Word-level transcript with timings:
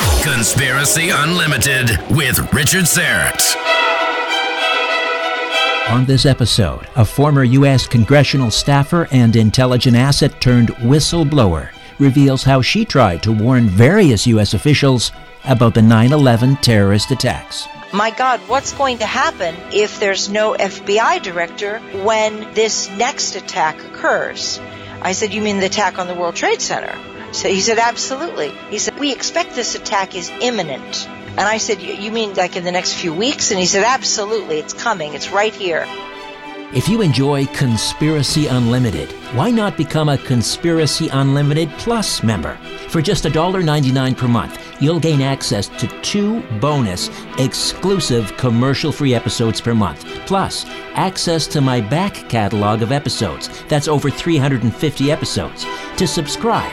Conspiracy 0.00 1.10
Unlimited 1.10 1.90
with 2.10 2.38
Richard 2.52 2.84
Syrett. 2.84 3.56
On 5.90 6.04
this 6.04 6.24
episode, 6.24 6.86
a 6.96 7.04
former 7.04 7.44
U.S. 7.44 7.86
congressional 7.86 8.50
staffer 8.50 9.08
and 9.10 9.34
intelligence 9.36 9.96
asset 9.96 10.40
turned 10.40 10.68
whistleblower 10.76 11.70
reveals 11.98 12.42
how 12.42 12.62
she 12.62 12.84
tried 12.84 13.22
to 13.22 13.32
warn 13.32 13.68
various 13.68 14.26
U.S. 14.28 14.54
officials 14.54 15.12
about 15.44 15.74
the 15.74 15.82
9 15.82 16.12
11 16.12 16.56
terrorist 16.56 17.10
attacks. 17.10 17.66
My 17.92 18.10
God, 18.10 18.40
what's 18.46 18.72
going 18.72 18.98
to 18.98 19.06
happen 19.06 19.54
if 19.72 19.98
there's 20.00 20.28
no 20.30 20.54
FBI 20.54 21.22
director 21.22 21.78
when 22.04 22.54
this 22.54 22.88
next 22.90 23.34
attack 23.36 23.82
occurs? 23.84 24.60
I 25.02 25.12
said, 25.12 25.34
You 25.34 25.42
mean 25.42 25.60
the 25.60 25.66
attack 25.66 25.98
on 25.98 26.06
the 26.06 26.14
World 26.14 26.36
Trade 26.36 26.60
Center? 26.62 26.96
So 27.32 27.48
he 27.48 27.60
said, 27.60 27.78
absolutely. 27.78 28.50
He 28.70 28.78
said, 28.78 28.98
we 28.98 29.12
expect 29.12 29.54
this 29.54 29.74
attack 29.74 30.14
is 30.14 30.30
imminent. 30.40 31.08
And 31.08 31.40
I 31.40 31.58
said, 31.58 31.80
you 31.80 32.10
mean 32.10 32.34
like 32.34 32.56
in 32.56 32.64
the 32.64 32.72
next 32.72 32.94
few 32.94 33.14
weeks? 33.14 33.50
And 33.50 33.60
he 33.60 33.66
said, 33.66 33.84
absolutely. 33.84 34.58
It's 34.58 34.72
coming. 34.72 35.14
It's 35.14 35.30
right 35.30 35.54
here. 35.54 35.86
If 36.72 36.88
you 36.88 37.02
enjoy 37.02 37.46
Conspiracy 37.46 38.46
Unlimited, 38.46 39.10
why 39.34 39.50
not 39.50 39.76
become 39.76 40.08
a 40.08 40.18
Conspiracy 40.18 41.08
Unlimited 41.08 41.68
Plus 41.78 42.22
member? 42.22 42.56
For 42.88 43.02
just 43.02 43.24
$1.99 43.24 44.16
per 44.16 44.28
month, 44.28 44.80
you'll 44.80 45.00
gain 45.00 45.20
access 45.20 45.66
to 45.66 45.88
two 46.02 46.42
bonus, 46.60 47.10
exclusive 47.38 48.36
commercial 48.36 48.92
free 48.92 49.14
episodes 49.14 49.60
per 49.60 49.74
month, 49.74 50.04
plus 50.26 50.64
access 50.94 51.48
to 51.48 51.60
my 51.60 51.80
back 51.80 52.14
catalog 52.28 52.82
of 52.82 52.92
episodes. 52.92 53.48
That's 53.64 53.88
over 53.88 54.08
350 54.08 55.10
episodes. 55.10 55.66
To 55.96 56.06
subscribe, 56.06 56.72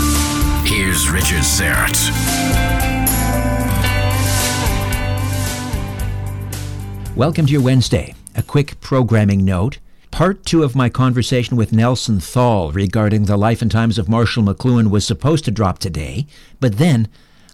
Here's 1.01 1.13
Richard 1.13 1.41
Syrett. 1.41 1.97
Welcome 7.15 7.47
to 7.47 7.51
your 7.51 7.61
Wednesday. 7.61 8.13
A 8.35 8.43
quick 8.43 8.79
programming 8.81 9.43
note. 9.43 9.79
Part 10.11 10.45
two 10.45 10.61
of 10.61 10.75
my 10.75 10.89
conversation 10.89 11.57
with 11.57 11.73
Nelson 11.73 12.19
Thall 12.19 12.71
regarding 12.71 13.25
the 13.25 13.35
life 13.35 13.63
and 13.63 13.71
times 13.71 13.97
of 13.97 14.09
Marshall 14.09 14.43
McLuhan 14.43 14.91
was 14.91 15.03
supposed 15.03 15.43
to 15.45 15.51
drop 15.51 15.79
today, 15.79 16.27
but 16.59 16.77
then 16.77 17.07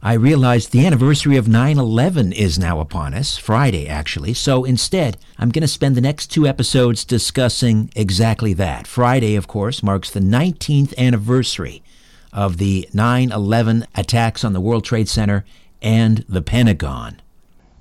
I 0.04 0.14
realized 0.14 0.72
the 0.72 0.86
anniversary 0.86 1.38
of 1.38 1.48
9 1.48 1.78
11 1.78 2.34
is 2.34 2.60
now 2.60 2.82
upon 2.82 3.14
us, 3.14 3.38
Friday 3.38 3.88
actually, 3.88 4.34
so 4.34 4.66
instead 4.66 5.16
I'm 5.40 5.52
going 5.52 5.62
to 5.62 5.70
spend 5.70 5.96
the 5.96 6.02
next 6.02 6.28
two 6.28 6.46
episodes 6.46 7.06
discussing 7.06 7.92
exactly 7.96 8.54
that. 8.56 8.88
Friday, 8.88 9.36
of 9.36 9.48
course, 9.48 9.82
marks 9.82 10.10
the 10.12 10.20
19th 10.20 10.98
anniversary 10.98 11.82
of 12.38 12.58
the 12.58 12.88
9 12.94 13.32
11 13.32 13.88
attacks 13.96 14.44
on 14.44 14.54
the 14.54 14.62
World 14.62 14.86
Trade 14.86 15.10
Center 15.10 15.44
and 15.82 16.24
the 16.30 16.44
Pentagon. 16.44 17.20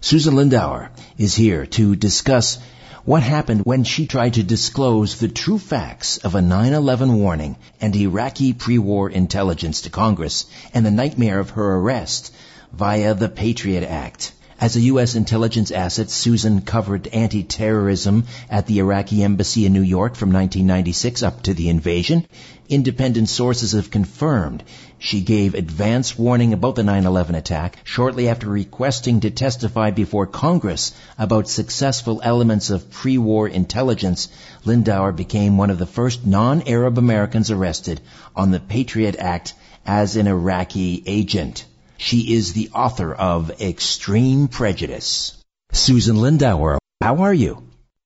Susan 0.01 0.35
Lindauer 0.35 0.89
is 1.19 1.35
here 1.35 1.67
to 1.67 1.95
discuss 1.95 2.59
what 3.05 3.23
happened 3.23 3.61
when 3.65 3.85
she 3.85 4.07
tried 4.07 4.33
to 4.35 4.43
disclose 4.43 5.21
the 5.21 5.29
true 5.29 5.59
facts 5.59 6.17
of 6.17 6.35
a 6.35 6.41
9-11 6.41 7.19
warning 7.19 7.57
and 7.83 7.95
Iraqi 7.95 8.55
pre-war 8.55 9.11
intelligence 9.11 9.83
to 9.83 9.91
Congress 9.91 10.47
and 10.73 10.87
the 10.87 10.91
nightmare 10.91 11.39
of 11.39 11.51
her 11.51 11.75
arrest 11.75 12.33
via 12.73 13.13
the 13.13 13.29
Patriot 13.29 13.85
Act. 13.85 14.33
As 14.59 14.75
a 14.75 14.81
U.S. 14.93 15.17
intelligence 15.17 15.71
asset, 15.71 16.09
Susan 16.09 16.63
covered 16.63 17.09
anti-terrorism 17.09 18.25
at 18.49 18.67
the 18.67 18.79
Iraqi 18.79 19.23
embassy 19.23 19.67
in 19.67 19.75
New 19.75 19.83
York 19.83 20.17
from 20.17 20.33
1996 20.33 21.23
up 21.23 21.43
to 21.43 21.53
the 21.53 21.69
invasion. 21.69 22.27
Independent 22.67 23.29
sources 23.29 23.73
have 23.73 23.91
confirmed 23.91 24.65
she 24.99 25.21
gave 25.21 25.55
advance 25.55 26.19
warning 26.19 26.55
about 26.55 26.75
the 26.75 26.83
9-11 26.83 27.37
attack 27.37 27.77
shortly 27.85 28.31
after 28.31 28.49
requesting 28.49 29.21
to 29.21 29.31
testify 29.31 29.91
before 29.91 30.27
Congress 30.27 30.93
about 31.19 31.51
successful 31.51 32.23
elements 32.25 32.71
of 32.71 32.91
pre-war 32.91 33.47
intelligence. 33.47 34.29
Lindauer 34.65 35.13
became 35.15 35.59
one 35.59 35.69
of 35.69 35.79
the 35.79 35.85
first 35.85 36.25
non-Arab 36.25 36.97
Americans 36.97 37.51
arrested 37.51 38.01
on 38.35 38.53
the 38.53 38.61
Patriot 38.61 39.17
Act 39.19 39.53
as 39.85 40.17
an 40.17 40.27
Iraqi 40.27 41.03
agent. 41.07 41.67
She 41.99 42.35
is 42.35 42.53
the 42.53 42.71
author 42.75 43.13
of 43.15 43.61
Extreme 43.61 44.49
Prejudice. 44.49 45.43
Susan 45.73 46.17
Lindauer, 46.17 46.79
how 47.01 47.19
are 47.23 47.35
you? 47.35 47.63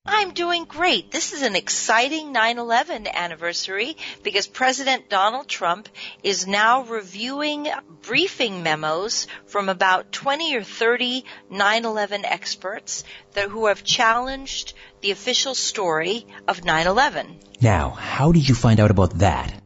I'm 0.06 0.32
doing 0.32 0.64
great. 0.64 1.10
This 1.10 1.32
is 1.32 1.42
an 1.42 1.54
exciting 1.54 2.32
9-11 2.32 3.12
anniversary 3.12 3.96
because 4.22 4.46
President 4.46 5.10
Donald 5.10 5.46
Trump 5.46 5.88
is 6.22 6.46
now 6.46 6.84
reviewing 6.84 7.69
briefing 8.02 8.62
memos 8.62 9.26
from 9.46 9.69
about 9.69 10.10
20 10.10 10.56
or 10.56 10.62
30 10.62 11.25
9-11 11.52 12.25
experts 12.25 13.04
that, 13.34 13.50
who 13.50 13.66
have 13.66 13.84
challenged 13.84 14.72
the 15.02 15.10
official 15.10 15.54
story 15.54 16.26
of 16.48 16.62
9-11. 16.62 17.37
Now, 17.60 17.90
how 17.90 18.32
did 18.32 18.48
you 18.48 18.54
find 18.54 18.81
out 18.81 18.90
about 18.90 19.19
that? 19.19 19.59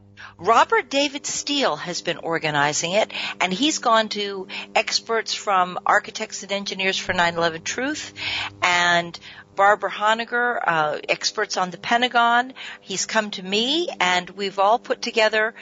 Robert 0.44 0.90
David 0.90 1.24
Steele 1.24 1.76
has 1.76 2.02
been 2.02 2.18
organizing 2.18 2.92
it, 2.92 3.10
and 3.40 3.50
he's 3.50 3.78
gone 3.78 4.10
to 4.10 4.46
experts 4.74 5.32
from 5.32 5.78
Architects 5.86 6.42
and 6.42 6.52
Engineers 6.52 6.98
for 6.98 7.14
9/11 7.14 7.64
Truth 7.64 8.12
and 8.60 9.18
Barbara 9.56 9.90
Honegger, 9.90 10.60
uh, 10.62 10.98
experts 11.08 11.56
on 11.56 11.70
the 11.70 11.78
Pentagon. 11.78 12.52
He's 12.82 13.06
come 13.06 13.30
to 13.30 13.42
me, 13.42 13.88
and 13.98 14.28
we've 14.28 14.58
all 14.58 14.78
put 14.78 15.00
together 15.00 15.54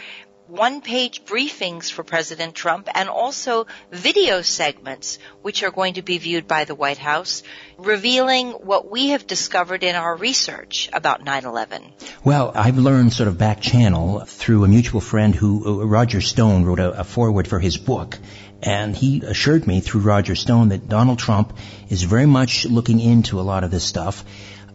one 0.53 0.83
page 0.83 1.25
briefings 1.25 1.91
for 1.91 2.05
President 2.05 2.55
Trump 2.55 2.87
and 2.95 3.09
also 3.09 3.67
video 3.91 4.43
segments 4.43 5.19
which 5.41 5.63
are 5.63 5.71
going 5.71 5.95
to 5.95 6.03
be 6.03 6.19
viewed 6.19 6.47
by 6.47 6.65
the 6.65 6.75
White 6.75 6.99
House 6.99 7.43
revealing 7.79 8.51
what 8.51 8.91
we 8.91 9.09
have 9.09 9.27
discovered 9.27 9.83
in 9.83 9.95
our 9.95 10.15
research 10.15 10.91
about 10.93 11.25
9-11. 11.25 11.91
Well, 12.23 12.53
I've 12.55 12.77
learned 12.77 13.15
sort 13.15 13.29
of 13.29 13.39
back 13.39 13.63
channel 13.63 14.21
through 14.27 14.65
a 14.65 14.69
mutual 14.69 15.01
friend 15.01 15.35
who, 15.35 15.81
uh, 15.81 15.87
Roger 15.87 16.21
Stone, 16.21 16.67
wrote 16.67 16.81
a, 16.81 17.01
a 17.01 17.05
foreword 17.05 17.49
for 17.49 17.59
his 17.59 17.79
book. 17.79 18.19
And 18.63 18.95
he 18.95 19.23
assured 19.25 19.67
me 19.67 19.81
through 19.81 20.03
Roger 20.03 20.35
Stone 20.35 20.69
that 20.69 20.87
Donald 20.87 21.19
Trump 21.19 21.57
is 21.89 22.03
very 22.03 22.27
much 22.27 22.67
looking 22.67 23.01
into 23.01 23.41
a 23.41 23.49
lot 23.53 23.65
of 23.65 23.71
this 23.71 23.85
stuff. 23.85 24.23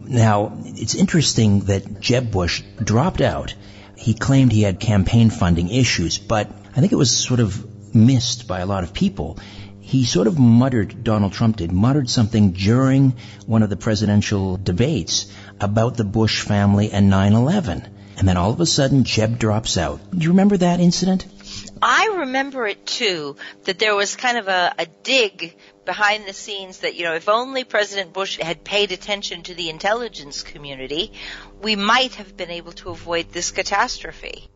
Now, 0.00 0.58
it's 0.64 0.96
interesting 0.96 1.60
that 1.66 2.00
Jeb 2.00 2.32
Bush 2.32 2.64
dropped 2.82 3.20
out 3.20 3.54
he 3.98 4.14
claimed 4.14 4.52
he 4.52 4.62
had 4.62 4.78
campaign 4.78 5.28
funding 5.28 5.68
issues, 5.68 6.18
but 6.18 6.48
I 6.76 6.80
think 6.80 6.92
it 6.92 6.96
was 6.96 7.10
sort 7.10 7.40
of 7.40 7.94
missed 7.94 8.46
by 8.46 8.60
a 8.60 8.66
lot 8.66 8.84
of 8.84 8.94
people. 8.94 9.38
He 9.80 10.04
sort 10.04 10.28
of 10.28 10.38
muttered, 10.38 11.02
Donald 11.02 11.32
Trump 11.32 11.56
did, 11.56 11.72
muttered 11.72 12.08
something 12.08 12.52
during 12.52 13.14
one 13.46 13.64
of 13.64 13.70
the 13.70 13.76
presidential 13.76 14.56
debates 14.56 15.32
about 15.60 15.96
the 15.96 16.04
Bush 16.04 16.42
family 16.42 16.92
and 16.92 17.12
9-11. 17.12 17.88
And 18.18 18.28
then 18.28 18.36
all 18.36 18.52
of 18.52 18.60
a 18.60 18.66
sudden, 18.66 19.02
Jeb 19.02 19.38
drops 19.38 19.76
out. 19.76 20.00
Do 20.12 20.18
you 20.18 20.30
remember 20.30 20.56
that 20.58 20.78
incident? 20.78 21.26
I 21.82 22.18
remember 22.18 22.66
it 22.66 22.86
too, 22.86 23.36
that 23.64 23.80
there 23.80 23.96
was 23.96 24.14
kind 24.14 24.38
of 24.38 24.46
a, 24.46 24.74
a 24.78 24.86
dig 25.02 25.56
behind 25.88 26.26
the 26.26 26.34
scenes 26.34 26.80
that, 26.80 26.96
you 26.96 27.04
know, 27.04 27.14
if 27.14 27.30
only 27.30 27.64
President 27.64 28.12
Bush 28.12 28.38
had 28.38 28.62
paid 28.62 28.92
attention 28.92 29.42
to 29.44 29.54
the 29.54 29.70
intelligence 29.70 30.42
community, 30.42 31.12
we 31.62 31.76
might 31.76 32.16
have 32.16 32.36
been 32.36 32.50
able 32.50 32.72
to 32.72 32.90
avoid 32.90 33.32
this 33.32 33.52
catastrophe. 33.52 34.50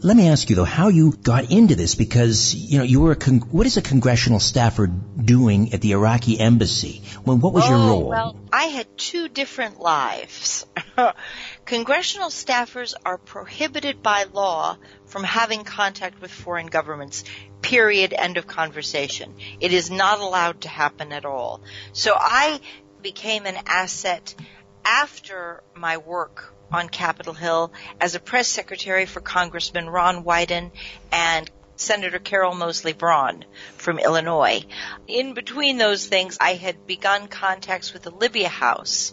Let 0.00 0.16
me 0.16 0.28
ask 0.28 0.48
you 0.50 0.56
though, 0.56 0.64
how 0.64 0.88
you 0.88 1.12
got 1.12 1.50
into 1.50 1.74
this 1.74 1.94
because, 1.94 2.54
you 2.54 2.78
know, 2.78 2.84
you 2.84 3.00
were 3.00 3.12
a, 3.12 3.16
con- 3.16 3.40
what 3.50 3.66
is 3.66 3.78
a 3.78 3.82
congressional 3.82 4.40
staffer 4.40 4.86
doing 4.86 5.72
at 5.72 5.80
the 5.80 5.92
Iraqi 5.92 6.38
embassy? 6.38 7.02
Well, 7.24 7.38
what 7.38 7.54
was 7.54 7.64
oh, 7.66 7.70
your 7.70 7.78
role? 7.78 8.08
Well, 8.10 8.36
I 8.52 8.64
had 8.64 8.86
two 8.98 9.28
different 9.28 9.80
lives. 9.80 10.66
Congressional 11.68 12.30
staffers 12.30 12.94
are 13.04 13.18
prohibited 13.18 14.02
by 14.02 14.24
law 14.32 14.78
from 15.04 15.22
having 15.22 15.64
contact 15.64 16.18
with 16.18 16.30
foreign 16.30 16.68
governments. 16.68 17.24
Period. 17.60 18.14
End 18.14 18.38
of 18.38 18.46
conversation. 18.46 19.34
It 19.60 19.74
is 19.74 19.90
not 19.90 20.18
allowed 20.20 20.62
to 20.62 20.70
happen 20.70 21.12
at 21.12 21.26
all. 21.26 21.60
So 21.92 22.14
I 22.18 22.60
became 23.02 23.44
an 23.44 23.58
asset 23.66 24.34
after 24.82 25.62
my 25.74 25.98
work 25.98 26.54
on 26.72 26.88
Capitol 26.88 27.34
Hill 27.34 27.70
as 28.00 28.14
a 28.14 28.20
press 28.20 28.48
secretary 28.48 29.04
for 29.04 29.20
Congressman 29.20 29.90
Ron 29.90 30.24
Wyden 30.24 30.70
and 31.12 31.50
Senator 31.76 32.18
Carol 32.18 32.54
Moseley 32.54 32.94
Braun 32.94 33.44
from 33.76 33.98
Illinois. 33.98 34.64
In 35.06 35.34
between 35.34 35.76
those 35.76 36.06
things, 36.06 36.38
I 36.40 36.54
had 36.54 36.86
begun 36.86 37.28
contacts 37.28 37.92
with 37.92 38.04
the 38.04 38.10
Libya 38.10 38.48
House, 38.48 39.12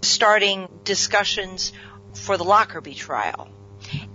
starting 0.00 0.68
discussions 0.84 1.72
for 2.14 2.36
the 2.36 2.44
Lockerbie 2.44 2.94
trial. 2.94 3.48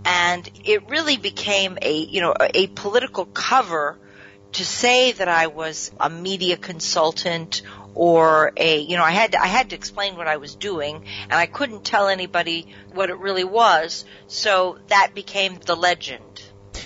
And 0.06 0.50
it 0.66 0.90
really 0.90 1.18
became 1.18 1.78
a, 1.82 1.94
you 1.96 2.22
know, 2.22 2.36
a 2.40 2.68
political 2.68 3.26
cover 3.26 3.98
to 4.54 4.66
say 4.66 5.12
that 5.14 5.28
I 5.28 5.48
was 5.48 5.92
a 6.00 6.10
media 6.10 6.58
consultant 6.58 7.64
or 7.96 8.52
a 8.58 8.80
you 8.80 8.98
know 8.98 9.04
I 9.04 9.12
had 9.12 9.34
to, 9.34 9.42
I 9.42 9.48
had 9.48 9.70
to 9.72 9.76
explain 9.76 10.16
what 10.16 10.28
I 10.28 10.38
was 10.38 10.56
doing 10.56 11.06
and 11.24 11.34
I 11.34 11.46
couldn't 11.46 11.84
tell 11.84 12.08
anybody 12.08 12.74
what 12.94 13.10
it 13.10 13.18
really 13.18 13.44
was 13.44 14.06
so 14.28 14.80
that 14.88 15.12
became 15.14 15.60
the 15.66 15.76
legend. 15.76 16.24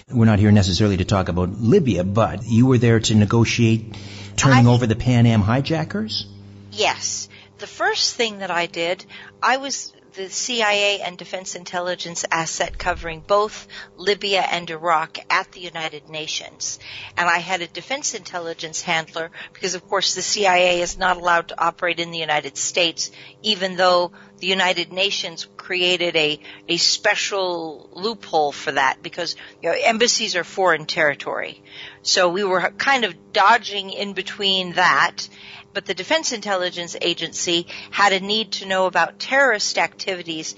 We're 0.10 0.26
not 0.26 0.40
here 0.40 0.52
necessarily 0.52 0.98
to 0.98 1.06
talk 1.06 1.30
about 1.30 1.50
Libya 1.50 2.04
but 2.04 2.46
you 2.46 2.66
were 2.66 2.78
there 2.78 3.00
to 3.00 3.16
negotiate 3.16 3.98
turning 4.36 4.68
I, 4.68 4.72
over 4.72 4.88
the 4.88 4.96
Pan 4.96 5.26
Am 5.26 5.42
hijackers? 5.42 6.28
Yes. 6.72 7.30
The 7.58 7.68
first 7.68 8.16
thing 8.16 8.40
that 8.40 8.52
I 8.52 8.66
did 8.66 9.06
I 9.42 9.58
was 9.58 9.94
the 10.18 10.30
CIA 10.32 11.00
and 11.02 11.16
Defense 11.16 11.54
Intelligence 11.54 12.26
asset 12.32 12.80
covering 12.80 13.20
both 13.20 13.68
Libya 13.98 14.42
and 14.42 14.68
Iraq 14.68 15.20
at 15.30 15.52
the 15.52 15.60
United 15.60 16.10
Nations. 16.10 16.80
And 17.16 17.30
I 17.30 17.38
had 17.38 17.62
a 17.62 17.68
Defense 17.68 18.16
Intelligence 18.16 18.82
handler 18.82 19.30
because 19.54 19.76
of 19.76 19.88
course 19.88 20.16
the 20.16 20.24
CIA 20.24 20.82
is 20.82 20.98
not 20.98 21.18
allowed 21.18 21.50
to 21.50 21.64
operate 21.64 22.00
in 22.00 22.10
the 22.10 22.18
United 22.18 22.58
States 22.58 23.12
even 23.44 23.78
though 23.78 24.12
the 24.40 24.48
United 24.48 24.92
Nations 24.92 25.48
created 25.56 26.16
a, 26.16 26.40
a 26.68 26.78
special 26.78 27.88
loophole 27.94 28.52
for 28.52 28.72
that 28.72 29.04
because 29.04 29.36
you 29.62 29.70
know, 29.70 29.76
embassies 29.80 30.36
are 30.36 30.44
foreign 30.44 30.88
territory. 30.88 31.62
So 32.02 32.30
we 32.30 32.44
were 32.44 32.72
kind 32.72 33.04
of 33.04 33.34
dodging 33.34 33.92
in 33.92 34.14
between 34.14 34.74
that 34.74 35.30
but 35.78 35.86
the 35.86 35.94
Defense 35.94 36.32
Intelligence 36.32 36.96
Agency 37.00 37.68
had 37.92 38.12
a 38.12 38.20
need 38.20 38.54
to 38.54 38.66
know 38.66 38.88
about 38.88 39.20
terrorist 39.20 39.78
activities 39.78 40.56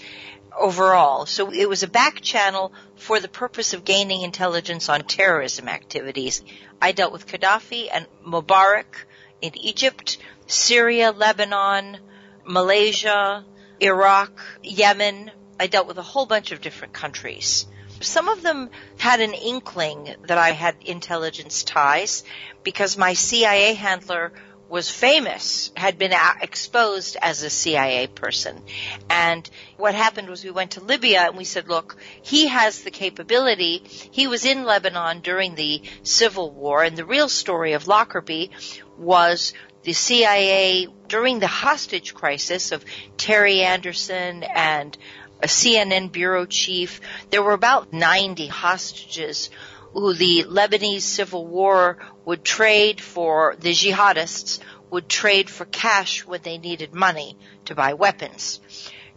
overall. 0.57 1.25
So 1.25 1.51
it 1.51 1.67
was 1.67 1.83
a 1.83 1.89
back 1.89 2.21
channel 2.21 2.71
for 2.95 3.19
the 3.19 3.27
purpose 3.27 3.73
of 3.73 3.83
gaining 3.83 4.21
intelligence 4.21 4.87
on 4.87 5.01
terrorism 5.01 5.67
activities. 5.67 6.41
I 6.81 6.93
dealt 6.93 7.11
with 7.11 7.27
Gaddafi 7.27 7.89
and 7.91 8.07
Mubarak 8.25 8.95
in 9.41 9.57
Egypt, 9.57 10.19
Syria, 10.47 11.11
Lebanon, 11.11 11.97
Malaysia, 12.45 13.43
Iraq, 13.81 14.39
Yemen. 14.63 15.31
I 15.59 15.67
dealt 15.67 15.87
with 15.87 15.97
a 15.97 16.01
whole 16.13 16.27
bunch 16.27 16.53
of 16.53 16.61
different 16.61 16.93
countries. 16.93 17.67
Some 17.99 18.29
of 18.29 18.41
them 18.41 18.69
had 18.97 19.19
an 19.19 19.33
inkling 19.33 20.15
that 20.27 20.37
I 20.37 20.51
had 20.51 20.77
intelligence 20.85 21.65
ties 21.65 22.23
because 22.63 22.97
my 22.97 23.13
CIA 23.13 23.73
handler 23.73 24.31
was 24.69 24.89
famous, 24.89 25.71
had 25.75 25.97
been 25.97 26.13
exposed 26.41 27.17
as 27.21 27.41
a 27.41 27.49
CIA 27.49 28.07
person. 28.07 28.61
And 29.09 29.49
what 29.77 29.95
happened 29.95 30.29
was 30.29 30.43
we 30.43 30.51
went 30.51 30.71
to 30.71 30.81
Libya 30.81 31.21
and 31.21 31.37
we 31.37 31.43
said, 31.43 31.67
look, 31.67 31.97
he 32.21 32.47
has 32.47 32.83
the 32.83 32.91
capability. 32.91 33.81
He 34.11 34.27
was 34.27 34.45
in 34.45 34.63
Lebanon 34.63 35.21
during 35.21 35.55
the 35.55 35.81
civil 36.03 36.51
war 36.51 36.83
and 36.83 36.95
the 36.95 37.05
real 37.05 37.29
story 37.29 37.73
of 37.73 37.87
Lockerbie 37.87 38.51
was 38.97 39.53
the 39.83 39.93
CIA 39.93 40.87
during 41.07 41.39
the 41.39 41.47
hostage 41.47 42.13
crisis 42.13 42.71
of 42.71 42.85
Terry 43.17 43.61
Anderson 43.61 44.43
and 44.43 44.95
a 45.41 45.47
CNN 45.47 46.11
bureau 46.11 46.45
chief. 46.45 47.01
There 47.31 47.41
were 47.41 47.53
about 47.53 47.93
90 47.93 48.47
hostages 48.47 49.49
who 49.93 50.13
the 50.13 50.45
Lebanese 50.47 51.01
civil 51.01 51.47
war 51.47 51.97
would 52.29 52.43
trade 52.43 53.01
for 53.01 53.55
the 53.57 53.71
jihadists 53.71 54.59
would 54.91 55.09
trade 55.09 55.49
for 55.49 55.65
cash 55.65 56.23
when 56.27 56.39
they 56.43 56.59
needed 56.59 56.93
money 56.93 57.35
to 57.65 57.73
buy 57.73 57.93
weapons. 57.93 58.61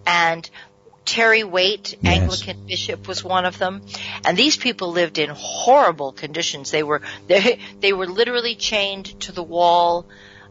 And 0.07 0.49
Terry 1.05 1.45
Waite, 1.45 1.99
Yes. 2.01 2.21
Anglican 2.23 2.67
bishop, 2.67 3.07
was 3.07 3.23
one 3.23 3.45
of 3.45 3.59
them. 3.59 3.83
And 4.25 4.35
these 4.35 4.57
people 4.57 4.93
lived 4.93 5.19
in 5.19 5.29
horrible 5.29 6.13
conditions. 6.13 6.71
They 6.71 6.83
were 6.83 7.03
they, 7.27 7.59
they 7.81 7.93
were 7.93 8.07
literally 8.07 8.55
chained 8.55 9.21
to 9.21 9.33
the 9.33 9.43
wall 9.43 10.07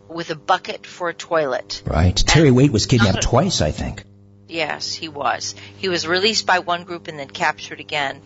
with 0.08 0.30
a 0.30 0.36
bucket 0.36 0.86
for 0.86 1.10
a 1.10 1.15
toilet. 1.15 1.82
Right. 1.84 2.15
Terry 2.15 2.51
Waite 2.51 2.72
was 2.72 2.86
kidnapped 2.86 3.24
twice, 3.24 3.62
I 3.62 3.72
think. 3.72 4.03
Yes, 4.51 4.93
he 4.93 5.08
was. 5.08 5.55
He 5.77 5.88
was 5.88 6.05
released 6.05 6.46
by 6.46 6.60
one 6.60 6.84
group 6.84 7.08
and 7.08 7.17
then 7.17 7.29
captured 7.29 7.79
again. 7.79 8.22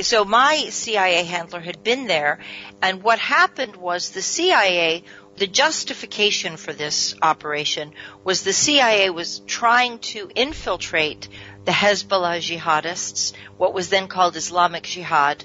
So 0.00 0.24
my 0.24 0.70
CIA 0.70 1.22
handler 1.24 1.60
had 1.60 1.84
been 1.84 2.06
there, 2.06 2.38
and 2.80 3.02
what 3.02 3.18
happened 3.18 3.76
was 3.76 4.08
the 4.08 4.22
CIA, 4.22 5.04
the 5.36 5.46
justification 5.46 6.56
for 6.56 6.72
this 6.72 7.14
operation 7.20 7.92
was 8.24 8.42
the 8.42 8.54
CIA 8.54 9.10
was 9.10 9.40
trying 9.40 9.98
to 9.98 10.30
infiltrate 10.34 11.28
the 11.66 11.72
Hezbollah 11.72 12.40
jihadists, 12.40 13.34
what 13.58 13.74
was 13.74 13.90
then 13.90 14.08
called 14.08 14.34
Islamic 14.34 14.84
Jihad, 14.84 15.44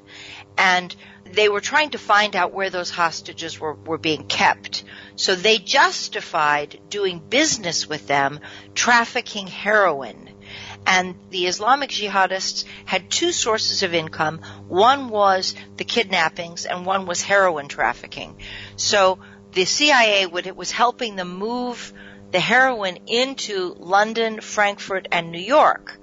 and 0.57 0.95
they 1.33 1.49
were 1.49 1.61
trying 1.61 1.91
to 1.91 1.97
find 1.97 2.35
out 2.35 2.53
where 2.53 2.69
those 2.69 2.89
hostages 2.89 3.59
were, 3.59 3.73
were 3.73 3.97
being 3.97 4.25
kept. 4.25 4.83
So 5.15 5.35
they 5.35 5.57
justified 5.57 6.79
doing 6.89 7.19
business 7.19 7.87
with 7.87 8.07
them, 8.07 8.39
trafficking 8.73 9.47
heroin. 9.47 10.29
And 10.85 11.15
the 11.29 11.47
Islamic 11.47 11.91
jihadists 11.91 12.65
had 12.85 13.09
two 13.09 13.31
sources 13.31 13.83
of 13.83 13.93
income. 13.93 14.41
One 14.67 15.09
was 15.09 15.55
the 15.77 15.83
kidnappings 15.83 16.65
and 16.65 16.85
one 16.85 17.05
was 17.05 17.21
heroin 17.21 17.67
trafficking. 17.67 18.37
So 18.75 19.19
the 19.53 19.65
CIA 19.65 20.25
would, 20.25 20.47
it 20.47 20.55
was 20.55 20.71
helping 20.71 21.15
them 21.15 21.37
move 21.37 21.93
the 22.31 22.39
heroin 22.39 22.97
into 23.07 23.75
London, 23.77 24.39
Frankfurt, 24.41 25.07
and 25.11 25.31
New 25.31 25.39
York. 25.39 25.99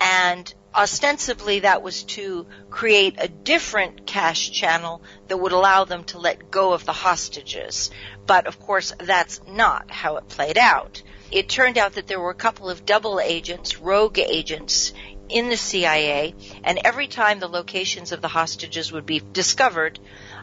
And 0.00 0.52
ostensibly 0.74 1.60
that 1.60 1.82
was 1.82 2.02
to 2.02 2.46
create 2.70 3.14
a 3.18 3.28
different 3.28 4.06
cash 4.06 4.50
channel 4.50 5.02
that 5.28 5.36
would 5.36 5.52
allow 5.52 5.84
them 5.84 6.04
to 6.04 6.18
let 6.18 6.50
go 6.50 6.72
of 6.72 6.84
the 6.84 6.92
hostages. 6.92 7.90
But 8.26 8.46
of 8.46 8.58
course, 8.58 8.92
that's 8.98 9.40
not 9.46 9.90
how 9.90 10.16
it 10.16 10.28
played 10.28 10.58
out. 10.58 11.02
It 11.30 11.48
turned 11.48 11.78
out 11.78 11.94
that 11.94 12.06
there 12.06 12.20
were 12.20 12.30
a 12.30 12.34
couple 12.34 12.68
of 12.68 12.86
double 12.86 13.20
agents, 13.20 13.78
rogue 13.78 14.18
agents, 14.18 14.92
in 15.28 15.48
the 15.48 15.56
CIA, 15.56 16.34
and 16.62 16.78
every 16.84 17.08
time 17.08 17.40
the 17.40 17.48
locations 17.48 18.12
of 18.12 18.20
the 18.20 18.28
hostages 18.28 18.92
would 18.92 19.06
be 19.06 19.20
discovered 19.20 19.98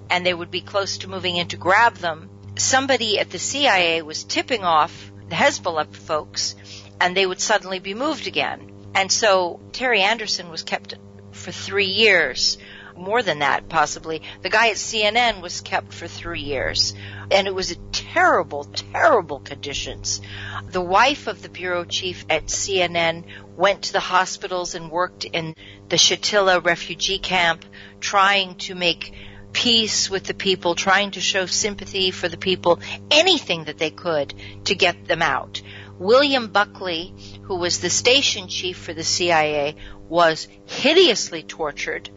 and 0.10 0.26
they 0.26 0.34
would 0.34 0.52
be 0.52 0.62
close 0.62 1.00
to 1.00 1.08
moving 1.08 1.38
in 1.38 1.48
to 1.50 1.58
grab 1.58 1.96
them, 1.98 2.30
somebody 2.58 3.20
at 3.20 3.30
the 3.30 3.40
CIA 3.40 4.02
was 4.02 4.24
tipping 4.24 4.64
off 4.64 5.12
the 5.30 5.36
Hezbollah 5.36 5.94
folks 5.96 6.56
and 7.00 7.16
they 7.16 7.26
would 7.26 7.40
suddenly 7.40 7.80
be 7.80 7.94
moved 7.94 8.28
again. 8.28 8.81
And 8.94 9.12
so 9.12 9.60
Terry 9.72 10.02
Anderson 10.02 10.50
was 10.50 10.64
kept 10.64 10.96
for 11.32 11.52
three 11.52 11.86
years. 11.86 12.58
More 12.96 13.24
than 13.24 13.40
that, 13.40 13.70
possibly. 13.70 14.22
The 14.42 14.50
guy 14.50 14.70
at 14.70 14.76
CNN 14.76 15.42
was 15.42 15.62
kept 15.62 15.94
for 15.94 16.08
three 16.08 16.42
years. 16.42 16.94
And 17.32 17.48
it 17.48 17.56
was 17.56 17.76
terrible, 17.92 18.66
terrible 18.66 19.40
conditions. 19.40 20.22
The 20.70 20.82
wife 20.82 21.28
of 21.28 21.42
the 21.42 21.50
bureau 21.50 21.86
chief 21.86 22.26
at 22.30 22.48
CNN 22.48 23.26
went 23.56 23.84
to 23.84 23.94
the 23.94 24.02
hospitals 24.02 24.76
and 24.76 24.92
worked 24.92 25.24
in 25.24 25.56
the 25.88 25.96
Shatila 25.96 26.64
refugee 26.66 27.20
camp 27.20 27.66
trying 28.00 28.56
to 28.56 28.76
make 28.76 29.14
peace 29.54 30.10
with 30.10 30.24
the 30.26 30.34
people, 30.34 30.76
trying 30.76 31.12
to 31.12 31.22
show 31.22 31.46
sympathy 31.46 32.12
for 32.12 32.28
the 32.28 32.38
people, 32.38 32.80
anything 33.10 33.66
that 33.66 33.78
they 33.78 33.92
could 33.92 34.34
to 34.66 34.76
get 34.76 35.06
them 35.08 35.22
out. 35.22 35.62
William 36.00 36.48
Buckley, 36.48 37.14
who 37.52 37.58
was 37.58 37.82
the 37.82 37.90
station 37.90 38.48
chief 38.48 38.78
for 38.78 38.94
the 38.94 39.04
CIA, 39.04 39.76
was 40.08 40.48
hideously 40.68 41.44
tortured. 41.44 42.10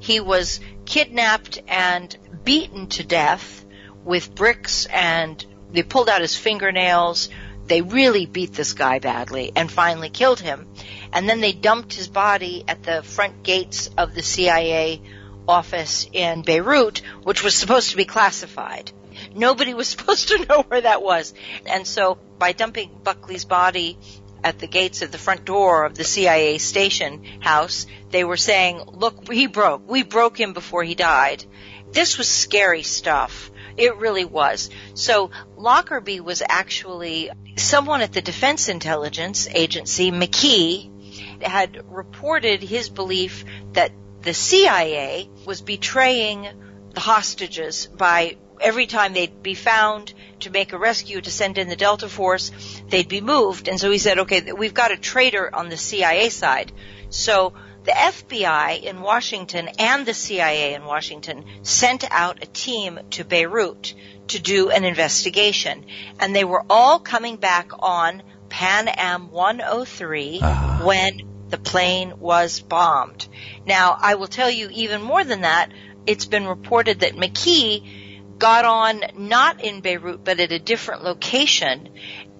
He 0.00 0.20
was 0.20 0.60
kidnapped 0.84 1.62
and 1.66 2.14
beaten 2.44 2.88
to 2.88 3.02
death 3.02 3.64
with 4.04 4.34
bricks 4.34 4.84
and 4.92 5.42
they 5.72 5.82
pulled 5.82 6.10
out 6.10 6.20
his 6.20 6.36
fingernails. 6.36 7.30
They 7.64 7.80
really 7.80 8.26
beat 8.26 8.52
this 8.52 8.74
guy 8.74 8.98
badly 8.98 9.50
and 9.56 9.72
finally 9.72 10.10
killed 10.10 10.40
him. 10.40 10.68
And 11.10 11.26
then 11.26 11.40
they 11.40 11.52
dumped 11.52 11.94
his 11.94 12.08
body 12.08 12.62
at 12.68 12.82
the 12.82 13.02
front 13.02 13.42
gates 13.42 13.88
of 13.96 14.14
the 14.14 14.22
CIA 14.22 15.00
office 15.48 16.06
in 16.12 16.42
Beirut, 16.42 17.00
which 17.22 17.42
was 17.42 17.54
supposed 17.54 17.92
to 17.92 17.96
be 17.96 18.04
classified. 18.04 18.92
Nobody 19.34 19.72
was 19.72 19.88
supposed 19.94 20.28
to 20.28 20.44
know 20.44 20.64
where 20.68 20.82
that 20.82 21.00
was. 21.02 21.32
And 21.64 21.86
so 21.86 22.18
by 22.38 22.52
dumping 22.52 22.90
Buckley's 23.02 23.46
body 23.46 23.96
at 24.44 24.58
the 24.58 24.66
gates 24.66 25.02
of 25.02 25.12
the 25.12 25.18
front 25.18 25.44
door 25.44 25.84
of 25.84 25.94
the 25.94 26.04
CIA 26.04 26.58
station 26.58 27.24
house, 27.40 27.86
they 28.10 28.24
were 28.24 28.36
saying, 28.36 28.82
look, 28.86 29.30
he 29.32 29.46
broke. 29.46 29.88
We 29.88 30.02
broke 30.02 30.38
him 30.38 30.52
before 30.52 30.82
he 30.82 30.94
died. 30.94 31.44
This 31.90 32.18
was 32.18 32.28
scary 32.28 32.82
stuff. 32.82 33.50
It 33.76 33.96
really 33.96 34.24
was. 34.24 34.70
So 34.94 35.30
Lockerbie 35.56 36.20
was 36.20 36.42
actually 36.46 37.30
someone 37.56 38.00
at 38.00 38.12
the 38.12 38.22
Defense 38.22 38.68
Intelligence 38.68 39.48
Agency, 39.48 40.10
McKee, 40.10 41.42
had 41.42 41.84
reported 41.90 42.62
his 42.62 42.88
belief 42.88 43.44
that 43.72 43.92
the 44.22 44.34
CIA 44.34 45.28
was 45.46 45.60
betraying 45.60 46.48
the 46.94 47.00
hostages 47.00 47.86
by 47.86 48.36
every 48.62 48.86
time 48.86 49.12
they'd 49.12 49.42
be 49.42 49.54
found 49.54 50.12
to 50.40 50.50
make 50.50 50.72
a 50.72 50.78
rescue 50.78 51.20
to 51.20 51.30
send 51.30 51.58
in 51.58 51.68
the 51.68 51.76
Delta 51.76 52.08
Force, 52.08 52.50
they'd 52.88 53.08
be 53.08 53.20
moved. 53.20 53.68
And 53.68 53.78
so 53.78 53.90
he 53.90 53.98
said, 53.98 54.20
okay, 54.20 54.52
we've 54.52 54.74
got 54.74 54.92
a 54.92 54.96
traitor 54.96 55.54
on 55.54 55.68
the 55.68 55.76
CIA 55.76 56.28
side. 56.28 56.72
So 57.10 57.52
the 57.84 57.92
FBI 57.92 58.82
in 58.82 59.00
Washington 59.00 59.68
and 59.78 60.06
the 60.06 60.14
CIA 60.14 60.74
in 60.74 60.84
Washington 60.84 61.44
sent 61.62 62.04
out 62.10 62.42
a 62.42 62.46
team 62.46 62.98
to 63.10 63.24
Beirut 63.24 63.94
to 64.28 64.40
do 64.40 64.70
an 64.70 64.84
investigation. 64.84 65.84
And 66.20 66.34
they 66.34 66.44
were 66.44 66.64
all 66.70 67.00
coming 67.00 67.36
back 67.36 67.70
on 67.78 68.22
Pan 68.48 68.88
Am 68.88 69.30
103 69.30 70.40
uh-huh. 70.40 70.84
when 70.84 71.22
the 71.48 71.58
plane 71.58 72.18
was 72.18 72.60
bombed. 72.60 73.26
Now, 73.66 73.96
I 74.00 74.14
will 74.14 74.28
tell 74.28 74.50
you 74.50 74.68
even 74.70 75.02
more 75.02 75.24
than 75.24 75.42
that. 75.42 75.70
It's 76.06 76.26
been 76.26 76.46
reported 76.46 77.00
that 77.00 77.14
McKee 77.14 78.01
got 78.38 78.64
on 78.64 79.02
not 79.16 79.62
in 79.62 79.80
Beirut, 79.80 80.24
but 80.24 80.40
at 80.40 80.52
a 80.52 80.58
different 80.58 81.04
location, 81.04 81.88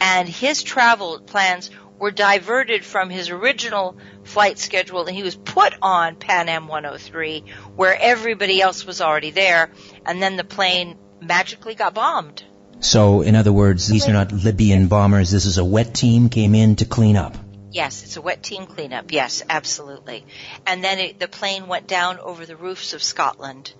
and 0.00 0.28
his 0.28 0.62
travel 0.62 1.20
plans 1.20 1.70
were 1.98 2.10
diverted 2.10 2.84
from 2.84 3.10
his 3.10 3.30
original 3.30 3.96
flight 4.24 4.58
schedule, 4.58 5.06
and 5.06 5.16
he 5.16 5.22
was 5.22 5.36
put 5.36 5.72
on 5.80 6.16
Pan 6.16 6.48
Am 6.48 6.66
103, 6.66 7.44
where 7.76 7.96
everybody 7.96 8.60
else 8.60 8.84
was 8.84 9.00
already 9.00 9.30
there, 9.30 9.70
and 10.04 10.20
then 10.20 10.36
the 10.36 10.44
plane 10.44 10.98
magically 11.20 11.76
got 11.76 11.94
bombed. 11.94 12.42
So, 12.80 13.22
in 13.22 13.36
other 13.36 13.52
words, 13.52 13.86
these 13.86 14.08
are 14.08 14.12
not 14.12 14.32
Libyan 14.32 14.88
bombers. 14.88 15.30
This 15.30 15.46
is 15.46 15.58
a 15.58 15.64
wet 15.64 15.94
team 15.94 16.28
came 16.28 16.56
in 16.56 16.74
to 16.76 16.84
clean 16.84 17.16
up. 17.16 17.36
Yes, 17.70 18.02
it's 18.02 18.16
a 18.16 18.20
wet 18.20 18.42
team 18.42 18.66
cleanup. 18.66 19.12
Yes, 19.12 19.42
absolutely. 19.48 20.26
And 20.66 20.84
then 20.84 20.98
it, 20.98 21.18
the 21.18 21.28
plane 21.28 21.68
went 21.68 21.86
down 21.86 22.18
over 22.18 22.44
the 22.44 22.56
roofs 22.56 22.92
of 22.92 23.02
Scotland. 23.02 23.72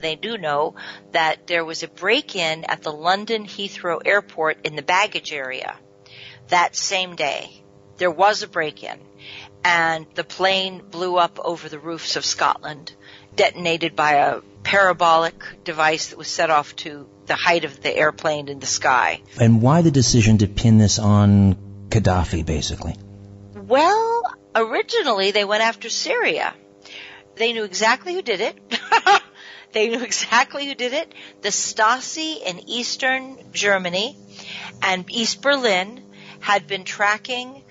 They 0.00 0.16
do 0.16 0.38
know 0.38 0.74
that 1.12 1.46
there 1.46 1.64
was 1.64 1.82
a 1.82 1.88
break-in 1.88 2.64
at 2.64 2.82
the 2.82 2.92
London 2.92 3.44
Heathrow 3.44 4.00
Airport 4.04 4.64
in 4.64 4.76
the 4.76 4.82
baggage 4.82 5.32
area 5.32 5.76
that 6.48 6.76
same 6.76 7.16
day. 7.16 7.50
There 7.96 8.10
was 8.10 8.42
a 8.42 8.48
break-in 8.48 8.98
and 9.64 10.06
the 10.14 10.24
plane 10.24 10.82
blew 10.90 11.16
up 11.16 11.38
over 11.38 11.68
the 11.68 11.78
roofs 11.78 12.16
of 12.16 12.24
Scotland, 12.24 12.92
detonated 13.36 13.94
by 13.94 14.14
a 14.14 14.40
parabolic 14.62 15.34
device 15.64 16.08
that 16.08 16.18
was 16.18 16.28
set 16.28 16.50
off 16.50 16.74
to 16.76 17.08
the 17.26 17.34
height 17.34 17.64
of 17.64 17.80
the 17.82 17.94
airplane 17.94 18.48
in 18.48 18.58
the 18.58 18.66
sky. 18.66 19.22
And 19.38 19.62
why 19.62 19.82
the 19.82 19.90
decision 19.90 20.38
to 20.38 20.46
pin 20.46 20.78
this 20.78 20.98
on 20.98 21.56
Gaddafi, 21.88 22.44
basically? 22.44 22.96
Well, 23.54 24.22
originally 24.54 25.30
they 25.30 25.44
went 25.44 25.62
after 25.62 25.88
Syria. 25.88 26.54
They 27.36 27.52
knew 27.52 27.64
exactly 27.64 28.14
who 28.14 28.22
did 28.22 28.40
it. 28.40 28.58
they 29.72 29.88
knew 29.88 30.02
exactly 30.02 30.66
who 30.66 30.74
did 30.74 30.92
it. 30.92 31.12
The 31.42 31.50
Stasi 31.50 32.42
in 32.42 32.68
eastern 32.68 33.52
Germany 33.52 34.16
and 34.82 35.04
East 35.10 35.42
Berlin 35.42 36.02
had 36.40 36.66
been 36.66 36.84
tracking 36.84 37.62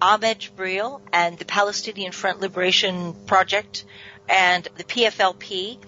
Ahmed 0.00 0.38
Jibril 0.38 1.00
and 1.12 1.38
the 1.38 1.44
Palestinian 1.44 2.12
Front 2.12 2.40
Liberation 2.40 3.14
Project 3.26 3.84
and 4.28 4.66
the 4.76 4.84
PFLP 4.84 5.78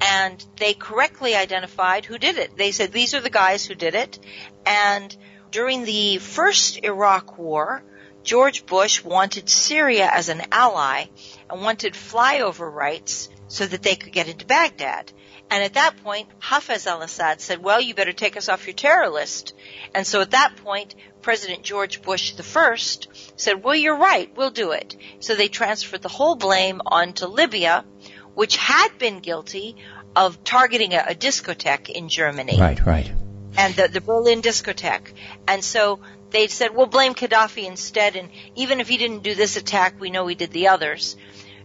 and 0.00 0.44
they 0.56 0.74
correctly 0.74 1.36
identified 1.36 2.04
who 2.04 2.18
did 2.18 2.36
it. 2.38 2.56
They 2.56 2.72
said 2.72 2.90
these 2.90 3.14
are 3.14 3.20
the 3.20 3.30
guys 3.30 3.64
who 3.64 3.74
did 3.74 3.94
it 3.94 4.18
and 4.66 5.14
during 5.50 5.84
the 5.84 6.18
first 6.18 6.82
Iraq 6.82 7.38
war, 7.38 7.84
George 8.24 8.64
Bush 8.66 9.04
wanted 9.04 9.48
Syria 9.48 10.08
as 10.10 10.28
an 10.28 10.42
ally 10.50 11.06
and 11.50 11.60
wanted 11.60 11.92
flyover 11.92 12.72
rights 12.72 13.28
so 13.52 13.66
that 13.66 13.82
they 13.82 13.96
could 13.96 14.12
get 14.12 14.28
into 14.28 14.46
Baghdad. 14.46 15.12
And 15.50 15.62
at 15.62 15.74
that 15.74 16.02
point, 16.02 16.26
Hafez 16.40 16.86
al-Assad 16.86 17.42
said, 17.42 17.62
well, 17.62 17.82
you 17.82 17.94
better 17.94 18.14
take 18.14 18.38
us 18.38 18.48
off 18.48 18.66
your 18.66 18.72
terror 18.72 19.10
list. 19.10 19.52
And 19.94 20.06
so 20.06 20.22
at 20.22 20.30
that 20.30 20.56
point, 20.64 20.94
President 21.20 21.62
George 21.62 22.00
Bush 22.00 22.32
I 22.38 22.76
said, 22.76 23.62
well, 23.62 23.74
you're 23.74 23.98
right, 23.98 24.34
we'll 24.34 24.52
do 24.52 24.70
it. 24.70 24.96
So 25.20 25.34
they 25.34 25.48
transferred 25.48 26.00
the 26.00 26.08
whole 26.08 26.36
blame 26.36 26.80
onto 26.86 27.26
Libya, 27.26 27.84
which 28.32 28.56
had 28.56 28.96
been 28.96 29.20
guilty 29.20 29.76
of 30.16 30.42
targeting 30.44 30.94
a, 30.94 31.04
a 31.08 31.14
discotheque 31.14 31.90
in 31.90 32.08
Germany. 32.08 32.58
Right, 32.58 32.82
right. 32.86 33.12
And 33.58 33.74
the, 33.74 33.88
the 33.88 34.00
Berlin 34.00 34.40
discotheque. 34.40 35.12
And 35.46 35.62
so 35.62 36.00
they 36.30 36.46
said, 36.46 36.74
we'll 36.74 36.86
blame 36.86 37.12
Gaddafi 37.12 37.64
instead, 37.64 38.16
and 38.16 38.30
even 38.54 38.80
if 38.80 38.88
he 38.88 38.96
didn't 38.96 39.22
do 39.22 39.34
this 39.34 39.58
attack, 39.58 40.00
we 40.00 40.08
know 40.08 40.26
he 40.26 40.34
did 40.34 40.52
the 40.52 40.68
others. 40.68 41.16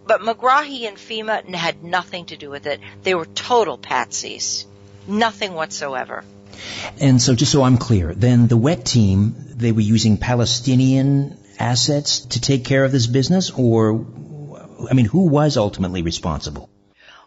But 0.07 0.21
Megrahi 0.21 0.87
and 0.87 0.97
Fhimah 0.97 1.53
had 1.53 1.83
nothing 1.83 2.27
to 2.27 2.37
do 2.37 2.49
with 2.49 2.65
it. 2.65 2.79
They 3.03 3.13
were 3.13 3.25
total 3.25 3.77
patsies. 3.77 4.65
Nothing 5.07 5.53
whatsoever. 5.53 6.23
And 6.99 7.21
so, 7.21 7.35
just 7.35 7.51
so 7.51 7.63
I'm 7.63 7.77
clear, 7.77 8.13
then 8.13 8.47
the 8.47 8.57
wet 8.57 8.85
team, 8.85 9.35
they 9.55 9.71
were 9.71 9.81
using 9.81 10.17
Palestinian 10.17 11.37
assets 11.59 12.21
to 12.21 12.41
take 12.41 12.65
care 12.65 12.83
of 12.83 12.91
this 12.91 13.07
business, 13.07 13.51
or, 13.51 14.05
I 14.89 14.93
mean, 14.93 15.05
who 15.05 15.27
was 15.27 15.57
ultimately 15.57 16.01
responsible? 16.01 16.69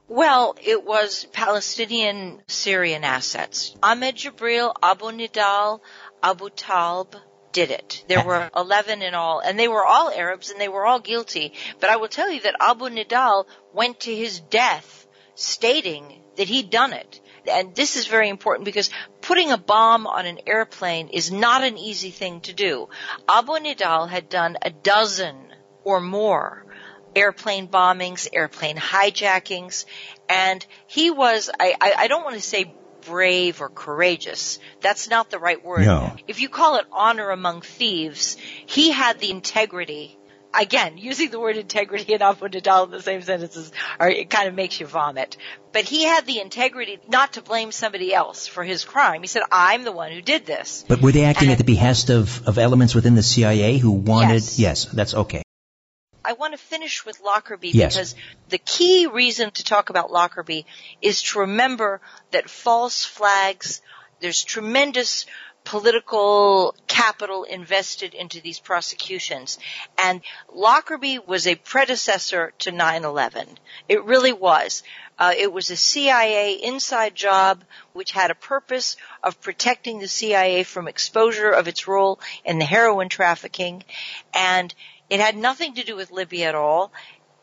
Well, 0.09 0.57
it 0.65 0.85
was 0.85 1.27
Palestinian 1.33 2.43
Syrian 2.49 3.05
assets. 3.05 3.77
Ahmed 3.83 4.17
Jibril, 4.17 4.75
Abu 4.83 5.07
Nidal, 5.13 5.81
Abu 6.23 6.49
Talb, 6.51 7.15
did 7.53 7.71
it. 7.71 8.05
There 8.09 8.25
were 8.25 8.51
11 8.57 9.03
in 9.03 9.15
all, 9.15 9.41
and 9.41 9.59
they 9.59 9.69
were 9.69 9.85
all 9.85 10.11
Arabs 10.11 10.51
and 10.51 10.61
they 10.61 10.69
were 10.69 10.87
all 10.87 11.01
guilty. 11.01 11.53
But 11.81 11.91
I 11.91 11.97
will 11.97 12.09
tell 12.09 12.31
you 12.31 12.41
that 12.41 12.57
Abu 12.61 12.89
Nidal 12.89 13.47
went 13.73 14.01
to 14.01 14.15
his 14.15 14.41
death 14.41 15.07
stating 15.35 16.23
that 16.37 16.49
he'd 16.49 16.71
done 16.71 16.93
it. 16.93 17.21
And 17.51 17.75
this 17.75 17.97
is 17.97 18.07
very 18.07 18.29
important 18.29 18.65
because 18.65 18.91
putting 19.23 19.51
a 19.51 19.59
bomb 19.59 20.07
on 20.07 20.27
an 20.27 20.41
airplane 20.47 21.09
is 21.09 21.33
not 21.33 21.65
an 21.65 21.79
easy 21.79 22.11
thing 22.11 22.41
to 22.43 22.53
do. 22.53 22.89
Abu 23.29 23.53
Nidal 23.53 24.09
had 24.09 24.29
done 24.29 24.59
a 24.63 24.71
dozen 24.71 25.37
or 25.85 26.01
more 26.01 26.67
airplane 27.17 27.69
bombings, 27.69 28.29
airplane 28.33 28.77
hijackings, 28.77 29.85
and 30.29 30.65
he 30.87 31.11
was, 31.11 31.51
I, 31.59 31.75
I, 31.81 31.95
I 31.99 32.09
don't 32.09 32.25
want 32.25 32.37
to 32.37 32.43
say 32.43 32.73
brave 33.11 33.61
or 33.61 33.69
courageous. 33.69 34.59
That's 34.81 35.09
not 35.11 35.31
the 35.31 35.39
right 35.39 35.63
word. 35.65 35.85
No. 35.87 36.15
If 36.29 36.41
you 36.41 36.49
call 36.49 36.77
it 36.77 36.87
honor 36.93 37.31
among 37.31 37.63
thieves, 37.63 38.37
he 38.67 38.91
had 38.93 39.19
the 39.19 39.31
integrity. 39.31 40.17
Again, 40.53 40.99
using 41.11 41.31
the 41.31 41.39
word 41.41 41.57
integrity 41.57 42.13
and 42.15 42.23
Abu 42.23 42.47
in 42.47 42.91
the 42.91 43.03
same 43.03 43.23
sentences, 43.23 43.73
or 44.01 44.09
it 44.09 44.31
kind 44.31 44.49
of 44.49 44.55
makes 44.55 44.79
you 44.81 44.87
vomit. 44.87 45.37
But 45.73 45.85
he 45.85 46.05
had 46.05 46.27
the 46.27 46.41
integrity 46.41 46.99
not 47.09 47.35
to 47.35 47.43
blame 47.43 47.71
somebody 47.73 48.13
else 48.15 48.47
for 48.47 48.65
his 48.65 48.85
crime. 48.85 49.21
He 49.23 49.29
said, 49.29 49.43
I'm 49.53 49.85
the 49.85 49.93
one 49.93 50.11
who 50.13 50.23
did 50.23 50.47
this. 50.47 50.85
But 50.89 51.01
were 51.03 51.13
they 51.13 51.25
acting 51.25 51.49
And- 51.49 51.53
at 51.53 51.59
the 51.59 51.65
behest 51.77 52.11
of, 52.11 52.47
of 52.49 52.59
elements 52.59 52.95
within 52.95 53.15
the 53.15 53.23
CIA 53.23 53.79
who 53.79 53.93
wanted? 53.93 54.35
yes, 54.35 54.59
Yes. 54.59 54.85
that's 54.87 55.15
okay. 55.15 55.43
I 56.25 56.35
want 56.35 56.53
to 56.53 56.59
finish 56.59 57.05
with 57.05 57.21
Lockerbie 57.21 57.71
Yes. 57.71 57.95
because 57.95 58.15
the 58.49 58.59
key 58.59 59.07
reason 59.07 59.51
to 59.53 59.65
talk 59.65 59.91
about 59.91 60.13
Lockerbie 60.13 60.67
is 61.01 61.23
to 61.23 61.41
remember 61.41 62.01
that 62.31 62.51
false 62.51 63.05
flags, 63.05 63.81
there's 64.21 64.45
tremendous 64.45 65.27
political 65.65 66.75
capital 66.87 67.45
invested 67.45 68.15
into 68.15 68.41
these 68.41 68.59
prosecutions. 68.59 69.59
And 69.99 70.21
Lockerbie 70.53 71.19
was 71.19 71.47
a 71.47 71.55
predecessor 71.55 72.53
to 72.61 72.73
9-11. 72.73 73.57
It 73.89 74.05
really 74.05 74.33
was. 74.33 74.83
Uh, 75.19 75.35
it 75.37 75.53
was 75.53 75.71
a 75.71 75.77
CIA 75.77 76.55
inside 76.55 77.15
job 77.15 77.63
which 77.93 78.13
had 78.13 78.31
a 78.31 78.35
purpose 78.35 78.97
of 79.23 79.41
protecting 79.41 79.99
the 79.99 80.09
CIA 80.09 80.63
from 80.65 80.89
exposure 80.89 81.51
of 81.51 81.69
its 81.69 81.87
role 81.87 82.21
in 82.45 82.59
the 82.59 82.65
heroin 82.65 83.11
trafficking. 83.11 83.85
And 84.33 84.75
it 85.11 85.21
had 85.21 85.37
nothing 85.37 85.75
to 85.75 85.85
do 85.85 85.97
with 85.97 86.11
Libya 86.11 86.49
at 86.49 86.55
all. 86.55 86.93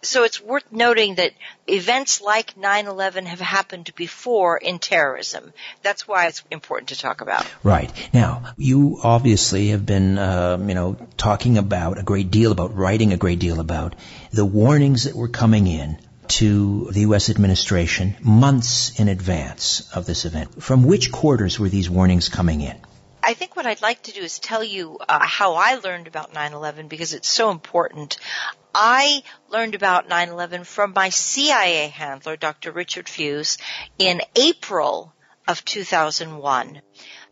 So 0.03 0.23
it's 0.23 0.39
worth 0.39 0.71
noting 0.71 1.15
that 1.15 1.31
events 1.67 2.21
like 2.21 2.55
9-11 2.55 3.25
have 3.25 3.39
happened 3.39 3.91
before 3.95 4.57
in 4.57 4.79
terrorism. 4.79 5.51
That's 5.81 6.07
why 6.07 6.27
it's 6.27 6.43
important 6.51 6.89
to 6.89 6.97
talk 6.97 7.21
about. 7.21 7.45
Right. 7.63 7.91
Now, 8.13 8.53
you 8.57 8.99
obviously 9.03 9.69
have 9.69 9.85
been, 9.85 10.17
um, 10.17 10.69
you 10.69 10.75
know, 10.75 10.97
talking 11.17 11.57
about 11.57 11.97
a 11.97 12.03
great 12.03 12.31
deal 12.31 12.51
about, 12.51 12.75
writing 12.75 13.11
a 13.11 13.17
great 13.17 13.39
deal 13.39 13.59
about 13.59 13.95
the 14.31 14.45
warnings 14.45 15.05
that 15.05 15.15
were 15.15 15.29
coming 15.29 15.67
in 15.67 15.97
to 16.27 16.89
the 16.91 17.01
U.S. 17.01 17.29
administration 17.29 18.15
months 18.21 18.99
in 18.99 19.07
advance 19.07 19.89
of 19.93 20.05
this 20.05 20.25
event. 20.25 20.61
From 20.61 20.83
which 20.83 21.11
quarters 21.11 21.59
were 21.59 21.69
these 21.69 21.89
warnings 21.89 22.29
coming 22.29 22.61
in? 22.61 22.77
I 23.27 23.33
think 23.33 23.57
what 23.57 23.65
I'd 23.65 23.81
like 23.81 24.03
to 24.03 24.13
do 24.13 24.21
is 24.21 24.39
tell 24.39 24.63
you 24.63 24.99
uh, 24.99 25.19
how 25.25 25.55
I 25.55 25.75
learned 25.75 26.07
about 26.07 26.33
9/11 26.33 26.87
because 26.87 27.13
it's 27.13 27.27
so 27.27 27.51
important. 27.51 28.19
I 28.73 29.21
learned 29.49 29.75
about 29.75 30.07
9/11 30.07 30.65
from 30.65 30.93
my 30.95 31.09
CIA 31.09 31.89
handler, 31.89 32.37
Dr. 32.37 32.71
Richard 32.71 33.07
Fuisz, 33.07 33.57
in 33.99 34.21
April 34.37 35.13
of 35.45 35.65
2001. 35.65 36.81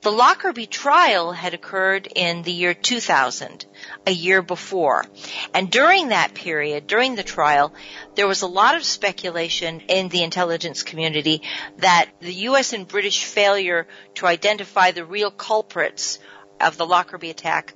The 0.06 0.12
Lockerbie 0.12 0.68
trial 0.68 1.32
had 1.32 1.56
occurred 1.56 2.08
in 2.14 2.44
the 2.44 2.52
year 2.52 2.76
2000, 2.76 3.66
a 4.06 4.12
year 4.12 4.44
before. 4.44 5.04
And 5.52 5.72
during 5.72 6.10
that 6.10 6.36
period, 6.36 6.86
during 6.86 7.16
the 7.16 7.24
trial, 7.24 7.74
there 8.14 8.28
was 8.28 8.44
a 8.44 8.48
lot 8.62 8.76
of 8.76 8.86
speculation 8.86 9.80
in 9.88 10.10
the 10.10 10.22
intelligence 10.22 10.84
community 10.84 11.42
that 11.78 12.12
the 12.20 12.36
U.S. 12.50 12.72
and 12.72 12.88
British 12.88 13.24
failure 13.24 13.88
to 14.14 14.28
identify 14.28 14.92
the 14.92 15.04
real 15.04 15.32
culprits 15.32 16.20
of 16.62 16.78
the 16.78 16.86
Lockerbie 16.86 17.32
attack 17.32 17.74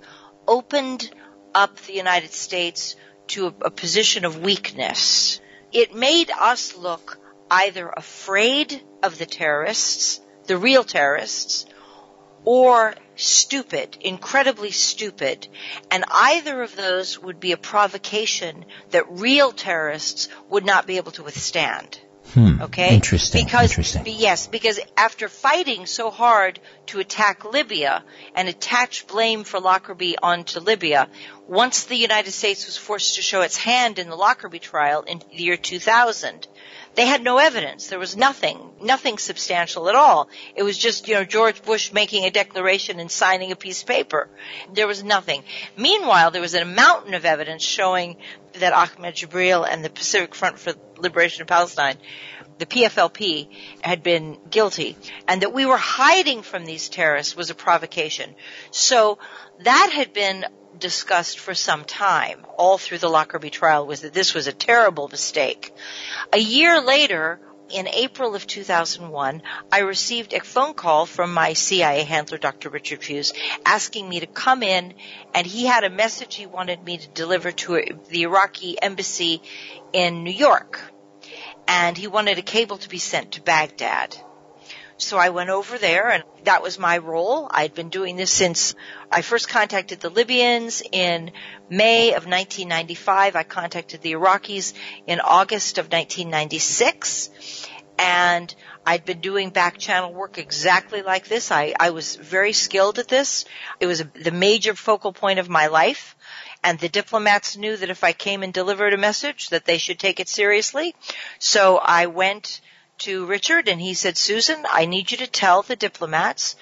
opened 0.48 1.10
up 1.56 1.78
the 1.78 1.94
United 1.94 2.32
States 2.32 2.96
to 3.30 3.48
a, 3.48 3.54
a 3.62 3.72
position 3.72 4.24
of 4.24 4.38
weakness. 4.38 5.42
It 5.72 5.96
made 5.96 6.30
us 6.30 6.78
look 6.78 7.18
either 7.50 7.90
afraid 7.90 8.84
of 9.02 9.18
the 9.18 9.26
terrorists, 9.26 10.22
the 10.46 10.58
real 10.58 10.84
terrorists, 10.84 11.66
or 12.46 12.96
stupid, 13.16 13.98
incredibly 14.02 14.72
stupid. 14.72 15.48
And 15.92 16.04
either 16.10 16.62
of 16.62 16.76
those 16.76 17.20
would 17.20 17.40
be 17.40 17.52
a 17.52 17.58
provocation 17.58 18.66
that 18.92 19.10
real 19.10 19.52
terrorists 19.52 20.30
would 20.50 20.66
not 20.66 20.88
be 20.88 20.98
able 20.98 21.12
to 21.14 21.24
withstand. 21.24 22.00
Hmm. 22.34 22.62
Okay? 22.62 22.94
Interesting. 22.94 23.46
Because, 23.46 23.72
Interesting. 23.72 24.04
yes, 24.06 24.46
because 24.46 24.80
after 24.96 25.28
fighting 25.28 25.88
so 25.88 26.12
hard 26.12 26.60
to 26.88 27.00
attack 27.00 27.44
Libya 27.44 28.04
and 28.36 28.48
attach 28.48 29.08
blame 29.08 29.44
for 29.44 29.60
Lockerbie 29.60 30.16
onto 30.22 30.60
Libya, 30.60 31.10
once 31.48 31.86
the 31.86 31.96
United 31.96 32.32
States 32.32 32.68
was 32.68 32.78
forced 32.78 33.16
to 33.16 33.24
show 33.24 33.42
its 33.42 33.58
hand 33.58 33.98
in 33.98 34.10
the 34.10 34.16
Lockerbie 34.16 34.60
trial 34.60 35.02
in 35.02 35.20
the 35.36 35.44
year 35.44 35.58
2000, 35.58 36.48
they 36.96 37.06
had 37.06 37.24
no 37.24 37.38
evidence. 37.38 37.88
There 37.88 38.00
was 38.00 38.18
nothing, 38.18 38.58
nothing 38.82 39.18
substantial 39.18 39.90
at 39.90 39.96
all. 39.96 40.30
It 40.56 40.64
was 40.64 40.78
just, 40.78 41.08
you 41.08 41.16
know, 41.16 41.24
George 41.24 41.62
Bush 41.62 41.94
making 41.94 42.26
a 42.26 42.32
declaration 42.32 43.00
and 43.00 43.10
signing 43.10 43.52
a 43.52 43.56
piece 43.56 43.82
of 43.82 43.88
paper. 43.88 44.30
There 44.74 44.88
was 44.88 45.04
nothing. 45.04 45.44
Meanwhile, 45.78 46.32
there 46.32 46.42
was 46.42 46.56
a 46.56 46.66
mountain 46.66 47.14
of 47.14 47.26
evidence 47.26 47.64
showing 47.64 48.18
that 48.54 48.74
Ahmed 48.74 49.16
Jibril 49.16 49.68
and 49.70 49.84
the 49.84 49.90
Pacific 49.90 50.36
Front 50.36 50.60
for 50.60 50.74
Liberation 50.98 51.42
of 51.42 51.48
Palestine, 51.48 51.98
the 52.58 52.66
PFLP, 52.66 53.48
had 53.82 54.04
been 54.04 54.38
guilty, 54.50 54.98
and 55.28 55.42
that 55.42 55.54
we 55.54 55.66
were 55.66 55.78
hiding 55.78 56.42
from 56.42 56.66
these 56.66 56.90
terrorists 56.90 57.36
was 57.36 57.50
a 57.50 57.56
provocation. 57.56 58.36
So 58.72 59.20
that 59.64 59.92
had 59.94 60.14
been 60.14 60.46
discussed 60.80 61.40
for 61.40 61.54
some 61.54 61.84
time, 61.84 62.46
all 62.58 62.78
through 62.78 63.00
the 63.00 63.10
Lockerbie 63.10 63.50
trial, 63.50 63.86
was 63.86 64.02
that 64.02 64.14
this 64.14 64.34
was 64.34 64.48
a 64.48 64.54
terrible 64.54 65.08
mistake. 65.08 65.74
A 66.34 66.40
year 66.40 66.82
later, 66.82 67.40
in 67.70 67.88
April 67.88 68.36
of 68.36 68.48
2001, 68.48 69.44
I 69.72 69.80
received 69.80 70.34
a 70.34 70.40
phone 70.40 70.74
call 70.74 71.06
from 71.06 71.34
my 71.34 71.54
CIA 71.54 72.04
handler, 72.04 72.38
Dr. 72.38 72.70
Richard 72.70 73.02
Fuisz, 73.02 73.34
asking 73.66 74.10
me 74.10 74.22
to 74.22 74.28
come 74.28 74.64
in, 74.64 74.94
and 75.36 75.46
he 75.46 75.66
had 75.66 75.84
a 75.84 75.90
message 75.90 76.36
he 76.36 76.46
wanted 76.46 76.84
me 76.84 76.98
to 76.98 77.08
deliver 77.10 77.52
to 77.52 78.00
the 78.10 78.24
Iraqi 78.24 78.82
embassy 78.82 79.42
in 79.94 80.24
New 80.24 80.32
York. 80.32 80.82
And 81.68 81.96
he 81.96 82.08
wanted 82.08 82.40
a 82.40 82.42
cable 82.42 82.78
to 82.78 82.90
be 82.90 82.98
sent 82.98 83.34
to 83.34 83.42
Baghdad. 83.42 84.18
So 85.00 85.18
I 85.18 85.30
went 85.30 85.50
over 85.50 85.78
there 85.78 86.10
and 86.10 86.26
that 86.44 86.62
was 86.62 86.78
my 86.78 86.98
role. 86.98 87.48
I'd 87.50 87.74
been 87.74 87.88
doing 87.88 88.18
this 88.18 88.32
since 88.32 88.76
I 89.10 89.22
first 89.22 89.48
contacted 89.48 90.02
the 90.02 90.10
Libyans 90.10 90.84
in 90.92 91.32
May 91.70 92.10
of 92.10 92.26
1995. 92.26 93.38
I 93.38 93.44
contacted 93.44 94.02
the 94.02 94.12
Iraqis 94.12 94.74
in 95.08 95.22
August 95.22 95.78
of 95.78 95.86
1996. 95.86 97.30
And 97.98 98.54
I'd 98.86 99.06
been 99.06 99.22
doing 99.22 99.52
back 99.52 99.78
channel 99.78 100.14
work 100.14 100.38
exactly 100.38 101.02
like 101.02 101.30
this. 101.30 101.50
I, 101.50 101.74
I 101.80 101.92
was 101.92 102.18
very 102.18 102.52
skilled 102.52 103.00
at 103.00 103.08
this. 103.08 103.46
It 103.80 103.86
was 103.88 104.02
a, 104.02 104.12
the 104.22 104.32
major 104.32 104.76
focal 104.76 105.14
point 105.14 105.40
of 105.40 105.48
my 105.48 105.68
life. 105.68 106.18
and 106.62 106.78
the 106.80 106.90
diplomats 106.90 107.56
knew 107.56 107.78
that 107.78 107.90
if 107.90 108.04
I 108.04 108.12
came 108.12 108.44
and 108.44 108.54
delivered 108.54 108.94
a 108.94 108.98
message 108.98 109.50
that 109.50 109.64
they 109.64 109.78
should 109.78 109.98
take 109.98 110.20
it 110.20 110.28
seriously. 110.28 110.94
So 111.40 111.78
I 111.78 112.08
went 112.08 112.60
to 113.00 113.26
Richard 113.26 113.68
and 113.68 113.80
he 113.80 113.94
said, 113.94 114.18
Susan, 114.18 114.66
I 114.70 114.86
need 114.86 115.12
you 115.12 115.18
to 115.18 115.28
tell 115.28 115.62
the 115.62 115.76
diplomats 115.76 116.56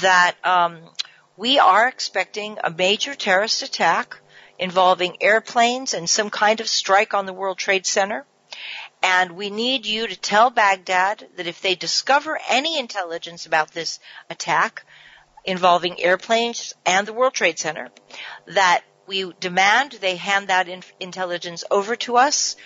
that 0.00 0.36
um, 0.44 0.80
we 1.36 1.58
are 1.58 1.88
expecting 1.88 2.58
a 2.62 2.70
major 2.70 3.14
terrorist 3.14 3.62
attack 3.62 4.18
involving 4.58 5.22
airplanes 5.22 5.94
and 5.94 6.08
some 6.08 6.30
kind 6.30 6.60
of 6.60 6.68
strike 6.68 7.14
on 7.14 7.26
the 7.26 7.32
World 7.32 7.58
Trade 7.58 7.86
Center. 7.86 8.24
And 9.02 9.32
we 9.32 9.50
need 9.50 9.86
you 9.86 10.06
to 10.06 10.16
tell 10.16 10.50
Baghdad 10.50 11.26
that 11.36 11.46
if 11.46 11.60
they 11.60 11.74
discover 11.74 12.38
any 12.48 12.78
intelligence 12.78 13.46
about 13.46 13.72
this 13.72 13.98
attack 14.30 14.84
involving 15.44 16.00
airplanes 16.00 16.74
and 16.86 17.06
the 17.06 17.12
World 17.12 17.34
Trade 17.34 17.58
Center, 17.58 17.88
that 18.46 18.82
we 19.06 19.32
demand 19.40 19.92
they 19.92 20.16
hand 20.16 20.48
that 20.48 20.68
in- 20.68 20.84
intelligence 21.00 21.64
over 21.70 21.96
to 21.96 22.16
us. 22.16 22.56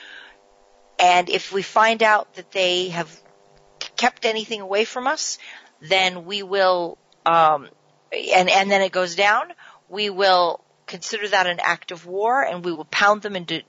And 0.98 1.28
if 1.28 1.52
we 1.52 1.62
find 1.62 2.02
out 2.02 2.34
that 2.34 2.52
they 2.52 2.88
have 2.88 3.10
kept 3.96 4.24
anything 4.24 4.60
away 4.60 4.84
from 4.84 5.06
us, 5.06 5.38
then 5.80 6.24
we 6.24 6.42
will, 6.42 6.98
um, 7.24 7.68
and, 8.12 8.48
and 8.48 8.70
then 8.70 8.82
it 8.82 8.92
goes 8.92 9.14
down, 9.14 9.52
we 9.88 10.10
will 10.10 10.64
consider 10.86 11.28
that 11.28 11.46
an 11.46 11.58
act 11.60 11.90
of 11.90 12.06
war 12.06 12.42
and 12.42 12.64
we 12.64 12.72
will 12.72 12.84
pound 12.86 13.22
them 13.22 13.36
into 13.36 13.62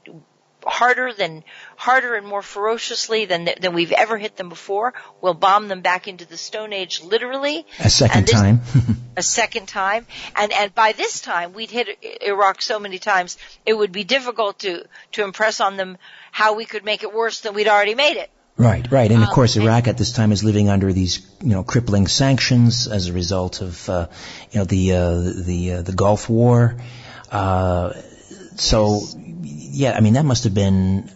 harder 0.63 1.13
than 1.13 1.43
harder 1.77 2.15
and 2.15 2.27
more 2.27 2.41
ferociously 2.41 3.25
than 3.25 3.49
than 3.61 3.73
we've 3.73 3.93
ever 3.93 4.17
hit 4.17 4.35
them 4.35 4.49
before. 4.49 4.93
We'll 5.21 5.35
bomb 5.35 5.69
them 5.69 5.81
back 5.81 6.07
into 6.07 6.25
the 6.25 6.35
Stone 6.35 6.73
Age, 6.73 7.01
literally. 7.01 7.65
A 7.79 7.89
second 7.89 8.25
this, 8.25 8.33
time. 8.33 8.61
a 9.17 9.23
second 9.23 9.67
time, 9.67 10.05
and 10.35 10.51
and 10.51 10.75
by 10.75 10.91
this 10.91 11.21
time 11.21 11.53
we'd 11.53 11.71
hit 11.71 11.87
Iraq 12.21 12.61
so 12.61 12.79
many 12.79 12.99
times 12.99 13.37
it 13.65 13.73
would 13.73 13.91
be 13.91 14.03
difficult 14.03 14.59
to 14.59 14.83
to 15.13 15.23
impress 15.23 15.61
on 15.61 15.77
them 15.77 15.97
how 16.31 16.55
we 16.55 16.65
could 16.65 16.83
make 16.83 17.03
it 17.03 17.13
worse 17.13 17.41
than 17.41 17.53
we'd 17.53 17.67
already 17.67 17.95
made 17.95 18.17
it. 18.17 18.29
Right, 18.57 18.91
right, 18.91 19.11
and 19.11 19.21
of 19.21 19.29
um, 19.29 19.35
course 19.35 19.55
Iraq 19.55 19.87
at 19.87 19.99
this 19.99 20.11
time 20.11 20.31
is 20.31 20.43
living 20.43 20.67
under 20.67 20.91
these, 20.91 21.19
you 21.43 21.49
know, 21.49 21.63
crippling 21.63 22.07
sanctions 22.07 22.87
as 22.87 23.07
a 23.07 23.13
result 23.13 23.61
of, 23.61 23.87
uh, 23.87 24.07
you 24.49 24.59
know, 24.59 24.65
the 24.65 24.93
uh, 24.93 25.19
the 25.45 25.73
uh, 25.73 25.81
the 25.83 25.93
Gulf 25.93 26.27
War. 26.27 26.75
Uh, 27.31 27.93
so 28.55 29.01
yeah, 29.43 29.95
I 29.95 29.99
mean, 29.99 30.13
that 30.13 30.25
must 30.25 30.45
have 30.45 30.55
been, 30.55 31.11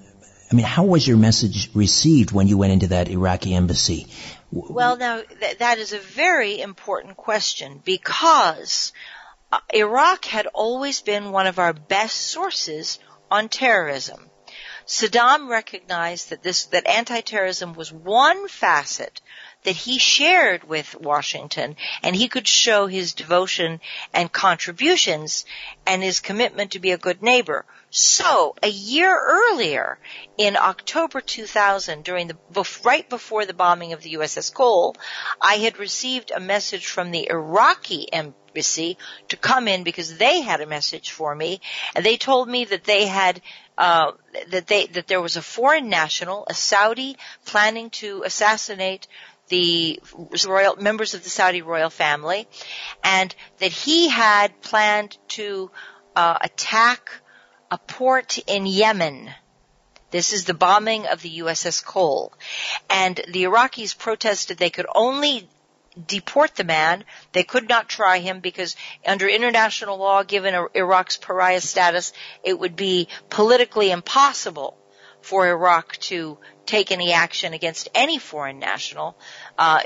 I 0.52 0.56
mean, 0.56 0.66
how 0.66 0.84
was 0.84 1.08
your 1.08 1.18
message 1.18 1.70
received 1.74 2.32
when 2.32 2.48
you 2.48 2.58
went 2.58 2.74
into 2.74 2.88
that 2.88 3.08
Iraqi 3.08 3.56
embassy? 3.56 4.08
Well, 4.52 4.98
now, 4.98 5.22
th- 5.22 5.60
that 5.60 5.78
is 5.78 5.94
a 5.94 6.00
very 6.00 6.60
important 6.60 7.16
question 7.16 7.82
because 7.86 8.92
uh, 9.50 9.60
Iraq 9.74 10.26
had 10.26 10.48
always 10.48 11.00
been 11.02 11.32
one 11.32 11.48
of 11.48 11.58
our 11.58 11.72
best 11.72 12.18
sources 12.18 13.00
on 13.30 13.48
terrorism. 13.48 14.30
Saddam 14.86 15.48
recognized 15.48 16.32
that 16.32 16.44
this, 16.44 16.66
that 16.66 16.86
anti-terrorism 16.86 17.74
was 17.74 17.94
one 17.94 18.50
facet 18.50 19.22
that 19.64 19.76
he 19.76 19.98
shared 19.98 20.64
with 20.64 21.00
Washington 21.00 21.76
and 22.04 22.16
he 22.16 22.28
could 22.28 22.48
show 22.48 22.88
his 22.88 23.14
devotion 23.14 23.80
and 24.14 24.32
contributions 24.32 25.46
and 25.86 26.02
his 26.02 26.20
commitment 26.20 26.72
to 26.72 26.80
be 26.80 26.92
a 26.92 26.98
good 26.98 27.22
neighbor. 27.22 27.66
So, 27.94 28.56
a 28.64 28.70
year 28.70 29.20
earlier, 29.20 30.00
in 30.38 30.56
October 30.56 31.20
2000, 31.20 32.06
during 32.06 32.28
the, 32.28 32.80
right 32.86 33.08
before 33.08 33.46
the 33.46 33.54
bombing 33.54 33.92
of 33.92 34.02
the 34.02 34.14
USS 34.14 34.54
Cole, 34.54 34.96
I 35.42 35.56
had 35.56 35.78
received 35.78 36.32
a 36.32 36.40
message 36.40 36.88
from 36.88 37.12
the 37.12 37.30
Iraqi 37.30 38.12
embassy 38.12 38.98
to 39.28 39.36
come 39.36 39.68
in 39.68 39.84
because 39.84 40.18
they 40.18 40.40
had 40.40 40.62
a 40.62 40.66
message 40.66 41.12
for 41.12 41.36
me, 41.36 41.60
and 41.94 42.06
they 42.06 42.16
told 42.16 42.48
me 42.48 42.64
that 42.64 42.86
they 42.86 43.08
had 43.08 43.42
uh, 43.78 44.12
that 44.50 44.68
they 44.68 44.86
that 44.88 45.08
there 45.08 45.22
was 45.22 45.36
a 45.36 45.42
foreign 45.42 45.90
national, 45.90 46.46
a 46.48 46.54
Saudi, 46.54 47.18
planning 47.46 47.90
to 47.90 48.24
assassinate 48.24 49.08
the 49.52 50.02
royal 50.48 50.78
members 50.78 51.14
of 51.14 51.24
the 51.24 51.30
Saudi 51.30 51.62
royal 51.62 51.90
family, 51.90 52.48
and 53.04 53.36
that 53.60 53.72
he 53.72 54.08
had 54.08 54.62
planned 54.62 55.18
to 55.28 55.70
uh, 56.16 56.38
attack 56.42 57.12
a 57.70 57.78
port 57.78 58.40
in 58.48 58.66
Yemen. 58.66 59.30
This 60.10 60.34
is 60.34 60.46
the 60.46 60.54
bombing 60.54 61.06
of 61.06 61.22
the 61.22 61.40
USS 61.40 61.84
Cole. 61.84 62.34
And 62.90 63.16
the 63.28 63.44
Iraqis 63.44 63.98
protested 63.98 64.58
they 64.58 64.70
could 64.70 64.88
only 64.96 65.48
deport 66.08 66.56
the 66.56 66.64
man. 66.64 67.04
They 67.34 67.44
could 67.44 67.68
not 67.68 67.90
try 67.90 68.20
him 68.20 68.40
because 68.40 68.76
under 69.06 69.28
international 69.28 69.98
law, 69.98 70.24
given 70.24 70.68
Iraq's 70.74 71.18
pariah 71.18 71.62
status, 71.62 72.14
it 72.44 72.58
would 72.58 72.76
be 72.78 73.10
politically 73.30 73.92
impossible 73.92 74.78
for 75.22 75.48
Iraq 75.48 75.98
to 75.98 76.38
take 76.72 76.92
any 76.92 77.12
action 77.12 77.54
against 77.54 77.90
any 77.94 78.18
foreign 78.18 78.58
national, 78.58 79.16
uh, 79.58 79.82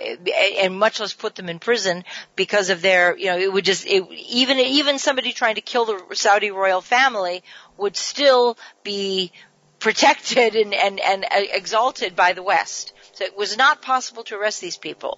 and 0.61 0.77
much 0.77 0.99
less 0.99 1.13
put 1.13 1.33
them 1.33 1.49
in 1.49 1.57
prison 1.57 2.03
because 2.35 2.69
of 2.69 2.81
their, 2.81 3.17
you 3.17 3.25
know, 3.25 3.37
it 3.37 3.51
would 3.51 3.65
just, 3.65 3.87
it, 3.87 4.03
even, 4.11 4.59
even 4.59 4.99
somebody 4.99 5.33
trying 5.33 5.55
to 5.55 5.61
kill 5.61 5.85
the 5.85 5.99
Saudi 6.13 6.51
royal 6.51 6.81
family 6.81 7.43
would 7.77 7.95
still 7.95 8.55
be 8.83 9.31
protected 9.79 10.55
and, 10.55 10.75
and, 10.75 10.99
and 11.01 11.25
exalted 11.31 12.15
by 12.15 12.33
the 12.33 12.43
West. 12.43 12.93
So 13.13 13.23
it 13.23 13.35
was 13.35 13.57
not 13.57 13.81
possible 13.81 14.23
to 14.25 14.35
arrest 14.35 14.61
these 14.61 14.77
people. 14.77 15.17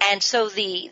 And 0.00 0.22
so 0.22 0.48
the, 0.48 0.90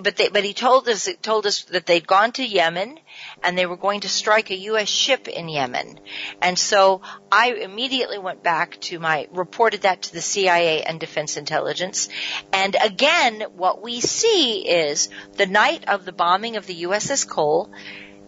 but 0.00 0.16
they, 0.16 0.28
but 0.28 0.44
he 0.44 0.54
told 0.54 0.88
us, 0.88 1.08
told 1.22 1.46
us 1.46 1.64
that 1.64 1.86
they'd 1.86 2.06
gone 2.06 2.32
to 2.32 2.46
Yemen 2.46 2.98
and 3.42 3.56
they 3.56 3.66
were 3.66 3.76
going 3.76 4.00
to 4.00 4.08
strike 4.08 4.50
a 4.50 4.56
U.S. 4.56 4.88
ship 4.88 5.28
in 5.28 5.48
Yemen. 5.48 5.98
And 6.40 6.58
so 6.58 7.02
I 7.30 7.52
immediately 7.52 8.18
went 8.18 8.42
back 8.42 8.78
to 8.82 8.98
my, 8.98 9.28
reported 9.32 9.82
that 9.82 10.02
to 10.02 10.12
the 10.12 10.20
CIA 10.20 10.82
and 10.82 11.00
Defense 11.00 11.36
Intelligence. 11.36 12.08
And 12.52 12.76
again, 12.82 13.42
what 13.56 13.82
we 13.82 14.00
see 14.00 14.66
is 14.68 15.08
the 15.34 15.46
night 15.46 15.88
of 15.88 16.04
the 16.04 16.12
bombing 16.12 16.56
of 16.56 16.66
the 16.66 16.82
USS 16.82 17.28
Cole, 17.28 17.70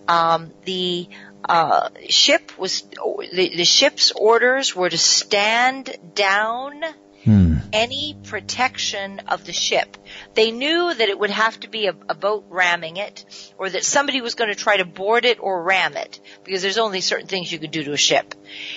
um, 0.09 0.53
the 0.65 1.09
uh, 1.45 1.89
ship 2.09 2.57
was 2.59 2.83
the, 2.83 3.53
the 3.57 3.65
ship's 3.65 4.13
orders 4.13 4.77
were 4.77 4.89
to 4.89 4.99
stand 4.99 5.97
down 6.15 6.83
hmm. 7.25 7.57
any 7.73 8.17
protection 8.25 9.21
of 9.29 9.45
the 9.45 9.53
ship. 9.53 9.97
They 10.35 10.51
knew 10.51 10.93
that 10.95 11.09
it 11.09 11.19
would 11.19 11.31
have 11.31 11.59
to 11.61 11.69
be 11.69 11.87
a, 11.87 11.95
a 12.09 12.15
boat 12.15 12.47
ramming 12.49 12.97
it, 12.97 13.25
or 13.59 13.71
that 13.71 13.85
somebody 13.85 14.21
was 14.21 14.35
going 14.35 14.51
to 14.51 14.57
try 14.57 14.77
to 14.77 14.85
board 14.85 15.25
it 15.25 15.39
or 15.41 15.63
ram 15.63 15.97
it, 15.97 16.21
because 16.45 16.63
there's 16.63 16.79
only 16.79 17.01
certain 17.01 17.27
things 17.27 17.53
you 17.53 17.59
could 17.59 17.71
do 17.71 17.85
to 17.85 17.93
a 17.93 17.97
ship. 17.97 18.35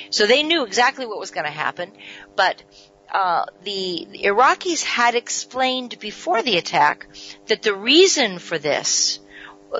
So 0.10 0.27
they 0.27 0.43
knew 0.43 0.65
exactly 0.65 1.05
what 1.05 1.19
was 1.19 1.31
going 1.31 1.45
to 1.45 1.51
happen, 1.51 1.91
but 2.36 2.62
uh, 3.12 3.45
the, 3.63 4.08
the 4.12 4.23
Iraqis 4.23 4.84
had 4.84 5.15
explained 5.15 5.99
before 5.99 6.41
the 6.41 6.58
attack 6.58 7.08
that 7.47 7.62
the 7.62 7.75
reason 7.75 8.39
for 8.39 8.58
this 8.58 9.19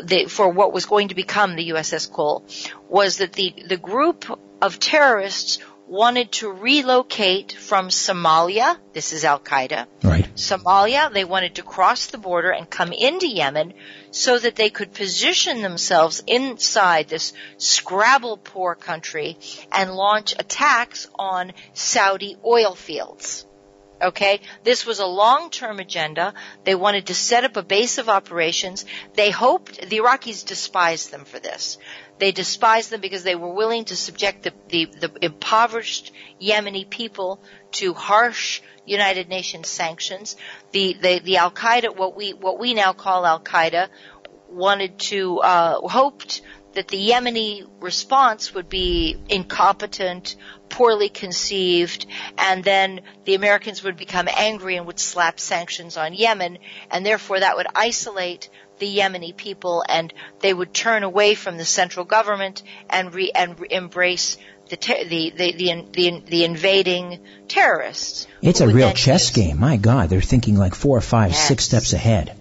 the, 0.04 0.26
for 0.26 0.50
what 0.50 0.74
was 0.74 0.86
going 0.86 1.10
to 1.10 1.16
become 1.16 1.56
the 1.56 1.70
USS 1.70 2.12
Cole 2.12 2.44
was 2.90 3.18
that 3.18 3.34
the, 3.34 3.56
the 3.68 3.78
group 3.78 4.26
of 4.62 4.80
terrorists 4.80 5.60
wanted 5.96 6.30
to 6.34 6.52
relocate 6.52 7.54
from 7.54 7.88
Somalia. 7.88 8.78
This 8.92 9.14
is 9.14 9.24
Al 9.24 9.40
Qaeda. 9.40 9.88
Right. 10.04 10.28
Somalia. 10.36 11.12
They 11.12 11.24
wanted 11.24 11.56
to 11.56 11.64
cross 11.64 12.08
the 12.08 12.18
border 12.18 12.52
and 12.52 12.70
come 12.70 12.92
into 12.92 13.28
Yemen 13.28 13.74
so 14.12 14.38
that 14.38 14.58
they 14.58 14.70
could 14.70 14.94
position 14.94 15.62
themselves 15.62 16.22
inside 16.28 17.08
this 17.08 17.32
scrabble 17.58 18.36
poor 18.36 18.76
country 18.76 19.38
and 19.72 19.96
launch 19.96 20.36
attacks 20.38 21.08
on 21.18 21.54
Saudi 21.74 22.36
oil 22.46 22.76
fields. 22.76 23.46
Okay? 24.02 24.42
This 24.64 24.86
was 24.86 25.00
a 25.00 25.06
long-term 25.06 25.80
agenda. 25.80 26.34
They 26.66 26.76
wanted 26.76 27.08
to 27.08 27.16
set 27.16 27.46
up 27.46 27.56
a 27.56 27.64
base 27.64 27.98
of 27.98 28.10
operations. 28.10 28.84
They 29.14 29.32
hoped, 29.32 29.90
the 29.90 30.00
Iraqis 30.00 30.46
despised 30.46 31.12
them 31.12 31.24
for 31.24 31.40
this. 31.40 31.78
They 32.18 32.32
despised 32.32 32.90
them 32.92 33.02
because 33.02 33.24
they 33.24 33.36
were 33.36 33.54
willing 33.54 33.86
to 33.86 33.96
subject 33.96 34.44
the, 34.44 34.54
the, 34.70 34.86
the 34.86 35.12
impoverished 35.22 36.12
Yemeni 36.42 36.90
people 36.90 37.42
to 37.74 37.94
harsh 37.94 38.62
United 38.86 39.30
Nations 39.30 39.68
sanctions. 39.68 40.38
The, 40.72 40.94
the, 41.02 41.20
the 41.20 41.38
Al 41.38 41.52
Qaeda, 41.52 41.96
what 41.96 42.16
we, 42.16 42.34
what 42.34 42.60
we 42.60 42.74
now 42.74 42.94
call 42.94 43.26
Al 43.26 43.40
Qaeda, 43.42 43.90
wanted 44.50 45.00
to, 45.00 45.40
uh, 45.40 45.88
hoped 45.88 46.42
that 46.76 46.88
the 46.90 47.10
Yemeni 47.10 47.68
response 47.80 48.54
would 48.54 48.70
be 48.70 49.18
incompetent, 49.30 50.36
poorly 50.70 51.10
conceived, 51.10 52.06
and 52.38 52.64
then 52.64 53.02
the 53.24 53.36
Americans 53.36 53.84
would 53.84 53.98
become 53.98 54.28
angry 54.30 54.76
and 54.76 54.86
would 54.86 55.00
slap 55.00 55.40
sanctions 55.40 55.98
on 55.98 56.14
Yemen, 56.14 56.58
and 56.92 57.06
therefore 57.06 57.40
that 57.40 57.56
would 57.56 57.68
isolate 57.74 58.50
the 58.80 58.98
Yemeni 58.98 59.36
people 59.36 59.84
and 59.88 60.14
they 60.40 60.54
would 60.54 60.74
turn 60.74 61.04
away 61.04 61.36
from 61.36 61.58
the 61.58 61.66
central 61.66 62.06
government 62.06 62.64
and 62.90 63.14
re- 63.14 63.32
and 63.34 63.60
re- 63.60 63.68
embrace 63.72 64.38
the, 64.70 64.78
ter- 64.78 65.04
the, 65.04 65.32
the, 65.32 65.52
the, 65.54 65.86
the, 65.92 66.24
the 66.26 66.44
invading 66.44 67.20
terrorists. 67.48 68.28
It's 68.42 68.62
a 68.62 68.68
real 68.68 68.94
chess 68.94 69.36
use- 69.36 69.46
game. 69.46 69.60
My 69.60 69.78
God, 69.78 70.10
they're 70.10 70.22
thinking 70.22 70.58
like 70.58 70.76
four 70.76 70.98
or 70.98 71.02
five, 71.02 71.32
yes. 71.32 71.48
six 71.48 71.66
steps 71.66 71.94
ahead. 71.94 72.36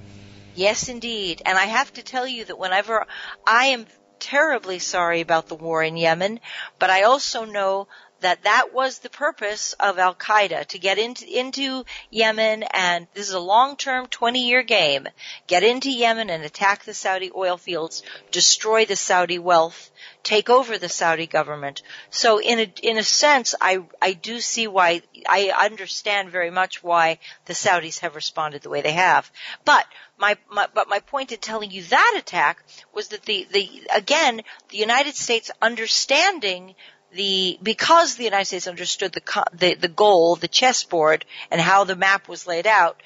Yes, 0.55 0.89
indeed. 0.89 1.43
And 1.45 1.59
I 1.59 1.65
have 1.65 1.93
to 1.95 2.03
tell 2.03 2.27
you 2.27 2.45
that 2.45 2.59
whenever 2.59 3.07
I 3.47 3.67
am 3.67 3.87
terribly 4.21 4.79
sorry 4.79 5.21
about 5.21 5.49
the 5.49 5.55
war 5.55 5.83
in 5.83 5.97
Yemen, 5.97 6.41
but 6.79 6.91
I 6.91 7.03
also 7.03 7.45
know 7.45 7.89
that 8.25 8.45
that 8.45 8.73
was 8.73 9.01
the 9.01 9.11
purpose 9.11 9.75
of 9.75 9.99
Al 9.99 10.15
Qaeda 10.15 10.65
to 10.69 10.79
get 10.79 10.99
into 10.99 11.27
into 11.27 11.85
Yemen, 12.11 12.63
and 12.63 13.07
this 13.13 13.29
is 13.29 13.35
a 13.35 13.39
long-term, 13.39 14.07
20-year 14.07 14.63
game. 14.63 15.07
Get 15.47 15.63
into 15.63 15.91
Yemen 15.91 16.31
and 16.31 16.43
attack 16.43 16.85
the 16.85 16.95
Saudi 16.95 17.31
oil 17.37 17.59
fields, 17.59 18.03
destroy 18.31 18.87
the 18.87 18.97
Saudi 18.97 19.39
wealth, 19.39 19.91
take 20.23 20.49
over 20.49 20.79
the 20.79 20.89
Saudi 20.89 21.27
government. 21.27 21.83
So 22.09 22.41
in 22.41 22.59
a 22.61 22.73
in 22.83 22.97
a 22.97 23.03
sense, 23.03 23.55
I 23.61 23.85
I 24.01 24.15
do 24.15 24.41
see 24.41 24.67
why 24.67 25.03
I 25.29 25.53
understand 25.57 26.31
very 26.31 26.51
much 26.51 26.83
why 26.83 27.19
the 27.45 27.53
Saudis 27.53 28.01
have 28.01 28.15
responded 28.15 28.63
the 28.63 28.71
way 28.71 28.81
they 28.81 28.93
have. 28.93 29.31
But 29.67 29.87
my, 30.17 30.39
my 30.51 30.67
but 30.73 30.89
my 30.89 31.01
point 31.01 31.33
in 31.33 31.39
telling 31.39 31.71
you 31.71 31.83
that 31.85 32.15
attack 32.17 32.63
was 32.95 33.09
that 33.09 33.25
the 33.25 33.47
the 33.53 33.83
again 33.95 34.43
the 34.71 34.79
United 34.79 35.15
States 35.15 35.51
understanding 35.61 36.75
the 37.15 37.59
because 37.63 38.17
the 38.17 38.25
United 38.25 38.47
States 38.47 38.67
understood 38.67 39.13
the 39.13 39.45
the, 39.53 39.75
the 39.75 39.89
goal, 39.89 40.37
the 40.37 40.49
chessboard, 40.49 41.25
and 41.51 41.61
how 41.61 41.85
the 41.85 41.97
map 41.97 42.29
was 42.29 42.47
laid 42.47 42.67
out, 42.67 43.03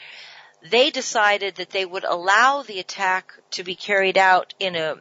they 0.71 0.91
decided 0.91 1.57
that 1.57 1.71
they 1.71 1.85
would 1.85 2.05
allow 2.05 2.63
the 2.63 2.81
attack 2.81 3.33
to 3.53 3.65
be 3.65 3.75
carried 3.75 4.19
out 4.19 4.55
in 4.59 4.77
a 4.77 4.97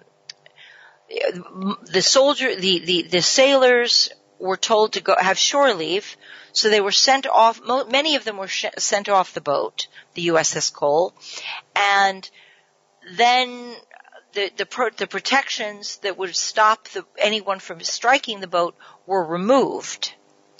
the 1.85 2.01
soldier 2.01 2.55
the 2.55 2.79
the, 2.79 3.01
the 3.03 3.21
sailors 3.21 4.09
were 4.39 4.57
told 4.57 4.93
to 4.93 5.01
go 5.01 5.15
have 5.17 5.37
shore 5.37 5.73
leave 5.73 6.17
so 6.51 6.69
they 6.69 6.81
were 6.81 6.91
sent 6.91 7.25
off 7.27 7.61
many 7.89 8.15
of 8.15 8.25
them 8.25 8.37
were 8.37 8.47
sh- 8.47 8.65
sent 8.77 9.07
off 9.07 9.33
the 9.33 9.41
boat 9.41 9.87
the 10.15 10.27
USS 10.27 10.71
Cole 10.73 11.13
and 11.75 12.29
then 13.15 13.73
the 14.33 14.51
the, 14.55 14.65
pro- 14.65 14.89
the 14.89 15.07
protections 15.07 15.97
that 15.97 16.17
would 16.17 16.35
stop 16.35 16.87
the, 16.89 17.05
anyone 17.17 17.59
from 17.59 17.81
striking 17.81 18.39
the 18.39 18.47
boat 18.47 18.75
were 19.05 19.23
removed. 19.23 20.13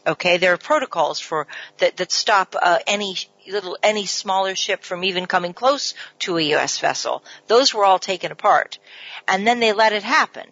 Okay, 0.05 0.37
there 0.37 0.53
are 0.53 0.57
protocols 0.57 1.19
for 1.19 1.47
that 1.79 1.97
that 1.97 2.11
stop 2.11 2.55
uh, 2.61 2.79
any 2.87 3.17
little 3.45 3.77
any 3.83 4.05
smaller 4.05 4.55
ship 4.55 4.83
from 4.83 5.03
even 5.03 5.25
coming 5.25 5.53
close 5.53 5.93
to 6.19 6.37
a 6.37 6.41
U.S. 6.55 6.79
vessel. 6.79 7.23
Those 7.47 7.73
were 7.73 7.83
all 7.83 7.99
taken 7.99 8.31
apart, 8.31 8.79
and 9.27 9.45
then 9.45 9.59
they 9.59 9.73
let 9.73 9.91
it 9.91 10.03
happen. 10.03 10.47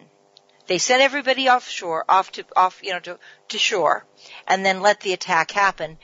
They 0.66 0.78
sent 0.78 1.00
everybody 1.00 1.48
offshore, 1.48 2.04
off 2.08 2.32
to 2.32 2.44
off 2.54 2.80
you 2.82 2.92
know 2.92 3.00
to 3.00 3.18
to 3.48 3.58
shore, 3.58 4.04
and 4.46 4.64
then 4.64 4.82
let 4.82 5.00
the 5.00 5.14
attack 5.14 5.52
happen, 5.52 5.96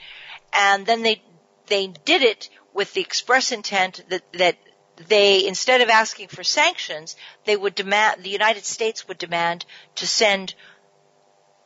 and 0.51 0.85
then 0.85 1.03
they 1.03 1.21
they 1.67 1.87
did 1.87 2.23
it 2.23 2.49
with 2.73 2.93
the 2.93 3.01
express 3.01 3.51
intent 3.51 4.03
that 4.09 4.23
that 4.33 4.57
they, 5.07 5.45
instead 5.45 5.81
of 5.81 5.89
asking 5.89 6.29
for 6.29 6.43
sanctions, 6.43 7.15
they 7.45 7.55
would 7.55 7.75
demand, 7.75 8.23
the 8.23 8.29
United 8.29 8.65
States 8.65 9.07
would 9.07 9.17
demand 9.17 9.65
to 9.95 10.07
send 10.07 10.53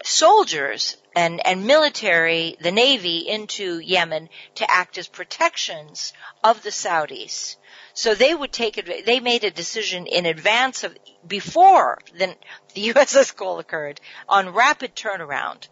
soldiers 0.03 0.97
and, 1.15 1.45
and 1.45 1.65
military, 1.65 2.57
the 2.61 2.71
Navy, 2.71 3.27
into 3.27 3.79
Yemen 3.79 4.29
to 4.55 4.71
act 4.71 4.97
as 4.97 5.07
protections 5.07 6.13
of 6.43 6.61
the 6.63 6.69
Saudis. 6.69 7.55
So 7.93 8.13
they 8.13 8.35
would 8.35 8.53
take 8.53 8.77
it, 8.77 9.05
they 9.05 9.19
made 9.19 9.43
a 9.43 9.49
decision 9.49 10.05
in 10.05 10.27
advance 10.27 10.83
of, 10.83 10.95
before 11.25 11.99
the, 12.15 12.35
the 12.75 12.93
USS 12.93 13.35
Cole 13.35 13.59
occurred, 13.59 13.99
on 14.29 14.53
rapid 14.53 14.95
turnaround. 14.95 15.67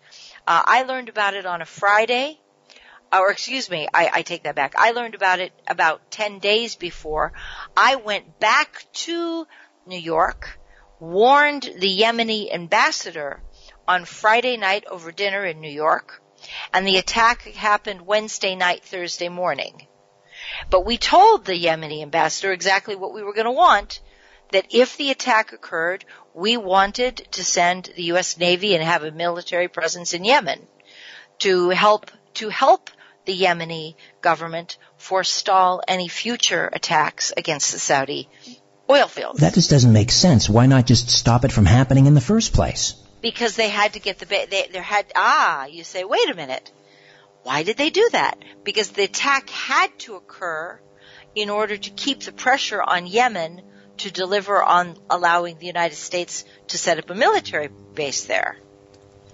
Uh, 0.48 0.64
I 0.66 0.84
learned 0.84 1.10
about 1.10 1.36
it 1.36 1.46
on 1.46 1.62
a 1.62 1.66
Friday 1.66 2.40
or 3.20 3.32
excuse 3.32 3.70
me, 3.70 3.88
I, 3.94 4.10
I 4.14 4.22
take 4.22 4.44
that 4.44 4.56
back. 4.56 4.74
I 4.78 4.92
learned 4.92 5.16
about 5.16 5.40
it 5.40 5.54
about 5.68 6.12
10 6.12 6.40
days 6.40 6.76
before. 6.76 7.34
I 7.76 7.96
went 7.96 8.40
back 8.40 8.86
to 9.06 9.48
New 9.86 10.00
York, 10.00 10.60
warned 11.00 11.64
the 11.64 12.00
Yemeni 12.00 12.54
ambassador 12.54 13.42
on 13.88 14.06
Friday 14.06 14.58
night 14.58 14.86
over 14.90 15.12
dinner 15.12 15.46
in 15.46 15.62
New 15.62 15.72
York, 15.72 16.22
and 16.74 16.88
the 16.88 16.98
attack 16.98 17.44
happened 17.44 18.02
Wednesday 18.06 18.56
night, 18.56 18.84
Thursday 18.84 19.30
morning. 19.30 19.88
But 20.70 20.86
we 20.86 20.98
told 20.98 21.46
the 21.46 21.54
Yemeni 21.54 22.02
ambassador 22.02 22.52
exactly 22.52 22.96
what 22.96 23.14
we 23.14 23.24
were 23.24 23.34
going 23.34 23.46
to 23.46 23.52
want, 23.52 24.02
that 24.52 24.68
if 24.70 24.98
the 24.98 25.12
attack 25.12 25.54
occurred, 25.54 26.06
we 26.34 26.58
wanted 26.58 27.28
to 27.32 27.44
send 27.44 27.92
the 27.96 28.04
U.S. 28.04 28.38
Navy 28.38 28.76
and 28.76 28.84
have 28.84 29.04
a 29.04 29.12
military 29.12 29.68
presence 29.68 30.14
in 30.14 30.24
Yemen 30.24 30.68
to 31.40 31.70
help 31.70 32.12
to 32.36 32.50
help 32.50 32.90
the 33.26 33.38
Yemeni 33.38 33.96
government 34.22 34.78
forestall 34.98 35.82
any 35.88 36.08
future 36.08 36.70
attacks 36.72 37.34
against 37.36 37.72
the 37.72 37.80
Saudi 37.80 38.30
oil 38.90 39.08
fields. 39.08 39.40
That 39.40 39.54
just 39.54 39.70
doesn't 39.70 39.94
make 39.94 40.12
sense. 40.12 40.50
Why 40.50 40.66
not 40.68 40.86
just 40.86 41.10
stop 41.10 41.46
it 41.46 41.52
from 41.52 41.66
happening 41.66 42.06
in 42.06 42.14
the 42.14 42.22
first 42.22 42.54
place? 42.54 42.96
Because 43.22 43.56
they 43.56 43.70
had 43.70 43.94
to 43.94 44.00
get 44.00 44.20
the 44.20 44.26
they 44.26 44.70
there 44.72 44.82
had 44.82 45.12
ah 45.16 45.66
you 45.66 45.84
say 45.84 46.04
wait 46.04 46.30
a 46.30 46.36
minute 46.36 46.72
why 47.46 47.62
did 47.62 47.78
they 47.78 47.92
do 47.92 48.10
that? 48.12 48.40
Because 48.64 48.90
the 48.90 49.04
attack 49.04 49.52
had 49.52 50.00
to 50.00 50.16
occur 50.16 50.80
in 51.36 51.52
order 51.52 51.78
to 51.78 51.90
keep 51.92 52.22
the 52.22 52.32
pressure 52.32 52.82
on 52.82 53.06
Yemen 53.06 53.62
to 53.98 54.10
deliver 54.10 54.64
on 54.64 54.98
allowing 55.12 55.60
the 55.60 55.68
United 55.68 55.96
States 55.96 56.44
to 56.70 56.80
set 56.80 56.98
up 56.98 57.12
a 57.12 57.14
military 57.14 57.70
base 57.94 58.26
there. 58.26 58.58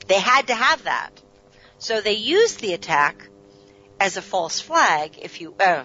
They 0.07 0.19
had 0.19 0.47
to 0.47 0.55
have 0.55 0.83
that. 0.83 1.11
So 1.77 2.01
they 2.01 2.15
used 2.15 2.59
the 2.59 2.73
attack 2.73 3.29
as 4.01 4.17
a 4.17 4.21
false 4.21 4.59
flag, 4.59 5.19
if 5.21 5.41
you, 5.41 5.53
uh, 5.59 5.83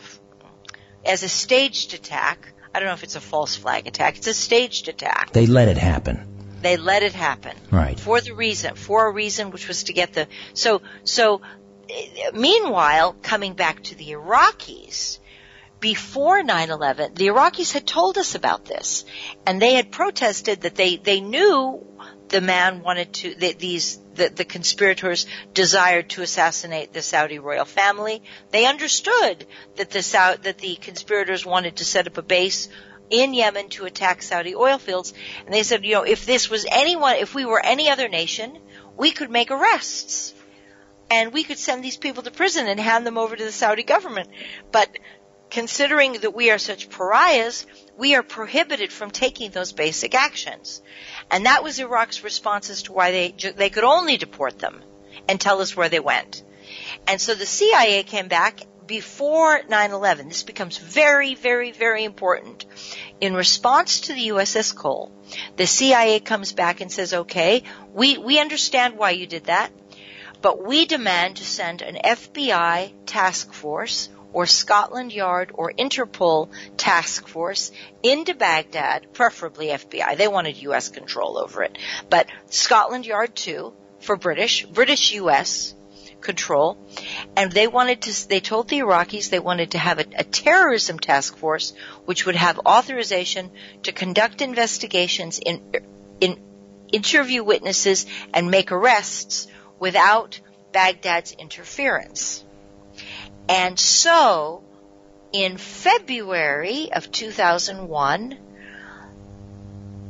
as 1.05 1.23
a 1.23 1.29
staged 1.29 1.93
attack. 1.93 2.55
I 2.75 2.81
don't 2.81 2.89
know 2.89 2.95
if 2.95 3.05
it's 3.05 3.15
a 3.15 3.21
false 3.21 3.57
flag 3.57 3.87
attack. 3.87 4.17
It's 4.17 4.27
a 4.27 4.33
staged 4.33 4.89
attack. 4.89 5.33
They 5.33 5.47
let 5.47 5.69
it 5.69 5.77
happen. 5.77 6.27
They 6.63 6.79
let 6.79 7.03
it 7.03 7.13
happen. 7.13 7.55
Right. 7.71 8.01
For 8.01 8.23
the 8.23 8.33
reason, 8.33 8.75
for 8.75 9.07
a 9.07 9.13
reason 9.13 9.51
which 9.51 9.69
was 9.69 9.85
to 9.85 9.93
get 9.93 10.15
the, 10.15 10.29
so, 10.55 10.81
so, 11.05 11.43
meanwhile, 12.33 13.13
coming 13.21 13.53
back 13.53 13.83
to 13.85 13.95
the 13.95 14.13
Iraqis, 14.13 15.19
before 15.79 16.43
9-11, 16.43 17.17
the 17.17 17.27
Iraqis 17.27 17.73
had 17.73 17.87
told 17.87 18.17
us 18.17 18.35
about 18.35 18.65
this. 18.65 19.05
And 19.47 19.61
they 19.61 19.75
had 19.75 19.93
protested 19.93 20.63
that 20.63 20.75
they, 20.75 20.97
they 20.97 21.21
knew 21.21 21.87
the 22.29 22.41
man 22.41 22.83
wanted 22.83 23.13
to, 23.13 23.35
the, 23.35 23.53
these, 23.53 24.01
the, 24.17 24.29
the 24.29 24.45
conspirators 24.45 25.27
desired 25.55 26.11
to 26.11 26.23
assassinate 26.23 26.93
the 26.93 27.03
Saudi 27.03 27.39
royal 27.39 27.65
family. 27.65 28.23
They 28.51 28.67
understood 28.67 29.47
that 29.77 29.91
the, 29.91 30.39
that 30.43 30.59
the 30.59 30.77
conspirators 30.77 31.47
wanted 31.47 31.77
to 31.77 31.85
set 31.85 32.07
up 32.07 32.19
a 32.19 32.23
base 32.23 32.69
in 33.11 33.35
Yemen 33.35 33.69
to 33.71 33.85
attack 33.85 34.23
Saudi 34.23 34.55
oil 34.55 34.79
fields. 34.79 35.15
And 35.45 35.55
they 35.55 35.63
said, 35.63 35.85
you 35.85 35.95
know, 35.95 36.03
if 36.03 36.27
this 36.27 36.51
was 36.51 36.67
anyone, 36.71 37.17
if 37.17 37.35
we 37.35 37.45
were 37.45 37.65
any 37.65 37.91
other 37.91 38.09
nation, 38.09 38.59
we 38.97 39.13
could 39.13 39.31
make 39.31 39.51
arrests. 39.51 40.35
And 41.11 41.33
we 41.33 41.45
could 41.45 41.59
send 41.59 41.85
these 41.85 41.97
people 41.97 42.25
to 42.25 42.31
prison 42.31 42.67
and 42.67 42.81
hand 42.81 43.07
them 43.07 43.19
over 43.19 43.37
to 43.37 43.45
the 43.45 43.53
Saudi 43.53 43.85
government. 43.85 44.29
But 44.73 44.91
considering 45.51 46.15
that 46.15 46.35
we 46.35 46.51
are 46.51 46.59
such 46.59 46.91
pariahs, 46.91 47.67
we 47.97 48.15
are 48.15 48.23
prohibited 48.23 48.93
from 48.93 49.11
taking 49.11 49.51
those 49.51 49.73
basic 49.73 50.15
actions. 50.15 50.83
And 51.31 51.47
that 51.47 51.63
was 51.63 51.79
Iraq's 51.79 52.23
response 52.23 52.71
as 52.71 52.83
to 52.85 52.93
why 52.93 53.11
they, 53.11 53.53
they 53.57 53.71
could 53.71 53.85
only 53.85 54.17
deport 54.17 54.59
them 54.59 54.83
and 55.29 55.41
tell 55.41 55.61
us 55.61 55.77
where 55.77 55.89
they 55.89 56.01
went. 56.01 56.43
And 57.07 57.21
so 57.21 57.35
the 57.35 57.47
CIA 57.47 58.03
came 58.03 58.29
back 58.29 58.61
before 58.87 59.61
9-11. 59.63 60.29
This 60.29 60.43
becomes 60.43 60.79
very, 60.79 61.35
very, 61.35 61.73
very 61.73 62.05
important. 62.05 62.67
In 63.21 63.35
response 63.35 64.03
to 64.03 64.15
the 64.15 64.29
USS 64.29 64.75
Cole, 64.75 65.11
the 65.57 65.67
CIA 65.67 66.21
comes 66.21 66.53
back 66.53 66.81
and 66.81 66.91
says, 66.91 67.13
okay, 67.13 67.65
we, 67.93 68.19
we 68.19 68.39
understand 68.39 68.97
why 68.97 69.11
you 69.11 69.27
did 69.27 69.45
that, 69.45 69.73
but 70.43 70.65
we 70.65 70.87
demand 70.87 71.37
to 71.37 71.45
send 71.45 71.83
an 71.83 71.97
FBI 72.05 72.93
task 73.07 73.53
force 73.53 74.09
or 74.33 74.47
Scotland 74.47 75.12
Yard 75.12 75.51
or 75.55 75.73
Interpol 75.73 76.51
task 76.77 77.29
force 77.29 77.73
into 78.03 78.35
Baghdad, 78.35 79.12
preferably 79.12 79.69
FBI. 79.69 80.17
They 80.17 80.29
wanted 80.29 80.57
U.S. 80.62 80.89
control 80.89 81.39
over 81.39 81.62
it. 81.62 81.79
But 82.11 82.27
Scotland 82.47 83.07
Yard 83.07 83.35
too, 83.35 83.73
for 84.01 84.17
British, 84.17 84.67
British 84.67 85.12
U.S. 85.15 85.75
control. 86.21 86.79
And 87.37 87.51
they 87.53 87.67
wanted 87.67 88.03
to, 88.03 88.29
they 88.29 88.41
told 88.41 88.69
the 88.69 88.81
Iraqis 88.81 89.31
they 89.31 89.39
wanted 89.39 89.73
to 89.73 89.79
have 89.79 89.99
a, 89.99 90.07
a 90.17 90.25
terrorism 90.25 90.99
task 90.99 91.37
force 91.37 91.73
which 92.05 92.27
would 92.27 92.37
have 92.37 92.59
authorization 92.61 93.51
to 93.85 93.93
conduct 93.93 94.43
investigations 94.43 95.39
in, 95.39 95.62
in, 96.21 96.41
interview 96.93 97.43
witnesses 97.43 98.07
and 98.33 98.51
make 98.51 98.73
arrests 98.73 99.49
without 99.79 100.41
Baghdad's 100.73 101.33
interference. 101.33 102.45
And 103.49 103.79
so, 103.79 104.65
in 105.33 105.57
February 105.57 106.91
of 106.93 107.13
2001, 107.13 108.39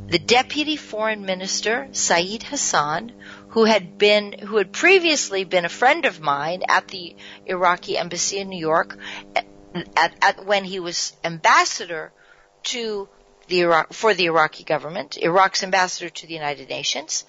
the 0.09 0.18
deputy 0.18 0.77
foreign 0.77 1.27
minister, 1.27 1.88
Saeed 1.92 2.44
Hassan, 2.44 3.12
who 3.49 3.64
had 3.64 3.99
been, 3.99 4.33
who 4.33 4.57
had 4.57 4.72
previously 4.72 5.44
been 5.44 5.64
a 5.64 5.70
friend 5.70 6.05
of 6.05 6.20
mine 6.20 6.62
at 6.68 6.88
the 6.88 7.16
Iraqi 7.44 7.99
embassy 7.99 8.38
in 8.38 8.49
New 8.49 8.61
York, 8.61 8.96
at, 9.35 10.14
at, 10.22 10.46
when 10.46 10.64
he 10.64 10.79
was 10.79 11.12
ambassador 11.25 12.12
to 12.64 13.09
the 13.49 13.61
Iraq, 13.61 13.92
for 13.92 14.14
the 14.14 14.27
Iraqi 14.27 14.64
government, 14.64 15.16
Iraq's 15.16 15.62
ambassador 15.62 16.09
to 16.09 16.27
the 16.27 16.35
United 16.35 16.68
Nations. 16.68 17.25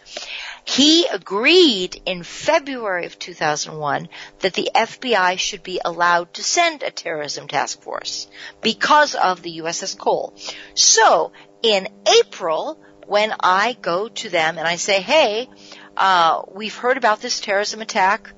He 0.67 1.07
agreed 1.07 2.01
in 2.05 2.23
February 2.23 3.05
of 3.05 3.17
2001 3.17 4.09
that 4.39 4.53
the 4.53 4.69
FBI 4.75 5.39
should 5.39 5.63
be 5.63 5.79
allowed 5.83 6.33
to 6.33 6.43
send 6.43 6.83
a 6.83 6.91
terrorism 6.91 7.47
task 7.47 7.81
force 7.81 8.27
because 8.61 9.15
of 9.15 9.41
the 9.41 9.59
USS 9.59 9.97
Cole. 9.97 10.33
So 10.73 11.31
in 11.63 11.87
April, 12.21 12.79
when 13.05 13.33
I 13.39 13.77
go 13.81 14.09
to 14.09 14.29
them 14.29 14.57
and 14.57 14.67
I 14.67 14.75
say, 14.75 15.01
hey, 15.01 15.49
uh, 15.95 16.41
we've 16.53 16.75
heard 16.75 16.97
about 16.97 17.21
this 17.21 17.39
terrorism 17.39 17.79
attack 17.79 18.33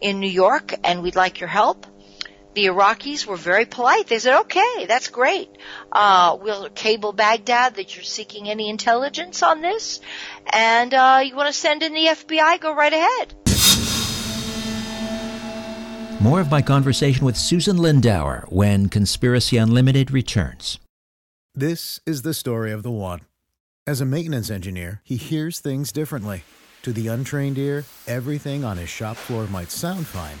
in 0.00 0.18
New 0.18 0.30
York 0.30 0.74
and 0.82 1.00
we'd 1.00 1.14
like 1.14 1.38
your 1.38 1.48
help 1.48 1.86
the 2.58 2.66
Iraqis 2.66 3.24
were 3.24 3.36
very 3.36 3.66
polite. 3.66 4.08
They 4.08 4.18
said, 4.18 4.40
okay, 4.40 4.86
that's 4.86 5.06
great. 5.10 5.48
Uh, 5.92 6.36
we'll 6.42 6.68
cable 6.70 7.12
Baghdad 7.12 7.76
that 7.76 7.94
you're 7.94 8.02
seeking 8.02 8.48
any 8.48 8.68
intelligence 8.68 9.44
on 9.44 9.62
this. 9.62 10.00
And, 10.52 10.92
uh, 10.92 11.20
you 11.24 11.36
want 11.36 11.46
to 11.46 11.52
send 11.52 11.84
in 11.84 11.94
the 11.94 12.06
FBI, 12.06 12.60
go 12.60 12.74
right 12.74 12.92
ahead. 12.92 13.34
More 16.20 16.40
of 16.40 16.50
my 16.50 16.60
conversation 16.60 17.24
with 17.24 17.36
Susan 17.36 17.76
Lindauer 17.76 18.50
when 18.50 18.88
Conspiracy 18.88 19.56
Unlimited 19.56 20.10
returns. 20.10 20.80
This 21.54 22.00
is 22.06 22.22
the 22.22 22.34
story 22.34 22.72
of 22.72 22.82
the 22.82 22.90
one. 22.90 23.20
As 23.86 24.00
a 24.00 24.04
maintenance 24.04 24.50
engineer, 24.50 25.00
he 25.04 25.14
hears 25.14 25.60
things 25.60 25.92
differently. 25.92 26.42
To 26.82 26.92
the 26.92 27.06
untrained 27.06 27.56
ear, 27.56 27.84
everything 28.08 28.64
on 28.64 28.78
his 28.78 28.88
shop 28.88 29.16
floor 29.16 29.46
might 29.46 29.70
sound 29.70 30.08
fine 30.08 30.40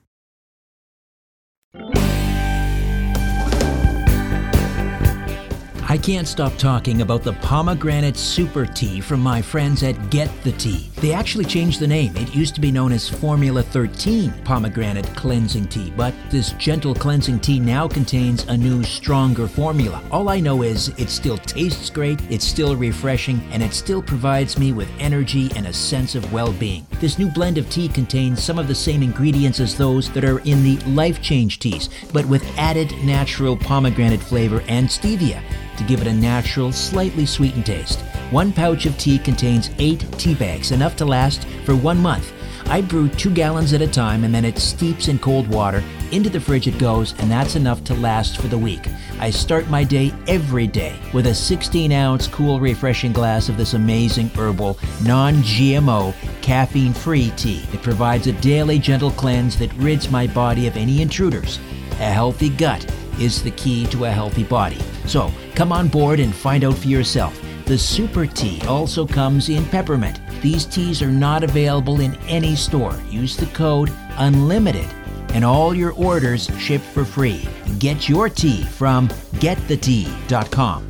I 5.91 5.97
can't 5.97 6.25
stop 6.25 6.55
talking 6.57 7.01
about 7.01 7.21
the 7.21 7.33
pomegranate 7.33 8.15
super 8.15 8.65
tea 8.65 9.01
from 9.01 9.19
my 9.19 9.41
friends 9.41 9.83
at 9.83 10.09
Get 10.09 10.31
the 10.41 10.53
Tea. 10.53 10.89
They 11.01 11.11
actually 11.11 11.43
changed 11.43 11.81
the 11.81 11.87
name. 11.87 12.15
It 12.15 12.33
used 12.33 12.55
to 12.55 12.61
be 12.61 12.71
known 12.71 12.93
as 12.93 13.09
Formula 13.09 13.61
13 13.61 14.31
pomegranate 14.45 15.13
cleansing 15.17 15.67
tea, 15.67 15.91
but 15.97 16.13
this 16.29 16.53
gentle 16.53 16.95
cleansing 16.95 17.41
tea 17.41 17.59
now 17.59 17.89
contains 17.89 18.45
a 18.45 18.55
new, 18.55 18.83
stronger 18.83 19.49
formula. 19.49 20.01
All 20.11 20.29
I 20.29 20.39
know 20.39 20.61
is 20.61 20.87
it 20.97 21.09
still 21.09 21.37
tastes 21.39 21.89
great, 21.89 22.21
it's 22.31 22.45
still 22.45 22.77
refreshing, 22.77 23.41
and 23.51 23.61
it 23.61 23.73
still 23.73 24.01
provides 24.01 24.57
me 24.57 24.71
with 24.71 24.87
energy 24.97 25.51
and 25.57 25.67
a 25.67 25.73
sense 25.73 26.15
of 26.15 26.31
well 26.31 26.53
being. 26.53 26.87
This 27.01 27.19
new 27.19 27.27
blend 27.29 27.57
of 27.57 27.69
tea 27.69 27.89
contains 27.89 28.41
some 28.41 28.57
of 28.57 28.69
the 28.69 28.75
same 28.75 29.03
ingredients 29.03 29.59
as 29.59 29.75
those 29.75 30.09
that 30.11 30.23
are 30.23 30.39
in 30.39 30.63
the 30.63 30.77
Life 30.89 31.21
Change 31.21 31.59
teas, 31.59 31.89
but 32.13 32.25
with 32.27 32.45
added 32.57 32.93
natural 33.03 33.57
pomegranate 33.57 34.21
flavor 34.21 34.63
and 34.69 34.87
stevia 34.87 35.43
to 35.81 35.87
give 35.87 36.01
it 36.01 36.07
a 36.07 36.13
natural, 36.13 36.71
slightly 36.71 37.25
sweetened 37.25 37.65
taste. 37.65 38.01
One 38.29 38.53
pouch 38.53 38.85
of 38.85 38.97
tea 38.97 39.17
contains 39.17 39.71
eight 39.79 40.05
tea 40.17 40.35
bags, 40.35 40.71
enough 40.71 40.95
to 40.97 41.05
last 41.05 41.45
for 41.65 41.75
one 41.75 41.97
month. 41.97 42.31
I 42.67 42.81
brew 42.81 43.09
two 43.09 43.31
gallons 43.31 43.73
at 43.73 43.81
a 43.81 43.87
time 43.87 44.23
and 44.23 44.33
then 44.33 44.45
it 44.45 44.57
steeps 44.57 45.07
in 45.07 45.19
cold 45.19 45.47
water. 45.47 45.83
Into 46.11 46.29
the 46.29 46.39
fridge 46.39 46.67
it 46.67 46.77
goes, 46.77 47.13
and 47.19 47.31
that's 47.31 47.55
enough 47.55 47.83
to 47.85 47.93
last 47.95 48.37
for 48.37 48.47
the 48.47 48.57
week. 48.57 48.87
I 49.19 49.29
start 49.29 49.67
my 49.69 49.83
day 49.83 50.13
every 50.27 50.67
day 50.67 50.99
with 51.13 51.27
a 51.27 51.35
16 51.35 51.91
ounce 51.91 52.27
cool, 52.27 52.59
refreshing 52.59 53.11
glass 53.11 53.49
of 53.49 53.57
this 53.57 53.73
amazing 53.73 54.29
herbal, 54.29 54.77
non 55.03 55.35
GMO, 55.35 56.13
caffeine 56.41 56.93
free 56.93 57.31
tea. 57.35 57.65
It 57.73 57.81
provides 57.81 58.27
a 58.27 58.33
daily 58.33 58.77
gentle 58.77 59.11
cleanse 59.11 59.57
that 59.57 59.73
rids 59.73 60.11
my 60.11 60.27
body 60.27 60.67
of 60.67 60.77
any 60.77 61.01
intruders. 61.01 61.59
A 61.93 62.11
healthy 62.11 62.49
gut 62.49 62.85
is 63.19 63.43
the 63.43 63.51
key 63.51 63.85
to 63.87 64.05
a 64.05 64.11
healthy 64.11 64.43
body. 64.43 64.79
So 65.05 65.31
come 65.55 65.71
on 65.71 65.87
board 65.87 66.19
and 66.19 66.33
find 66.33 66.63
out 66.63 66.77
for 66.77 66.87
yourself. 66.87 67.39
The 67.65 67.77
Super 67.77 68.25
Tea 68.25 68.61
also 68.67 69.05
comes 69.07 69.49
in 69.49 69.65
peppermint. 69.65 70.19
These 70.41 70.65
teas 70.65 71.01
are 71.01 71.11
not 71.11 71.43
available 71.43 72.01
in 72.01 72.15
any 72.27 72.55
store. 72.55 72.99
Use 73.09 73.37
the 73.37 73.45
code 73.47 73.89
UNLIMITED 74.17 74.87
and 75.33 75.45
all 75.45 75.73
your 75.73 75.93
orders 75.93 76.49
ship 76.59 76.81
for 76.81 77.05
free. 77.05 77.47
Get 77.79 78.09
your 78.09 78.29
tea 78.29 78.63
from 78.63 79.07
getthetea.com. 79.39 80.87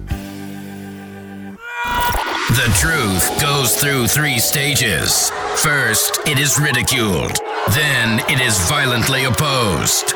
The 2.51 2.73
truth 2.75 3.41
goes 3.41 3.75
through 3.75 4.07
three 4.07 4.37
stages. 4.37 5.29
First, 5.57 6.19
it 6.25 6.37
is 6.37 6.59
ridiculed. 6.59 7.37
Then, 7.69 8.19
it 8.29 8.41
is 8.41 8.57
violently 8.67 9.23
opposed. 9.23 10.13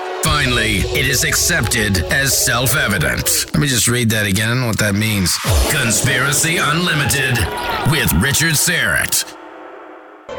It 0.47 1.08
is 1.08 1.23
accepted 1.23 1.97
as 2.12 2.38
self 2.38 2.75
evident. 2.75 3.45
Let 3.47 3.60
me 3.60 3.67
just 3.67 3.88
read 3.88 4.12
that 4.12 4.27
again. 4.27 4.67
What 4.67 4.77
that 4.77 4.93
means. 4.93 5.36
Conspiracy 5.71 6.58
Unlimited 6.58 7.38
with 7.89 8.13
Richard 8.21 8.53
Syrett. 8.53 9.36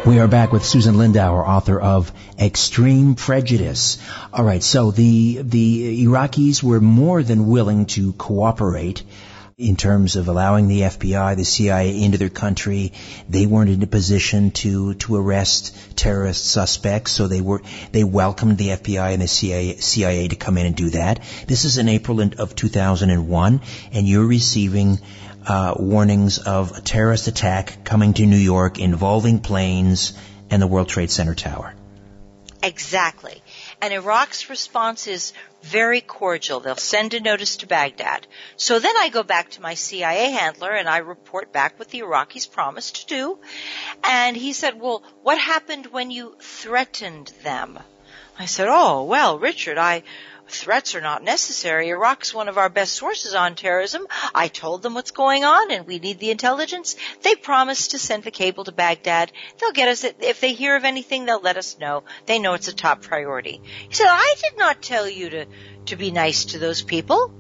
We 0.07 0.21
are 0.21 0.29
back 0.29 0.53
with 0.53 0.65
Susan 0.65 0.95
Lindauer, 0.95 1.45
author 1.45 1.81
of 1.81 2.13
Extreme 2.39 3.17
Prejudice. 3.17 3.99
All 4.33 4.45
right, 4.45 4.63
so 4.63 4.93
the 4.93 5.43
the 5.43 6.05
Iraqis 6.05 6.63
were 6.63 6.81
more 6.81 7.25
than 7.25 7.49
willing 7.49 7.87
to 7.87 8.13
cooperate 8.13 9.03
in 9.59 9.75
terms 9.75 10.17
of 10.17 10.29
allowing 10.29 10.69
the 10.69 10.83
FBI, 10.83 11.35
the 11.35 11.43
CIA 11.43 12.03
into 12.03 12.19
their 12.19 12.29
country. 12.29 12.93
They 13.27 13.47
weren't 13.47 13.71
in 13.71 13.83
a 13.83 13.87
position 13.87 14.51
to, 14.51 14.93
to 14.97 15.17
arrest 15.17 15.75
terrorist 15.97 16.45
suspects, 16.45 17.13
so 17.13 17.27
they 17.27 17.41
were, 17.41 17.63
they 17.91 18.05
welcomed 18.05 18.59
the 18.59 18.69
FBI 18.69 19.15
and 19.15 19.23
the 19.23 19.29
CIA, 19.29 19.77
CIA 19.79 20.29
to 20.29 20.37
come 20.37 20.59
in 20.59 20.67
and 20.67 20.77
do 20.77 20.91
that. 20.91 21.21
This 21.47 21.65
is 21.65 21.79
in 21.79 21.89
April 21.89 22.21
of 22.39 22.55
2001, 22.55 23.63
and 23.93 24.07
you're 24.07 24.27
receiving 24.27 24.99
uh, 25.47 25.73
warnings 25.79 26.37
of 26.37 26.73
a 26.73 26.83
terrorist 26.83 27.27
attack 27.27 27.83
coming 27.83 28.13
to 28.13 28.27
New 28.27 28.37
York 28.37 28.79
involving 28.79 29.41
planes 29.41 30.13
and 30.51 30.61
the 30.61 30.67
World 30.67 30.91
Trade 30.91 31.11
Center 31.11 31.35
tower. 31.35 31.73
Exactly. 32.63 33.43
And 33.81 33.95
Iraq's 33.95 34.51
response 34.51 35.07
is 35.07 35.33
very 35.67 36.01
cordial. 36.01 36.61
They'll 36.61 36.77
send 36.77 37.15
a 37.15 37.21
notice 37.21 37.57
to 37.59 37.67
Baghdad. 37.67 38.27
So 38.57 38.79
then 38.79 38.97
I 38.97 39.09
go 39.09 39.23
back 39.23 39.51
to 39.53 39.63
my 39.63 39.75
CIA 39.75 40.31
handler 40.31 40.71
and 40.71 40.89
I 40.89 40.99
report 40.99 41.53
back 41.53 41.79
what 41.79 41.89
the 41.89 42.01
Iraqis 42.01 42.51
promised 42.51 42.97
to 42.97 43.07
do. 43.07 43.39
And 44.05 44.37
he 44.37 44.53
said, 44.53 44.81
well, 44.81 45.03
what 45.23 45.39
happened 45.39 45.87
when 45.87 46.11
you 46.11 46.37
threatened 46.41 47.33
them? 47.43 47.79
I 48.39 48.47
said, 48.47 48.69
oh, 48.69 49.05
well, 49.05 49.39
Richard, 49.39 49.79
I, 49.79 50.03
threats 50.49 50.95
are 50.95 51.01
not 51.01 51.23
necessary. 51.23 51.89
Iraq's 51.91 52.35
one 52.35 52.49
of 52.49 52.59
our 52.59 52.69
best 52.69 52.95
sources 52.95 53.35
on 53.35 53.55
terrorism. 53.55 54.07
I 54.35 54.49
told 54.49 54.83
them 54.83 54.95
what's 54.95 55.11
going 55.11 55.45
on 55.45 55.71
and 55.71 55.87
we 55.87 55.99
need 55.99 56.19
the 56.19 56.31
intelligence. 56.31 56.97
They 57.23 57.35
promised 57.35 57.93
to 57.93 57.99
send 57.99 58.23
the 58.23 58.31
cable 58.31 58.65
to 58.65 58.73
Baghdad. 58.73 59.33
They'll 59.59 59.73
get 59.73 59.89
us, 59.89 60.05
if 60.05 60.41
they 60.41 60.53
hear 60.53 60.77
of 60.77 60.85
anything, 60.85 61.25
they'll 61.25 61.41
let 61.41 61.57
us 61.57 61.79
know. 61.79 62.05
They 62.27 62.39
know 62.39 62.55
it's 62.55 62.69
a 62.69 62.75
top 62.75 63.03
priority. 63.03 63.61
He 63.89 63.95
said, 63.95 64.07
I 64.09 64.35
did 64.43 64.59
not 64.59 64.83
tell 64.83 65.09
you 65.09 65.31
to, 65.31 65.47
to 65.87 65.97
be 65.97 66.11
nice 66.11 66.47
to 66.47 66.59
those 66.59 66.83
people. 66.83 67.33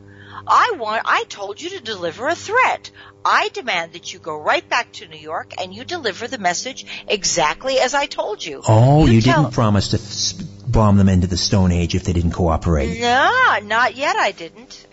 I 0.46 0.74
want, 0.78 1.02
I 1.04 1.24
told 1.24 1.60
you 1.60 1.70
to 1.70 1.80
deliver 1.80 2.28
a 2.28 2.34
threat. 2.34 2.90
I 3.24 3.48
demand 3.48 3.94
that 3.94 4.12
you 4.12 4.20
go 4.20 4.36
right 4.36 4.66
back 4.68 4.92
to 4.94 5.08
New 5.08 5.18
York 5.18 5.54
and 5.58 5.74
you 5.74 5.84
deliver 5.84 6.28
the 6.28 6.38
message 6.38 6.86
exactly 7.08 7.78
as 7.78 7.94
I 7.94 8.06
told 8.06 8.44
you. 8.44 8.62
Oh, 8.68 9.06
you, 9.06 9.14
you 9.14 9.20
didn't 9.20 9.50
promise 9.50 9.88
to 9.88 9.98
bomb 10.76 10.98
them 10.98 11.08
into 11.08 11.26
the 11.26 11.38
Stone 11.38 11.72
Age 11.72 11.94
if 11.94 12.04
they 12.04 12.12
didn't 12.12 12.32
cooperate. 12.32 13.00
No, 13.00 13.58
not 13.62 13.96
yet 13.96 14.14
I 14.14 14.32
didn't. 14.32 14.86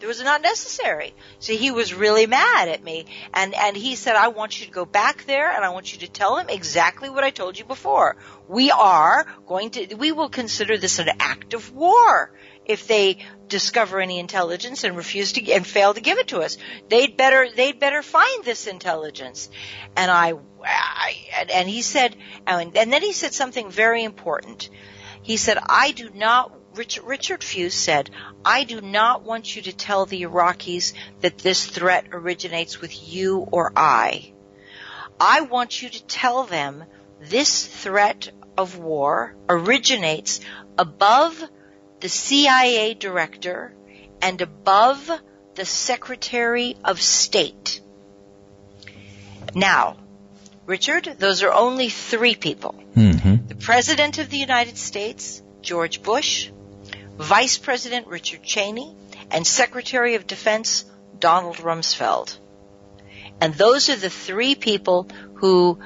it 0.00 0.06
was 0.06 0.22
not 0.22 0.40
necessary. 0.40 1.14
See, 1.40 1.56
he 1.56 1.72
was 1.72 1.92
really 1.92 2.26
mad 2.26 2.68
at 2.68 2.84
me. 2.84 3.06
And, 3.34 3.52
and 3.52 3.76
he 3.76 3.96
said, 3.96 4.14
I 4.14 4.28
want 4.28 4.60
you 4.60 4.66
to 4.66 4.72
go 4.72 4.84
back 4.84 5.24
there 5.24 5.50
and 5.50 5.64
I 5.64 5.70
want 5.70 5.92
you 5.92 6.06
to 6.06 6.08
tell 6.08 6.36
him 6.36 6.48
exactly 6.48 7.10
what 7.10 7.24
I 7.24 7.30
told 7.30 7.58
you 7.58 7.64
before. 7.64 8.18
We 8.46 8.70
are 8.70 9.26
going 9.48 9.70
to, 9.70 9.96
we 9.96 10.12
will 10.12 10.28
consider 10.28 10.78
this 10.78 11.00
an 11.00 11.08
act 11.18 11.54
of 11.54 11.72
war 11.72 12.32
if 12.64 12.86
they 12.86 13.18
discover 13.48 13.98
any 13.98 14.20
intelligence 14.20 14.84
and 14.84 14.96
refuse 14.96 15.32
to 15.32 15.50
and 15.50 15.66
fail 15.66 15.92
to 15.92 16.00
give 16.00 16.18
it 16.18 16.28
to 16.28 16.38
us. 16.38 16.56
They'd 16.88 17.16
better 17.16 17.48
they'd 17.50 17.80
better 17.80 18.00
find 18.02 18.44
this 18.44 18.68
intelligence. 18.68 19.50
And 19.96 20.08
I, 20.08 20.34
I 20.64 21.16
and 21.52 21.68
he 21.68 21.82
said 21.82 22.14
and 22.46 22.72
then 22.72 23.02
he 23.02 23.12
said 23.12 23.34
something 23.34 23.72
very 23.72 24.04
important. 24.04 24.70
He 25.22 25.36
said, 25.36 25.58
I 25.62 25.92
do 25.92 26.10
not, 26.14 26.52
Richard, 26.74 27.04
Richard 27.04 27.40
Fuisz 27.40 27.72
said, 27.74 28.10
I 28.44 28.64
do 28.64 28.80
not 28.80 29.22
want 29.22 29.54
you 29.54 29.62
to 29.62 29.72
tell 29.72 30.06
the 30.06 30.22
Iraqis 30.22 30.92
that 31.20 31.38
this 31.38 31.66
threat 31.66 32.06
originates 32.12 32.80
with 32.80 33.08
you 33.12 33.46
or 33.52 33.72
I. 33.76 34.32
I 35.18 35.42
want 35.42 35.82
you 35.82 35.90
to 35.90 36.04
tell 36.04 36.44
them 36.44 36.84
this 37.20 37.66
threat 37.66 38.30
of 38.56 38.78
war 38.78 39.36
originates 39.48 40.40
above 40.78 41.42
the 42.00 42.08
CIA 42.08 42.94
director 42.94 43.74
and 44.22 44.40
above 44.40 45.10
the 45.54 45.64
Secretary 45.66 46.76
of 46.84 47.00
State. 47.00 47.80
Now, 49.54 49.96
Richard, 50.70 51.16
those 51.18 51.42
are 51.42 51.52
only 51.52 51.88
three 51.88 52.36
people. 52.36 52.76
Mm-hmm. 52.94 53.48
The 53.48 53.56
President 53.56 54.18
of 54.18 54.30
the 54.30 54.36
United 54.36 54.78
States, 54.78 55.42
George 55.62 56.00
Bush, 56.00 56.48
Vice 57.18 57.58
President 57.58 58.06
Richard 58.06 58.44
Cheney, 58.44 58.94
and 59.32 59.44
Secretary 59.44 60.14
of 60.14 60.28
Defense 60.28 60.84
Donald 61.18 61.56
Rumsfeld. 61.56 62.38
And 63.40 63.52
those 63.54 63.88
are 63.88 63.96
the 63.96 64.10
three 64.10 64.54
people 64.54 65.08
who 65.34 65.80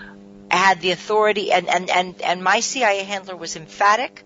had 0.50 0.82
the 0.82 0.90
authority 0.90 1.50
and, 1.50 1.66
and, 1.66 1.88
and, 1.88 2.20
and 2.20 2.44
my 2.44 2.60
CIA 2.60 3.04
handler 3.04 3.36
was 3.36 3.56
emphatic 3.56 4.22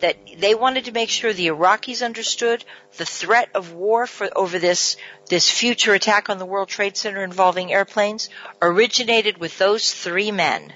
that 0.00 0.16
they 0.38 0.54
wanted 0.54 0.86
to 0.86 0.92
make 0.92 1.08
sure 1.08 1.32
the 1.32 1.48
Iraqis 1.48 2.04
understood 2.04 2.64
the 2.96 3.06
threat 3.06 3.48
of 3.54 3.72
war 3.72 4.06
for, 4.06 4.28
over 4.36 4.58
this, 4.58 4.96
this 5.28 5.50
future 5.50 5.94
attack 5.94 6.28
on 6.28 6.38
the 6.38 6.46
World 6.46 6.68
Trade 6.68 6.96
Center 6.96 7.22
involving 7.22 7.72
airplanes 7.72 8.28
originated 8.60 9.38
with 9.38 9.56
those 9.58 9.92
three 9.92 10.30
men. 10.30 10.72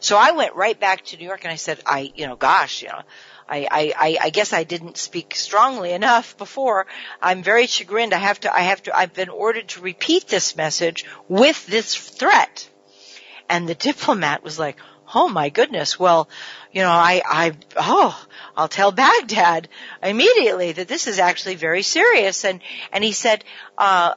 So 0.00 0.16
I 0.16 0.32
went 0.32 0.54
right 0.54 0.78
back 0.78 1.04
to 1.06 1.16
New 1.16 1.26
York 1.26 1.44
and 1.44 1.52
I 1.52 1.56
said, 1.56 1.80
I, 1.84 2.12
you 2.14 2.26
know, 2.26 2.36
gosh, 2.36 2.82
you 2.82 2.88
know, 2.88 3.02
I, 3.48 3.66
I, 3.96 4.18
I 4.24 4.30
guess 4.30 4.52
I 4.52 4.64
didn't 4.64 4.98
speak 4.98 5.34
strongly 5.34 5.92
enough 5.92 6.36
before. 6.36 6.86
I'm 7.22 7.42
very 7.42 7.66
chagrined. 7.66 8.12
I 8.12 8.18
have 8.18 8.40
to, 8.40 8.54
I 8.54 8.60
have 8.60 8.82
to, 8.84 8.96
I've 8.96 9.14
been 9.14 9.30
ordered 9.30 9.68
to 9.68 9.80
repeat 9.80 10.28
this 10.28 10.56
message 10.56 11.06
with 11.28 11.66
this 11.66 11.96
threat. 11.96 12.68
And 13.48 13.66
the 13.66 13.74
diplomat 13.74 14.42
was 14.42 14.58
like, 14.58 14.76
oh 15.14 15.28
my 15.28 15.48
goodness, 15.48 15.98
well, 15.98 16.28
you 16.72 16.82
know, 16.82 16.90
I, 16.90 17.22
I, 17.24 17.52
oh, 17.76 18.26
I'll 18.56 18.68
tell 18.68 18.92
Baghdad 18.92 19.68
immediately 20.02 20.72
that 20.72 20.88
this 20.88 21.06
is 21.06 21.18
actually 21.18 21.54
very 21.54 21.82
serious. 21.82 22.44
And, 22.44 22.60
and 22.92 23.02
he 23.02 23.12
said, 23.12 23.44
uh, 23.78 24.14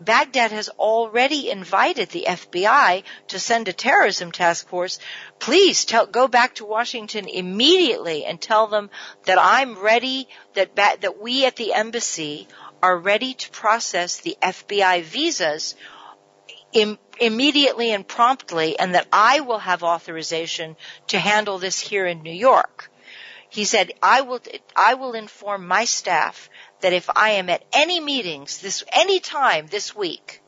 Baghdad 0.00 0.52
has 0.52 0.68
already 0.68 1.50
invited 1.50 2.10
the 2.10 2.26
FBI 2.28 3.04
to 3.28 3.38
send 3.38 3.68
a 3.68 3.72
terrorism 3.72 4.30
task 4.30 4.68
force. 4.68 4.98
Please 5.38 5.84
tell, 5.84 6.06
go 6.06 6.28
back 6.28 6.56
to 6.56 6.66
Washington 6.66 7.28
immediately 7.28 8.24
and 8.24 8.40
tell 8.40 8.66
them 8.66 8.90
that 9.24 9.38
I'm 9.40 9.78
ready, 9.78 10.28
that, 10.54 10.76
that 10.76 11.22
we 11.22 11.46
at 11.46 11.56
the 11.56 11.72
embassy 11.72 12.46
are 12.82 12.98
ready 12.98 13.34
to 13.34 13.50
process 13.50 14.20
the 14.20 14.36
FBI 14.42 15.02
visas 15.02 15.74
Im- 16.72 16.98
immediately 17.18 17.92
and 17.92 18.06
promptly 18.06 18.78
and 18.78 18.94
that 18.94 19.06
I 19.12 19.40
will 19.40 19.58
have 19.58 19.82
authorization 19.82 20.76
to 21.08 21.18
handle 21.18 21.58
this 21.58 21.80
here 21.80 22.06
in 22.06 22.22
New 22.22 22.32
York. 22.32 22.90
He 23.48 23.64
said, 23.64 23.92
I 24.02 24.22
will, 24.22 24.40
I 24.74 24.94
will 24.94 25.14
inform 25.14 25.66
my 25.66 25.84
staff 25.84 26.50
that 26.80 26.92
if 26.92 27.08
I 27.14 27.30
am 27.30 27.48
at 27.48 27.64
any 27.72 28.00
meetings 28.00 28.58
this, 28.58 28.84
any 28.92 29.20
time 29.20 29.66
this 29.68 29.94
week, 29.94 30.42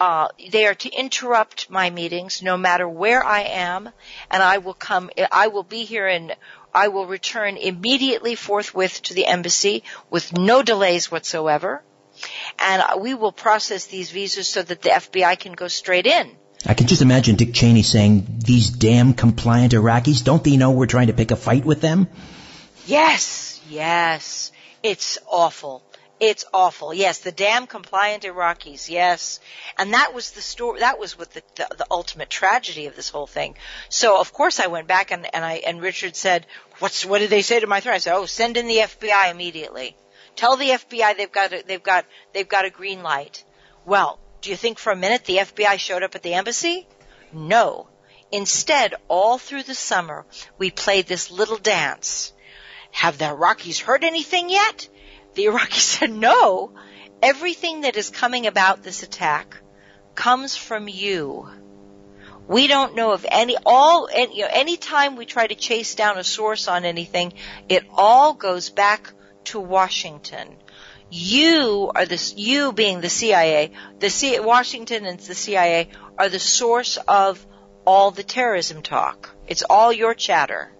uh, 0.00 0.28
they 0.50 0.66
are 0.66 0.74
to 0.74 0.90
interrupt 0.90 1.70
my 1.70 1.90
meetings 1.90 2.42
no 2.42 2.56
matter 2.56 2.88
where 2.88 3.24
I 3.24 3.42
am 3.42 3.90
and 4.30 4.42
I 4.42 4.58
will 4.58 4.74
come, 4.74 5.10
I 5.30 5.48
will 5.48 5.62
be 5.62 5.84
here 5.84 6.08
and 6.08 6.34
I 6.74 6.88
will 6.88 7.06
return 7.06 7.56
immediately 7.56 8.34
forthwith 8.34 9.02
to 9.02 9.14
the 9.14 9.26
embassy 9.26 9.84
with 10.10 10.32
no 10.32 10.62
delays 10.62 11.10
whatsoever 11.10 11.82
and 12.58 13.00
we 13.00 13.14
will 13.14 13.32
process 13.32 13.86
these 13.86 14.10
visas 14.10 14.48
so 14.48 14.62
that 14.62 14.82
the 14.82 14.90
FBI 14.90 15.38
can 15.38 15.52
go 15.52 15.68
straight 15.68 16.06
in. 16.06 16.36
I 16.66 16.74
can 16.74 16.86
just 16.86 17.02
imagine 17.02 17.36
Dick 17.36 17.52
Cheney 17.52 17.82
saying, 17.82 18.40
these 18.44 18.70
damn 18.70 19.12
compliant 19.12 19.74
Iraqis, 19.74 20.24
don't 20.24 20.42
they 20.42 20.56
know 20.56 20.70
we're 20.70 20.86
trying 20.86 21.08
to 21.08 21.12
pick 21.12 21.30
a 21.30 21.36
fight 21.36 21.64
with 21.64 21.82
them? 21.82 22.08
Yes, 22.86 23.60
yes. 23.68 24.50
It's 24.82 25.18
awful. 25.30 25.82
It's 26.20 26.44
awful. 26.54 26.94
Yes, 26.94 27.18
the 27.18 27.32
damn 27.32 27.66
compliant 27.66 28.22
Iraqis. 28.22 28.88
Yes, 28.88 29.40
and 29.76 29.92
that 29.94 30.14
was 30.14 30.30
the 30.30 30.40
story. 30.40 30.80
That 30.80 30.98
was 30.98 31.18
what 31.18 31.32
the, 31.32 31.42
the, 31.56 31.68
the 31.78 31.86
ultimate 31.90 32.30
tragedy 32.30 32.86
of 32.86 32.94
this 32.94 33.10
whole 33.10 33.26
thing. 33.26 33.56
So 33.88 34.20
of 34.20 34.32
course 34.32 34.60
I 34.60 34.68
went 34.68 34.86
back 34.86 35.10
and, 35.10 35.26
and 35.34 35.44
I 35.44 35.54
and 35.66 35.82
Richard 35.82 36.14
said, 36.14 36.46
"What's 36.78 37.04
what 37.04 37.18
did 37.18 37.30
they 37.30 37.42
say 37.42 37.60
to 37.60 37.66
my 37.66 37.80
threat?" 37.80 37.96
I 37.96 37.98
said, 37.98 38.14
"Oh, 38.14 38.26
send 38.26 38.56
in 38.56 38.68
the 38.68 38.78
FBI 38.78 39.30
immediately." 39.30 39.96
Tell 40.36 40.56
the 40.56 40.70
FBI 40.70 41.16
they've 41.16 41.30
got 41.30 41.52
a, 41.52 41.64
they've 41.66 41.82
got 41.82 42.06
they've 42.32 42.48
got 42.48 42.64
a 42.64 42.70
green 42.70 43.02
light. 43.02 43.44
Well, 43.84 44.18
do 44.40 44.50
you 44.50 44.56
think 44.56 44.78
for 44.78 44.92
a 44.92 44.96
minute 44.96 45.24
the 45.24 45.38
FBI 45.38 45.78
showed 45.78 46.02
up 46.02 46.14
at 46.14 46.22
the 46.22 46.34
embassy? 46.34 46.86
No. 47.32 47.88
Instead, 48.32 48.94
all 49.08 49.38
through 49.38 49.62
the 49.62 49.74
summer, 49.74 50.26
we 50.58 50.70
played 50.70 51.06
this 51.06 51.30
little 51.30 51.58
dance. 51.58 52.32
Have 52.90 53.18
the 53.18 53.26
Iraqis 53.26 53.80
heard 53.80 54.02
anything 54.02 54.50
yet? 54.50 54.88
The 55.34 55.46
Iraqis 55.46 55.72
said 55.98 56.10
no. 56.10 56.72
Everything 57.22 57.82
that 57.82 57.96
is 57.96 58.10
coming 58.10 58.46
about 58.46 58.82
this 58.82 59.02
attack 59.02 59.56
comes 60.14 60.56
from 60.56 60.88
you. 60.88 61.48
We 62.46 62.66
don't 62.66 62.94
know 62.94 63.12
of 63.12 63.24
any 63.28 63.56
all 63.64 64.08
any, 64.12 64.36
you 64.36 64.42
know, 64.42 64.50
any 64.52 64.76
time 64.76 65.16
we 65.16 65.24
try 65.24 65.46
to 65.46 65.54
chase 65.54 65.94
down 65.94 66.18
a 66.18 66.24
source 66.24 66.68
on 66.68 66.84
anything, 66.84 67.32
it 67.68 67.84
all 67.90 68.34
goes 68.34 68.68
back 68.68 69.12
to 69.46 69.60
Washington. 69.60 70.56
You 71.10 71.92
are 71.94 72.06
this, 72.06 72.34
you 72.36 72.72
being 72.72 73.00
the 73.00 73.08
CIA, 73.08 73.72
the 73.98 74.10
C, 74.10 74.40
Washington 74.40 75.06
and 75.06 75.18
the 75.18 75.34
CIA 75.34 75.90
are 76.18 76.28
the 76.28 76.38
source 76.38 76.96
of 76.96 77.44
all 77.86 78.10
the 78.10 78.22
terrorism 78.22 78.82
talk. 78.82 79.30
It's 79.46 79.62
all 79.62 79.92
your 79.92 80.14
chatter. 80.14 80.72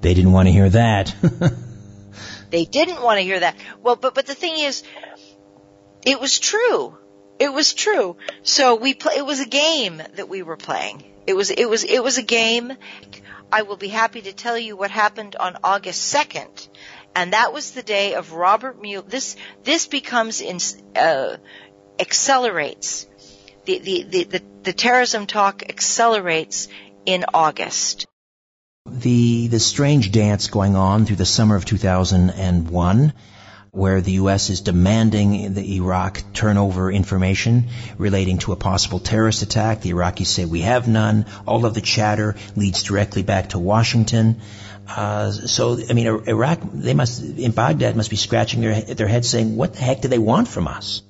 They 0.00 0.14
didn't 0.14 0.32
want 0.32 0.48
to 0.48 0.52
hear 0.52 0.70
that. 0.70 1.14
they 2.50 2.64
didn't 2.64 3.02
want 3.02 3.18
to 3.18 3.22
hear 3.22 3.40
that. 3.40 3.56
Well, 3.82 3.96
but, 3.96 4.14
but 4.14 4.26
the 4.26 4.34
thing 4.34 4.58
is, 4.58 4.82
it 6.04 6.20
was 6.20 6.38
true. 6.38 6.96
It 7.38 7.52
was 7.52 7.74
true. 7.74 8.16
So 8.42 8.76
we 8.76 8.94
play, 8.94 9.14
it 9.16 9.26
was 9.26 9.40
a 9.40 9.46
game 9.46 10.02
that 10.14 10.28
we 10.28 10.42
were 10.42 10.56
playing. 10.56 11.04
It 11.26 11.34
was, 11.34 11.50
it 11.50 11.68
was, 11.68 11.84
it 11.84 12.02
was 12.02 12.18
a 12.18 12.22
game. 12.22 12.72
I 13.50 13.62
will 13.62 13.76
be 13.76 13.88
happy 13.88 14.22
to 14.22 14.32
tell 14.32 14.58
you 14.58 14.76
what 14.76 14.90
happened 14.90 15.36
on 15.36 15.58
August 15.62 16.14
2nd 16.14 16.68
and 17.14 17.32
that 17.32 17.52
was 17.52 17.72
the 17.72 17.82
day 17.82 18.14
of 18.14 18.32
Robert 18.32 18.80
Mueller. 18.80 19.06
This 19.08 19.36
this 19.62 19.86
becomes 19.86 20.40
in, 20.40 20.58
uh, 20.96 21.36
accelerates 21.98 23.06
the, 23.64 23.78
the, 23.78 24.02
the, 24.02 24.24
the, 24.24 24.42
the 24.64 24.72
terrorism 24.72 25.26
talk 25.26 25.62
accelerates 25.68 26.68
in 27.06 27.24
August. 27.32 28.06
The 28.86 29.46
the 29.48 29.60
strange 29.60 30.10
dance 30.10 30.48
going 30.48 30.74
on 30.74 31.06
through 31.06 31.16
the 31.16 31.26
summer 31.26 31.54
of 31.54 31.64
2001 31.64 33.12
where 33.74 34.02
the 34.02 34.12
U.S. 34.12 34.50
is 34.50 34.60
demanding 34.60 35.54
the 35.54 35.76
Iraq 35.76 36.22
turn 36.34 36.58
over 36.58 36.92
information 36.92 37.68
relating 37.96 38.36
to 38.36 38.52
a 38.52 38.56
possible 38.56 38.98
terrorist 38.98 39.40
attack. 39.40 39.80
The 39.80 39.92
Iraqis 39.92 40.26
say 40.26 40.44
we 40.44 40.60
have 40.60 40.88
none. 40.88 41.24
All 41.46 41.64
of 41.64 41.72
the 41.72 41.80
chatter 41.80 42.36
leads 42.54 42.82
directly 42.82 43.22
back 43.22 43.50
to 43.50 43.58
Washington. 43.58 44.42
Uh, 44.88 45.30
so, 45.30 45.78
I 45.88 45.92
mean, 45.92 46.06
Iraq, 46.06 46.60
they 46.72 46.94
must, 46.94 47.22
in 47.22 47.52
Baghdad, 47.52 47.96
must 47.96 48.10
be 48.10 48.16
scratching 48.16 48.60
their, 48.60 48.80
their 48.80 49.06
heads 49.06 49.28
saying, 49.28 49.56
what 49.56 49.74
the 49.74 49.80
heck 49.80 50.00
do 50.00 50.08
they 50.08 50.18
want 50.18 50.48
from 50.48 50.68
us? 50.68 51.02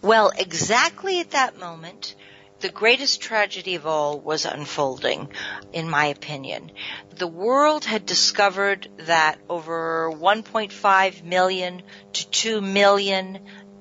Well, 0.00 0.30
exactly 0.36 1.20
at 1.20 1.32
that 1.32 1.58
moment, 1.58 2.14
the 2.60 2.68
greatest 2.68 3.20
tragedy 3.20 3.74
of 3.74 3.86
all 3.86 4.18
was 4.18 4.44
unfolding, 4.44 5.28
in 5.72 5.88
my 5.88 6.06
opinion. 6.06 6.72
The 7.16 7.26
world 7.26 7.84
had 7.84 8.06
discovered 8.06 8.88
that 8.98 9.38
over 9.48 10.10
1.5 10.12 11.24
million 11.24 11.82
to 12.14 12.30
2 12.30 12.60
million 12.60 13.40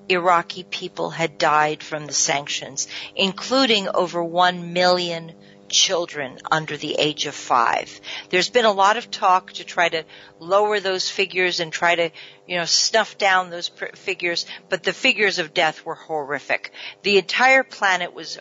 Iraqi 0.10 0.64
people 0.64 1.10
had 1.10 1.38
died 1.38 1.84
from 1.84 2.06
the 2.06 2.14
sanctions, 2.14 2.88
including 3.16 3.90
over 3.94 4.24
1 4.24 4.74
million 4.74 5.34
children 5.70 6.39
under 6.51 6.78
the 6.78 6.95
age 6.99 7.26
of 7.26 7.36
five. 7.36 7.99
There's 8.30 8.49
been 8.49 8.65
a 8.65 8.72
lot 8.72 8.97
of 8.97 9.11
talk 9.11 9.53
to 9.53 9.63
try 9.63 9.89
to 9.89 10.03
lower 10.39 10.80
those 10.80 11.09
figures 11.09 11.59
and 11.59 11.72
try 11.72 11.95
to, 11.95 12.09
you 12.47 12.57
know, 12.57 12.65
snuff 12.65 13.18
down 13.18 13.49
those 13.49 13.70
pr- 13.70 13.95
figures, 13.95 14.45
but 14.70 14.84
the 14.84 14.93
figures 14.93 15.39
of 15.39 15.53
death 15.53 15.86
were 15.86 15.95
horrific. 15.95 16.72
The 17.03 17.18
entire 17.18 17.63
planet 17.63 18.13
was 18.13 18.39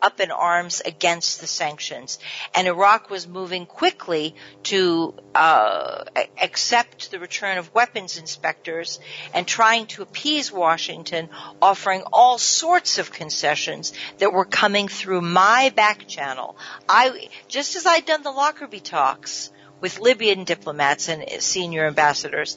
up 0.00 0.20
in 0.20 0.30
arms 0.30 0.80
against 0.84 1.40
the 1.40 1.46
sanctions. 1.46 2.18
And 2.54 2.66
Iraq 2.66 3.10
was 3.10 3.26
moving 3.26 3.66
quickly 3.66 4.34
to 4.64 5.14
uh, 5.34 6.04
accept 6.40 7.10
the 7.10 7.18
return 7.18 7.58
of 7.58 7.74
weapons 7.74 8.18
inspectors 8.18 9.00
and 9.34 9.46
trying 9.46 9.86
to 9.88 10.02
appease 10.02 10.52
Washington, 10.52 11.28
offering 11.60 12.02
all 12.12 12.38
sorts 12.38 12.98
of 12.98 13.12
concessions 13.12 13.92
that 14.18 14.32
were 14.32 14.44
coming 14.44 14.88
through 14.88 15.20
my 15.20 15.72
back 15.74 16.06
channel. 16.06 16.56
I 16.88 17.28
just 17.48 17.76
as 17.76 17.86
I'd 17.86 18.06
done 18.06 18.22
the 18.22 18.30
Lockerbie 18.30 18.80
talks 18.80 19.50
with 19.80 20.00
Libyan 20.00 20.44
diplomats 20.44 21.08
and 21.08 21.24
senior 21.40 21.86
ambassadors. 21.86 22.56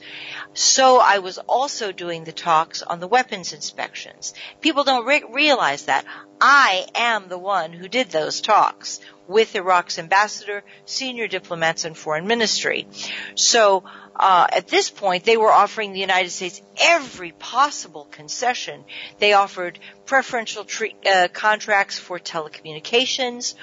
So 0.53 0.97
I 0.97 1.19
was 1.19 1.38
also 1.38 1.91
doing 1.91 2.24
the 2.24 2.32
talks 2.32 2.82
on 2.82 2.99
the 2.99 3.07
weapons 3.07 3.53
inspections. 3.53 4.34
People 4.59 4.84
don't 4.84 5.05
re- 5.05 5.24
realize 5.32 5.86
that. 5.86 6.05
I 6.39 6.88
am 6.95 7.30
the 7.30 7.38
one 7.38 7.72
who 7.72 7.88
did 7.88 8.09
those 8.09 8.41
talks 8.41 8.99
with 9.28 9.55
Iraq's 9.55 9.99
ambassador, 9.99 10.63
senior 10.86 11.28
diplomats, 11.28 11.86
and 11.86 11.97
foreign 11.97 12.28
ministry. 12.28 12.88
So 13.36 13.84
uh, 14.15 14.47
at 14.51 14.67
this 14.67 14.89
point, 14.89 15.24
they 15.24 15.38
were 15.38 15.51
offering 15.51 15.93
the 15.93 15.99
United 15.99 16.32
States 16.32 16.61
every 16.80 17.32
possible 17.32 18.07
concession. 18.11 18.84
They 19.19 19.34
offered 19.34 19.80
preferential 20.05 20.65
tre- 20.65 20.95
uh, 21.05 21.30
contracts 21.32 21.97
for 21.97 22.19
telecommunications, 22.19 23.55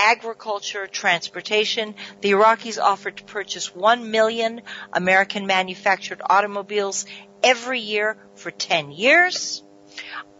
agriculture, 0.00 0.86
transportation. 0.86 1.94
The 2.22 2.32
Iraqis 2.32 2.80
offered 2.80 3.18
to 3.18 3.24
purchase 3.24 3.74
1 3.74 4.10
million 4.10 4.62
American 4.92 5.46
manufactured 5.46 6.22
automobiles 6.28 7.06
every 7.42 7.80
year 7.80 8.16
for 8.34 8.50
10 8.50 8.90
years. 8.92 9.62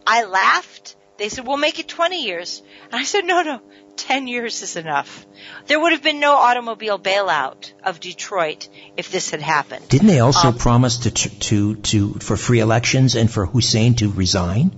I 0.05 0.25
laughed. 0.25 0.95
They 1.17 1.29
said, 1.29 1.45
we'll 1.45 1.57
make 1.57 1.77
it 1.77 1.87
20 1.87 2.23
years. 2.23 2.63
And 2.85 2.95
I 2.95 3.03
said, 3.03 3.25
no, 3.25 3.43
no, 3.43 3.61
10 3.95 4.27
years 4.27 4.63
is 4.63 4.75
enough. 4.75 5.25
There 5.67 5.79
would 5.79 5.91
have 5.91 6.01
been 6.01 6.19
no 6.19 6.33
automobile 6.33 6.97
bailout 6.97 7.71
of 7.83 7.99
Detroit 7.99 8.67
if 8.97 9.11
this 9.11 9.29
had 9.29 9.41
happened. 9.41 9.87
Didn't 9.87 10.07
they 10.07 10.19
also 10.19 10.47
um, 10.47 10.57
promise 10.57 10.97
to, 10.99 11.11
to, 11.11 11.75
to, 11.75 12.13
for 12.15 12.35
free 12.35 12.59
elections 12.59 13.15
and 13.15 13.29
for 13.29 13.45
Hussein 13.45 13.95
to 13.95 14.11
resign? 14.11 14.71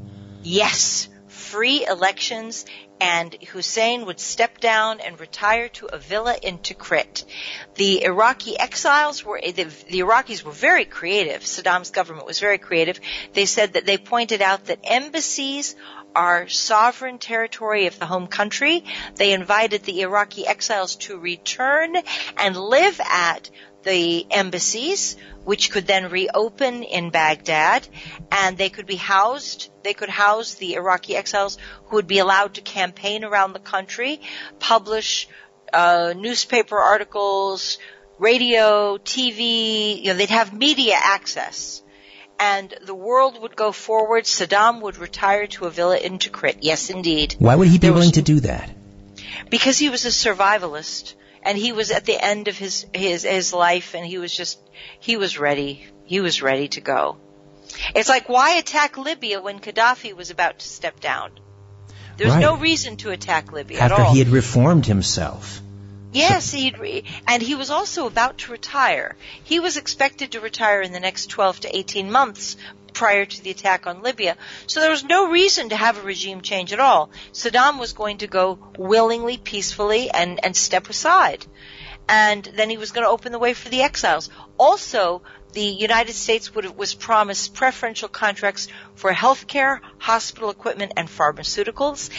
Yes, 0.44 1.08
free 1.28 1.86
elections 1.86 2.66
and 3.04 3.36
Hussein 3.52 4.06
would 4.06 4.22
step 4.22 4.62
down 4.62 5.02
and 5.02 5.20
retire 5.20 5.68
to 5.68 5.88
a 5.88 5.98
villa 5.98 6.38
in 6.42 6.58
Tikrit. 6.60 7.26
The 7.76 8.06
Iraqi 8.06 8.58
exiles 8.58 9.26
were, 9.26 9.38
eh, 9.44 9.52
the, 9.52 9.66
the, 9.90 10.00
Iraqis 10.00 10.42
were 10.42 10.54
very 10.54 10.86
creative. 10.86 11.42
Saddam's 11.42 11.92
government 11.92 12.26
was 12.26 12.40
very 12.40 12.60
creative. 12.60 13.02
They 13.34 13.46
said 13.46 13.74
that 13.74 13.86
they 13.86 13.98
pointed 13.98 14.42
out 14.42 14.68
that 14.68 14.80
embassies 14.86 15.76
are 16.16 16.48
sovereign 16.48 17.18
territory 17.18 17.88
of 17.88 18.00
the 18.00 18.06
home 18.06 18.28
country. 18.28 18.86
They 19.16 19.34
invited 19.34 19.84
the 19.84 20.00
Iraqi 20.00 20.48
exiles 20.48 20.96
to 21.08 21.18
return 21.18 21.98
and 22.38 22.56
live 22.56 23.02
at 23.04 23.50
the 23.84 24.26
embassies, 24.32 25.16
which 25.44 25.72
could 25.72 25.86
then 25.86 26.10
reopen 26.10 26.84
in 26.84 27.10
Baghdad, 27.10 27.88
and 28.32 28.58
they 28.58 28.70
could 28.70 28.86
be 28.86 28.96
housed, 28.96 29.70
they 29.84 29.94
could 29.94 30.10
house 30.10 30.56
the 30.56 30.76
Iraqi 30.76 31.16
exiles 31.16 31.58
who 31.86 31.98
would 31.98 32.08
be 32.08 32.20
allowed 32.20 32.56
to 32.56 32.62
campaign 32.62 33.24
around 33.24 33.54
the 33.54 33.60
country, 33.60 34.22
publish 34.60 35.28
uh, 35.74 36.14
newspaper 36.16 36.78
articles, 36.78 37.78
radio, 38.20 38.98
TV, 38.98 40.02
you 40.02 40.08
know, 40.08 40.14
they'd 40.14 40.30
have 40.30 40.54
media 40.54 40.96
access. 40.98 41.82
And 42.40 42.74
the 42.86 42.96
world 42.96 43.42
would 43.42 43.56
go 43.56 43.72
forward. 43.72 44.26
Saddam 44.26 44.82
would 44.82 44.98
retire 44.98 45.48
to 45.48 45.66
a 45.66 45.70
villa 45.70 45.98
in 45.98 46.20
Tikrit. 46.20 46.58
Yes, 46.62 46.90
indeed. 46.90 47.36
Why 47.40 47.56
would 47.56 47.68
he 47.68 47.78
be 47.78 47.90
willing 47.90 48.12
to 48.14 48.22
do 48.22 48.40
that? 48.42 48.70
Because 49.50 49.78
he 49.78 49.90
was 49.90 50.06
a 50.06 50.10
survivalist 50.10 51.14
and 51.44 51.58
he 51.58 51.72
was 51.72 51.92
at 51.92 52.06
the 52.06 52.18
end 52.20 52.48
of 52.48 52.58
his 52.58 52.86
his 52.94 53.24
his 53.24 53.54
life 53.54 53.94
and 53.94 54.06
he 54.06 54.18
was 54.18 54.36
just 54.36 54.60
he 55.00 55.18
was 55.18 55.38
ready. 55.38 55.86
He 56.06 56.20
was 56.20 56.42
ready 56.42 56.68
to 56.70 56.82
go. 56.82 57.18
It's 57.96 58.10
like 58.10 58.30
why 58.30 58.56
attack 58.56 58.98
libya 58.98 59.42
when 59.42 59.60
gaddafi 59.60 60.16
was 60.16 60.32
about 60.32 60.60
to 60.60 60.68
step 60.68 61.00
down? 61.00 61.32
There's 62.18 62.32
right. 62.32 62.42
no 62.42 62.58
reason 62.58 62.98
to 62.98 63.12
attack 63.12 63.52
libya 63.52 63.80
after 63.80 64.04
he 64.06 64.20
had 64.20 64.30
reformed 64.30 64.86
himself. 64.86 65.62
Yes, 66.14 66.52
so, 66.52 66.58
he'd 66.58 66.78
re- 66.78 67.04
and 67.28 67.42
he 67.42 67.56
was 67.56 67.72
also 67.72 68.06
about 68.06 68.38
to 68.40 68.52
retire. 68.52 69.16
He 69.44 69.60
was 69.60 69.78
expected 69.78 70.34
to 70.34 70.42
retire 70.42 70.82
in 70.82 70.92
the 70.92 71.00
next 71.00 71.28
12 71.28 71.62
to 71.62 71.76
18 71.76 72.12
months, 72.12 72.56
prior 72.94 73.26
to 73.26 73.44
the 73.44 73.50
attack 73.50 73.88
on 73.88 74.02
Libya. 74.02 74.38
So 74.68 74.80
there 74.80 74.92
was 74.92 75.04
no 75.04 75.30
reason 75.30 75.70
to 75.70 75.76
have 75.76 75.98
a 75.98 76.02
regime 76.02 76.42
change 76.42 76.74
at 76.74 76.80
all. 76.80 77.10
Saddam 77.32 77.80
was 77.80 77.94
going 77.94 78.20
to 78.20 78.28
go 78.28 78.60
willingly, 78.78 79.38
peacefully, 79.38 80.10
and, 80.10 80.40
and 80.44 80.56
step 80.56 80.90
aside. 80.90 81.46
And 82.08 82.44
then 82.44 82.70
he 82.70 82.78
was 82.78 82.92
going 82.92 83.06
to 83.06 83.12
open 83.12 83.32
the 83.32 83.40
way 83.40 83.54
for 83.54 83.70
the 83.70 83.82
exiles. 83.82 84.30
Also, 84.58 85.22
the 85.54 85.62
United 85.62 86.14
States 86.14 86.54
would 86.54 86.78
was 86.78 86.94
promised 86.94 87.54
preferential 87.54 88.10
contracts 88.10 88.68
for 88.96 89.12
healthcare, 89.14 89.80
hospital 90.00 90.50
equipment, 90.50 90.94
and 90.98 91.08
pharmaceuticals, 91.08 92.10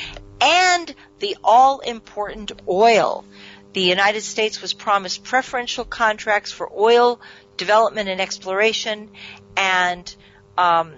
and 0.41 0.95
the 1.19 1.37
all 1.43 1.81
important 1.81 2.53
oil. 2.69 3.25
The 3.73 3.81
United 3.81 4.23
States 4.23 4.63
was 4.63 4.73
promised 4.73 5.25
preferential 5.25 5.85
contracts 5.85 6.53
for 6.53 6.71
oil 6.73 7.21
development 7.57 8.09
and 8.09 8.21
exploration 8.21 9.11
and 9.57 10.15
um, 10.57 10.95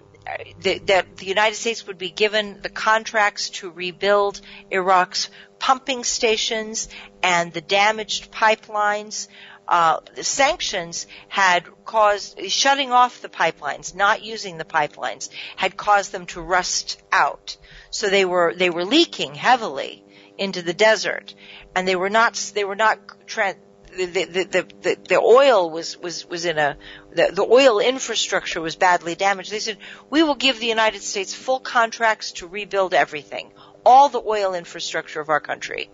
the, 0.61 0.79
that 0.79 1.17
the 1.17 1.27
United 1.27 1.57
States 1.57 1.87
would 1.87 1.99
be 1.99 2.11
given 2.11 2.61
the 2.63 2.69
contracts 2.69 3.51
to 3.51 3.71
rebuild 3.71 4.41
Iraq's 4.71 5.31
pumping 5.59 6.05
stations 6.05 6.89
and 7.23 7.53
the 7.53 7.61
damaged 7.61 8.33
pipelines. 8.33 9.29
Uh, 9.69 10.01
the 10.15 10.25
sanctions 10.25 11.07
had 11.29 11.65
caused 11.85 12.41
shutting 12.51 12.93
off 12.93 13.23
the 13.23 13.29
pipelines, 13.29 13.95
not 13.95 14.23
using 14.23 14.59
the 14.59 14.65
pipelines, 14.65 15.29
had 15.57 15.77
caused 15.77 16.13
them 16.13 16.27
to 16.27 16.41
rust 16.41 17.03
out. 17.11 17.57
So 17.91 18.09
they 18.09 18.25
were 18.25 18.55
they 18.55 18.71
were 18.71 18.85
leaking 18.85 19.35
heavily 19.35 20.05
into 20.39 20.63
the 20.63 20.75
desert, 20.75 21.35
and 21.75 21.87
they 21.87 21.97
were 21.97 22.11
not 22.11 22.35
they 22.55 22.65
were 22.65 22.77
not 22.77 22.99
tra- 23.27 23.57
the, 24.05 24.25
the, 24.25 24.67
the, 24.83 24.97
the, 25.09 25.21
oil 25.21 25.71
was, 25.71 25.97
was, 25.97 26.27
was 26.27 26.45
in 26.45 26.59
a, 26.59 26.77
the, 27.13 27.31
the 27.33 27.43
oil 27.43 27.79
infrastructure 27.79 28.61
was 28.61 28.77
badly 28.77 29.15
damaged. 29.15 29.51
They 29.51 29.61
said, 29.61 29.79
we 30.11 30.23
will 30.23 30.35
give 30.35 30.61
the 30.61 30.67
United 30.67 31.03
States 31.03 31.33
full 31.35 31.61
contracts 31.61 32.33
to 32.33 32.47
rebuild 32.47 32.93
everything. 32.95 33.53
All 33.85 34.09
the 34.09 34.21
oil 34.21 34.55
infrastructure 34.55 35.21
of 35.21 35.29
our 35.29 35.41
country. 35.41 35.91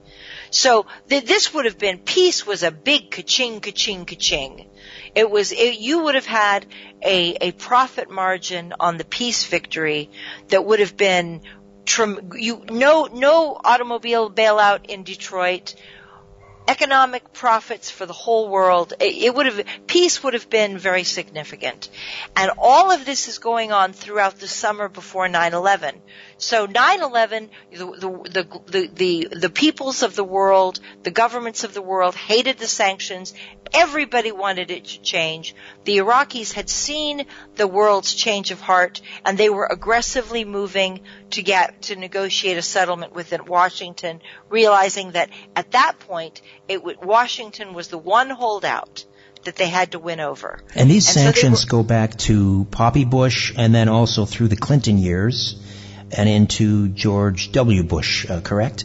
So 0.51 0.87
th- 1.09 1.27
this 1.27 1.53
would 1.53 1.67
have 1.67 1.79
been, 1.79 1.99
peace 1.99 2.47
was 2.47 2.63
a 2.63 2.71
big 2.71 3.11
ka-ching, 3.11 3.61
ka-ching, 3.61 4.07
ka-ching. 4.07 4.71
It 5.15 5.31
was, 5.31 5.53
it, 5.53 5.79
you 5.79 6.05
would 6.05 6.15
have 6.15 6.27
had 6.27 6.67
a, 7.03 7.37
a 7.41 7.53
profit 7.53 8.11
margin 8.11 8.73
on 8.81 8.97
the 8.97 9.05
peace 9.05 9.45
victory 9.45 10.11
that 10.49 10.65
would 10.65 10.81
have 10.81 10.97
been, 10.97 11.43
you, 12.35 12.65
no, 12.71 13.07
no 13.13 13.61
automobile 13.63 14.31
bailout 14.31 14.87
in 14.87 15.03
Detroit, 15.03 15.75
economic 16.69 17.33
profits 17.33 17.91
for 17.91 18.07
the 18.07 18.13
whole 18.13 18.49
world. 18.49 18.95
It 19.01 19.35
would 19.35 19.47
have, 19.47 19.67
peace 19.87 20.23
would 20.23 20.35
have 20.35 20.49
been 20.49 20.79
very 20.79 21.05
significant. 21.05 21.89
And 22.37 22.53
all 22.59 22.91
of 22.91 23.05
this 23.05 23.29
is 23.29 23.39
going 23.39 23.73
on 23.73 23.93
throughout 23.93 24.39
the 24.39 24.49
summer 24.49 24.89
before 24.89 25.29
9-11. 25.29 26.01
So 26.43 26.67
9-11, 26.67 27.51
the, 27.71 27.79
the, 27.79 28.61
the, 28.67 28.91
the, 28.93 29.29
the 29.43 29.49
peoples 29.49 30.03
of 30.03 30.17
the 30.17 30.25
world, 30.25 30.81
the 31.05 31.13
governments 31.13 31.63
of 31.63 31.73
the 31.73 31.81
world 31.81 32.17
hated 32.17 32.59
the 32.59 32.67
sanctions. 32.67 33.33
Everybody 33.73 34.33
wanted 34.33 34.73
it 34.73 34.87
to 34.87 35.01
change. 35.03 35.55
The 35.85 35.99
Iraqis 35.99 36.53
had 36.53 36.69
seen 36.69 37.27
the 37.55 37.69
world's 37.69 38.13
change 38.13 38.51
of 38.51 38.61
heart 38.61 39.01
and 39.25 39.39
they 39.39 39.51
were 39.51 39.67
aggressively 39.67 40.45
moving 40.45 41.03
to 41.31 41.43
get, 41.43 41.83
to 41.83 41.95
negotiate 41.95 42.59
a 42.59 42.63
settlement 42.63 43.15
with 43.15 43.33
Washington, 43.47 44.21
realizing 44.49 45.13
that 45.13 45.31
at 45.55 45.71
that 45.71 46.01
point, 46.01 46.43
it 46.67 46.83
would, 46.83 47.05
Washington 47.05 47.73
was 47.73 47.87
the 47.87 47.99
one 47.99 48.31
holdout 48.31 49.05
that 49.45 49.55
they 49.55 49.69
had 49.69 49.93
to 49.93 50.01
win 50.01 50.19
over. 50.19 50.61
And 50.75 50.91
these 50.91 51.07
and 51.07 51.15
sanctions 51.15 51.61
so 51.61 51.67
were, 51.67 51.83
go 51.83 51.89
back 51.89 52.17
to 52.19 52.67
Poppy 52.73 53.05
Bush 53.05 53.53
and 53.57 53.73
then 53.73 53.89
also 53.89 54.25
through 54.25 54.49
the 54.49 54.57
Clinton 54.57 54.99
years 54.99 55.57
and 56.13 56.29
into 56.29 56.89
George 56.89 57.53
W. 57.53 57.83
Bush, 57.83 58.29
uh, 58.29 58.41
correct? 58.41 58.85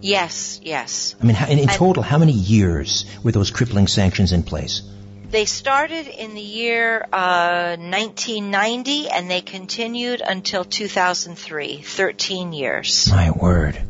Yes, 0.00 0.60
yes. 0.62 1.14
I 1.20 1.24
mean, 1.24 1.36
in, 1.48 1.58
in 1.60 1.68
total, 1.68 2.02
how 2.02 2.18
many 2.18 2.32
years 2.32 3.06
were 3.22 3.32
those 3.32 3.50
crippling 3.50 3.86
sanctions 3.86 4.32
in 4.32 4.42
place? 4.42 4.82
They 5.30 5.44
started 5.46 6.08
in 6.08 6.34
the 6.34 6.42
year 6.42 7.06
uh, 7.12 7.76
1990 7.78 9.08
and 9.08 9.30
they 9.30 9.40
continued 9.40 10.20
until 10.20 10.64
2003, 10.64 11.82
13 11.82 12.52
years. 12.52 13.08
My 13.10 13.30
word. 13.30 13.80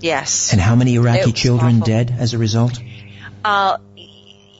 Yes. 0.00 0.52
And 0.52 0.60
how 0.60 0.74
many 0.74 0.94
Iraqi 0.94 1.32
children 1.32 1.76
awful. 1.76 1.86
dead 1.86 2.16
as 2.18 2.32
a 2.34 2.38
result? 2.38 2.80
Uh, 3.44 3.78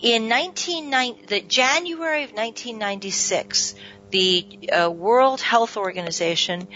in 0.02 0.28
1990, 0.28 1.26
the 1.26 1.40
January 1.40 2.24
of 2.24 2.30
1996, 2.30 3.74
the 4.10 4.46
uh, 4.70 4.90
World 4.90 5.40
Health 5.40 5.76
Organization 5.76 6.68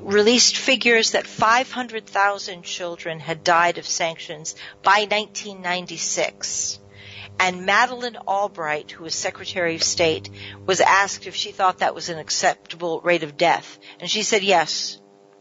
released 0.00 0.56
figures 0.56 1.12
that 1.12 1.26
500,000 1.26 2.62
children 2.62 3.20
had 3.20 3.44
died 3.44 3.78
of 3.78 3.86
sanctions 3.86 4.54
by 4.82 5.06
1996. 5.10 6.80
And 7.38 7.66
Madeleine 7.66 8.16
Albright, 8.16 8.90
who 8.92 9.04
was 9.04 9.14
Secretary 9.14 9.74
of 9.74 9.82
State, 9.82 10.30
was 10.64 10.80
asked 10.80 11.26
if 11.26 11.34
she 11.34 11.52
thought 11.52 11.78
that 11.78 11.94
was 11.94 12.08
an 12.08 12.18
acceptable 12.18 13.00
rate 13.02 13.22
of 13.22 13.36
death. 13.36 13.78
And 14.00 14.10
she 14.10 14.22
said 14.22 14.42
yes. 14.42 14.98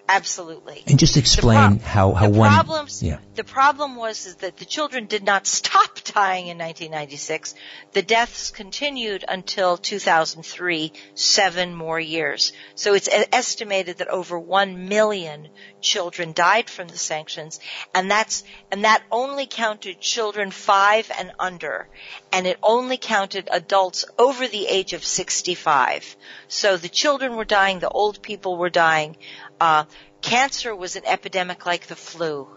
Absolutely. 0.07 0.83
And 0.85 0.99
just 0.99 1.17
explain 1.17 1.79
The 1.79 1.83
how, 1.85 2.11
how 2.13 2.29
the 2.29 2.37
one. 2.37 2.51
problems, 2.51 3.01
Yeah. 3.01 3.17
the 3.33 3.43
problem 3.43 3.95
was 3.95 4.27
is 4.27 4.35
that 4.35 4.57
the 4.57 4.65
children 4.65 5.07
did 5.07 5.23
not 5.23 5.47
stop 5.47 5.99
dying 6.03 6.47
in 6.47 6.57
1996. 6.59 7.55
The 7.93 8.03
deaths 8.03 8.51
continued 8.51 9.25
until 9.27 9.77
2003, 9.77 10.93
seven 11.15 11.73
more 11.73 11.99
years. 11.99 12.53
So 12.75 12.93
it's 12.93 13.09
estimated 13.31 13.97
that 13.97 14.07
over 14.09 14.37
one 14.37 14.87
million 14.87 15.49
children 15.81 16.33
died 16.33 16.69
from 16.69 16.87
the 16.87 16.97
sanctions, 16.97 17.59
and 17.93 18.09
that's 18.09 18.43
and 18.71 18.83
that 18.83 19.03
only 19.11 19.47
counted 19.47 19.99
children 20.01 20.51
five 20.51 21.11
and 21.17 21.31
under, 21.39 21.87
and 22.31 22.45
it 22.45 22.59
only 22.61 22.97
counted 22.97 23.49
adults 23.51 24.05
over 24.19 24.47
the 24.47 24.67
age 24.67 24.93
of 24.93 25.03
65. 25.03 26.15
So 26.47 26.77
the 26.77 26.89
children 26.89 27.35
were 27.35 27.45
dying, 27.45 27.79
the 27.79 27.89
old 27.89 28.21
people 28.21 28.57
were 28.57 28.69
dying. 28.69 29.17
Uh, 29.59 29.85
cancer 30.21 30.75
was 30.75 30.95
an 30.95 31.03
epidemic 31.05 31.65
like 31.65 31.87
the 31.87 31.95
flu 31.95 32.47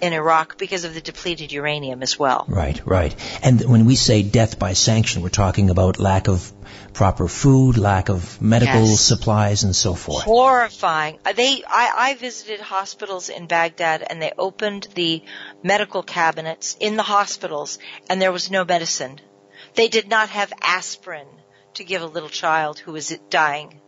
in 0.00 0.12
Iraq 0.14 0.56
because 0.56 0.84
of 0.84 0.94
the 0.94 1.00
depleted 1.00 1.52
uranium 1.52 2.02
as 2.02 2.18
well. 2.18 2.46
Right, 2.48 2.80
right. 2.86 3.14
And 3.42 3.60
when 3.68 3.84
we 3.84 3.96
say 3.96 4.22
death 4.22 4.58
by 4.58 4.72
sanction, 4.72 5.22
we're 5.22 5.28
talking 5.28 5.68
about 5.68 5.98
lack 5.98 6.28
of 6.28 6.52
proper 6.94 7.28
food, 7.28 7.76
lack 7.76 8.08
of 8.08 8.40
medical 8.40 8.86
Yes. 8.86 9.00
supplies, 9.00 9.62
and 9.62 9.76
so 9.76 9.94
forth. 9.94 10.24
Horrifying. 10.24 11.18
Uh, 11.24 11.32
They, 11.32 11.62
I, 11.66 11.92
I 11.96 12.14
visited 12.14 12.60
hospitals 12.60 13.28
in 13.28 13.46
Baghdad 13.46 14.02
and 14.08 14.22
they 14.22 14.32
opened 14.38 14.88
the 14.94 15.22
medical 15.62 16.02
cabinets 16.02 16.76
in 16.80 16.96
the 16.96 17.02
hospitals 17.02 17.78
and 18.08 18.22
there 18.22 18.32
was 18.32 18.50
no 18.50 18.64
medicine. 18.64 19.20
They 19.74 19.88
did 19.88 20.08
not 20.08 20.30
have 20.30 20.52
aspirin 20.62 21.26
to 21.74 21.84
give 21.84 22.02
a 22.02 22.06
little 22.06 22.28
child 22.30 22.78
who 22.78 22.92
was 22.92 23.16
dying 23.28 23.79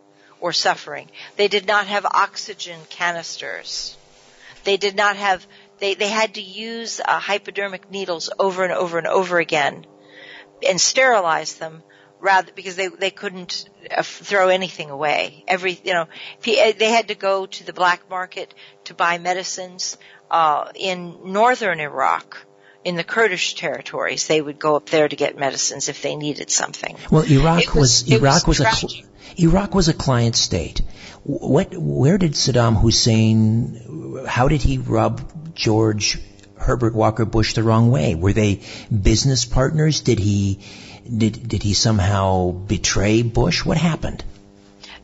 or 0.42 0.52
suffering. 0.52 1.08
They 1.36 1.48
did 1.48 1.66
not 1.66 1.86
have 1.86 2.04
oxygen 2.04 2.78
canisters. 2.90 3.96
They 4.64 4.76
did 4.76 4.96
not 4.96 5.16
have, 5.16 5.46
they, 5.78 5.94
they 5.94 6.08
had 6.08 6.34
to 6.34 6.42
use 6.42 7.00
uh, 7.00 7.18
hypodermic 7.18 7.90
needles 7.90 8.28
over 8.38 8.64
and 8.64 8.72
over 8.72 8.98
and 8.98 9.06
over 9.06 9.38
again 9.38 9.86
and 10.68 10.80
sterilize 10.80 11.54
them 11.54 11.82
rather 12.20 12.52
because 12.54 12.76
they 12.76 12.86
they 12.86 13.10
couldn't 13.10 13.68
uh, 13.90 14.02
throw 14.02 14.48
anything 14.48 14.90
away. 14.90 15.42
Every 15.48 15.72
you 15.82 15.92
know 15.92 16.06
they 16.44 16.90
had 16.90 17.08
to 17.08 17.16
go 17.16 17.46
to 17.46 17.64
the 17.64 17.72
black 17.72 18.08
market 18.08 18.54
to 18.84 18.94
buy 18.94 19.18
medicines 19.18 19.98
uh, 20.30 20.70
in 20.74 21.32
northern 21.32 21.80
Iraq. 21.80 22.46
In 22.84 22.96
the 22.96 23.04
Kurdish 23.04 23.54
territories, 23.54 24.26
they 24.26 24.40
would 24.40 24.58
go 24.58 24.74
up 24.74 24.86
there 24.88 25.08
to 25.08 25.14
get 25.14 25.36
medicines 25.38 25.88
if 25.88 26.02
they 26.02 26.16
needed 26.16 26.50
something. 26.50 26.96
Well, 27.12 27.22
Iraq 27.24 27.62
It 27.62 27.74
was- 27.74 28.02
was, 28.02 28.12
Iraq 28.12 28.46
was 28.48 28.58
was, 28.58 28.82
a. 28.82 29.02
Iraq 29.38 29.74
was 29.74 29.88
a 29.88 29.94
client 29.94 30.36
state. 30.36 30.82
What 31.24 31.76
where 31.76 32.18
did 32.18 32.32
Saddam 32.32 32.80
Hussein 32.80 34.24
how 34.26 34.48
did 34.48 34.62
he 34.62 34.78
rub 34.78 35.54
George 35.54 36.18
Herbert 36.56 36.94
Walker 36.94 37.24
Bush 37.24 37.54
the 37.54 37.62
wrong 37.62 37.90
way? 37.90 38.14
Were 38.14 38.32
they 38.32 38.60
business 38.90 39.44
partners? 39.44 40.00
Did 40.00 40.18
he 40.18 40.60
did 41.16 41.48
did 41.48 41.62
he 41.62 41.74
somehow 41.74 42.50
betray 42.50 43.22
Bush? 43.22 43.64
What 43.64 43.78
happened? 43.78 44.24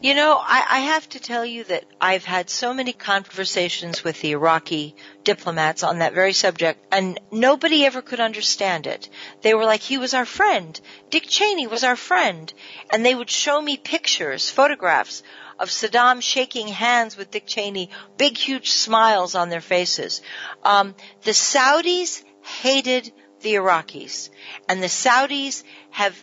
You 0.00 0.14
know, 0.14 0.36
I, 0.40 0.64
I 0.70 0.78
have 0.80 1.08
to 1.10 1.18
tell 1.18 1.44
you 1.44 1.64
that 1.64 1.84
I've 2.00 2.24
had 2.24 2.48
so 2.50 2.72
many 2.72 2.92
conversations 2.92 4.04
with 4.04 4.20
the 4.20 4.30
Iraqi 4.30 4.94
diplomats 5.24 5.82
on 5.82 5.98
that 5.98 6.14
very 6.14 6.32
subject, 6.32 6.84
and 6.92 7.18
nobody 7.32 7.84
ever 7.84 8.00
could 8.00 8.20
understand 8.20 8.86
it. 8.86 9.08
They 9.42 9.54
were 9.54 9.64
like, 9.64 9.80
he 9.80 9.98
was 9.98 10.14
our 10.14 10.24
friend. 10.24 10.80
Dick 11.10 11.24
Cheney 11.26 11.66
was 11.66 11.82
our 11.82 11.96
friend. 11.96 12.52
And 12.92 13.04
they 13.04 13.14
would 13.14 13.28
show 13.28 13.60
me 13.60 13.76
pictures, 13.76 14.48
photographs 14.48 15.24
of 15.58 15.68
Saddam 15.68 16.22
shaking 16.22 16.68
hands 16.68 17.16
with 17.16 17.32
Dick 17.32 17.46
Cheney, 17.46 17.90
big, 18.16 18.36
huge 18.38 18.70
smiles 18.70 19.34
on 19.34 19.48
their 19.48 19.60
faces. 19.60 20.22
Um, 20.62 20.94
the 21.22 21.32
Saudis 21.32 22.22
hated 22.42 23.12
the 23.40 23.54
Iraqis, 23.54 24.30
and 24.68 24.80
the 24.80 24.86
Saudis 24.88 25.64
have 25.90 26.16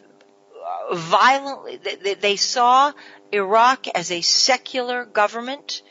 uh, 0.92 0.96
violently, 0.96 1.78
they- 1.78 1.96
they, 1.96 2.14
they 2.16 2.36
saw 2.38 2.92
Iraq 3.32 3.88
as 3.94 4.12
a 4.12 4.22
secular 4.22 5.06
government. 5.06 5.82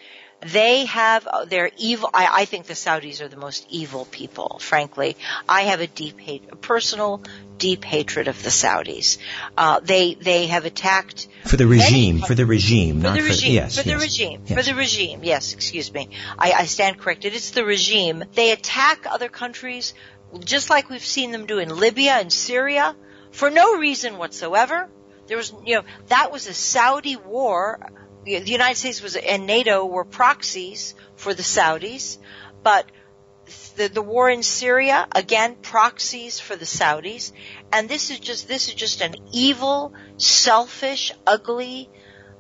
They 0.41 0.85
have 0.85 1.27
their 1.49 1.71
evil. 1.79 2.11
I, 2.13 2.43
I 2.43 2.45
think 2.45 2.67
the 2.67 2.75
Saudis 2.75 3.23
are 3.23 3.29
the 3.29 3.39
most 3.39 3.67
evil 3.71 4.05
people. 4.05 4.59
Frankly, 4.61 5.17
I 5.49 5.63
have 5.63 5.81
a 5.81 5.87
deep 5.87 6.21
hate, 6.21 6.45
a 6.53 6.57
personal 6.57 7.23
deep 7.57 7.83
hatred 7.83 8.29
of 8.29 8.43
the 8.43 8.51
Saudis. 8.51 9.17
Uh, 9.57 9.81
they 9.81 10.15
they 10.15 10.49
have 10.49 10.67
attacked 10.67 11.29
For 11.45 11.57
the 11.57 11.65
many 11.65 11.81
regime, 11.81 12.19
for 12.21 12.35
the 12.35 12.45
regime, 12.45 12.97
for 12.97 13.05
not 13.05 13.15
the 13.15 13.23
for 13.23 13.29
regime, 13.29 13.55
yes, 13.55 13.79
for 13.79 13.85
the 13.85 13.91
yes, 13.91 14.03
regime, 14.03 14.43
yes. 14.45 14.59
for 14.59 14.71
the 14.71 14.77
regime. 14.77 15.21
Yes, 15.23 15.55
excuse 15.55 15.93
me. 15.95 16.11
I, 16.39 16.53
I 16.53 16.65
stand 16.67 16.99
corrected. 16.99 17.35
It's 17.35 17.53
the 17.53 17.65
regime. 17.65 18.25
They 18.35 18.53
attack 18.53 19.07
other 19.09 19.31
countries 19.31 19.95
just 20.41 20.71
like 20.71 20.91
we've 20.91 21.05
seen 21.05 21.31
them 21.31 21.47
do 21.47 21.59
in 21.59 21.69
Libya 21.75 22.13
and 22.13 22.33
Syria 22.33 22.95
for 23.31 23.51
no 23.51 23.79
reason 23.79 24.19
whatsoever. 24.19 24.89
There 25.27 25.37
was, 25.37 25.53
you 25.65 25.77
know, 25.77 25.85
that 26.09 26.33
was 26.33 26.47
a 26.47 26.55
Saudi 26.55 27.17
war. 27.17 27.91
The 28.25 28.41
United 28.41 28.77
States 28.77 29.03
was 29.03 29.17
and 29.17 29.47
NATO 29.47 29.85
were 29.85 30.05
proxies 30.05 30.95
for 31.17 31.35
the 31.35 31.43
Saudis, 31.43 32.19
but 32.63 32.91
the, 33.77 33.89
the 33.89 34.03
war 34.03 34.31
in 34.31 34.43
Syria 34.43 35.07
again 35.13 35.57
proxies 35.57 36.41
for 36.41 36.57
the 36.57 36.65
Saudis, 36.65 37.33
and 37.73 37.89
this 37.89 38.11
is 38.11 38.19
just 38.19 38.49
this 38.49 38.69
is 38.69 38.75
just 38.75 39.03
an 39.03 39.15
evil, 39.33 39.93
selfish, 40.17 41.13
ugly 41.27 41.91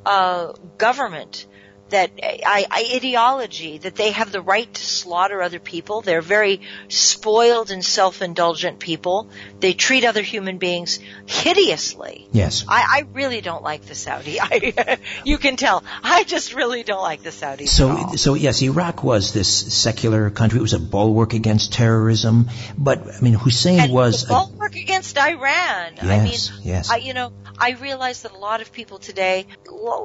uh, 0.06 0.52
government 0.78 1.46
that 1.94 2.10
I, 2.20 2.66
I 2.68 2.96
ideology 2.96 3.78
that 3.78 3.94
they 3.94 4.10
have 4.10 4.32
the 4.32 4.40
right 4.40 4.72
to 4.72 4.84
slaughter 4.84 5.40
other 5.40 5.60
people. 5.60 6.00
They're 6.00 6.20
very 6.20 6.60
spoiled 6.88 7.70
and 7.70 7.84
self-indulgent 7.84 8.80
people. 8.80 9.28
They 9.60 9.74
treat 9.74 10.04
other 10.04 10.22
human 10.22 10.58
beings 10.58 10.98
hideously. 11.26 12.26
Yes. 12.32 12.64
I, 12.66 12.84
I 12.88 13.06
really 13.12 13.40
don't 13.40 13.62
like 13.62 13.82
the 13.82 13.94
Saudi. 13.94 14.40
I, 14.40 14.98
you 15.24 15.38
can 15.38 15.56
tell. 15.56 15.84
I 16.02 16.24
just 16.24 16.52
really 16.52 16.82
don't 16.82 17.02
like 17.02 17.22
the 17.22 17.30
Saudis. 17.30 17.68
So, 17.68 18.16
so 18.16 18.34
yes, 18.34 18.60
Iraq 18.60 19.04
was 19.04 19.32
this 19.32 19.48
secular 19.72 20.30
country. 20.30 20.58
It 20.58 20.62
was 20.62 20.72
a 20.72 20.80
bulwark 20.80 21.32
against 21.32 21.72
terrorism. 21.72 22.50
But 22.76 23.06
I 23.06 23.20
mean, 23.20 23.34
Hussein 23.34 23.78
and 23.78 23.92
was. 23.92 24.26
the 24.26 24.34
bulwark 24.64 24.82
against 24.82 25.18
Iran. 25.18 25.94
I 26.00 26.20
mean, 26.20 26.38
yes. 26.62 26.90
I, 26.90 26.96
you 26.96 27.14
know, 27.14 27.32
I 27.58 27.72
realize 27.72 28.22
that 28.22 28.32
a 28.32 28.38
lot 28.38 28.60
of 28.60 28.72
people 28.72 28.98
today 28.98 29.46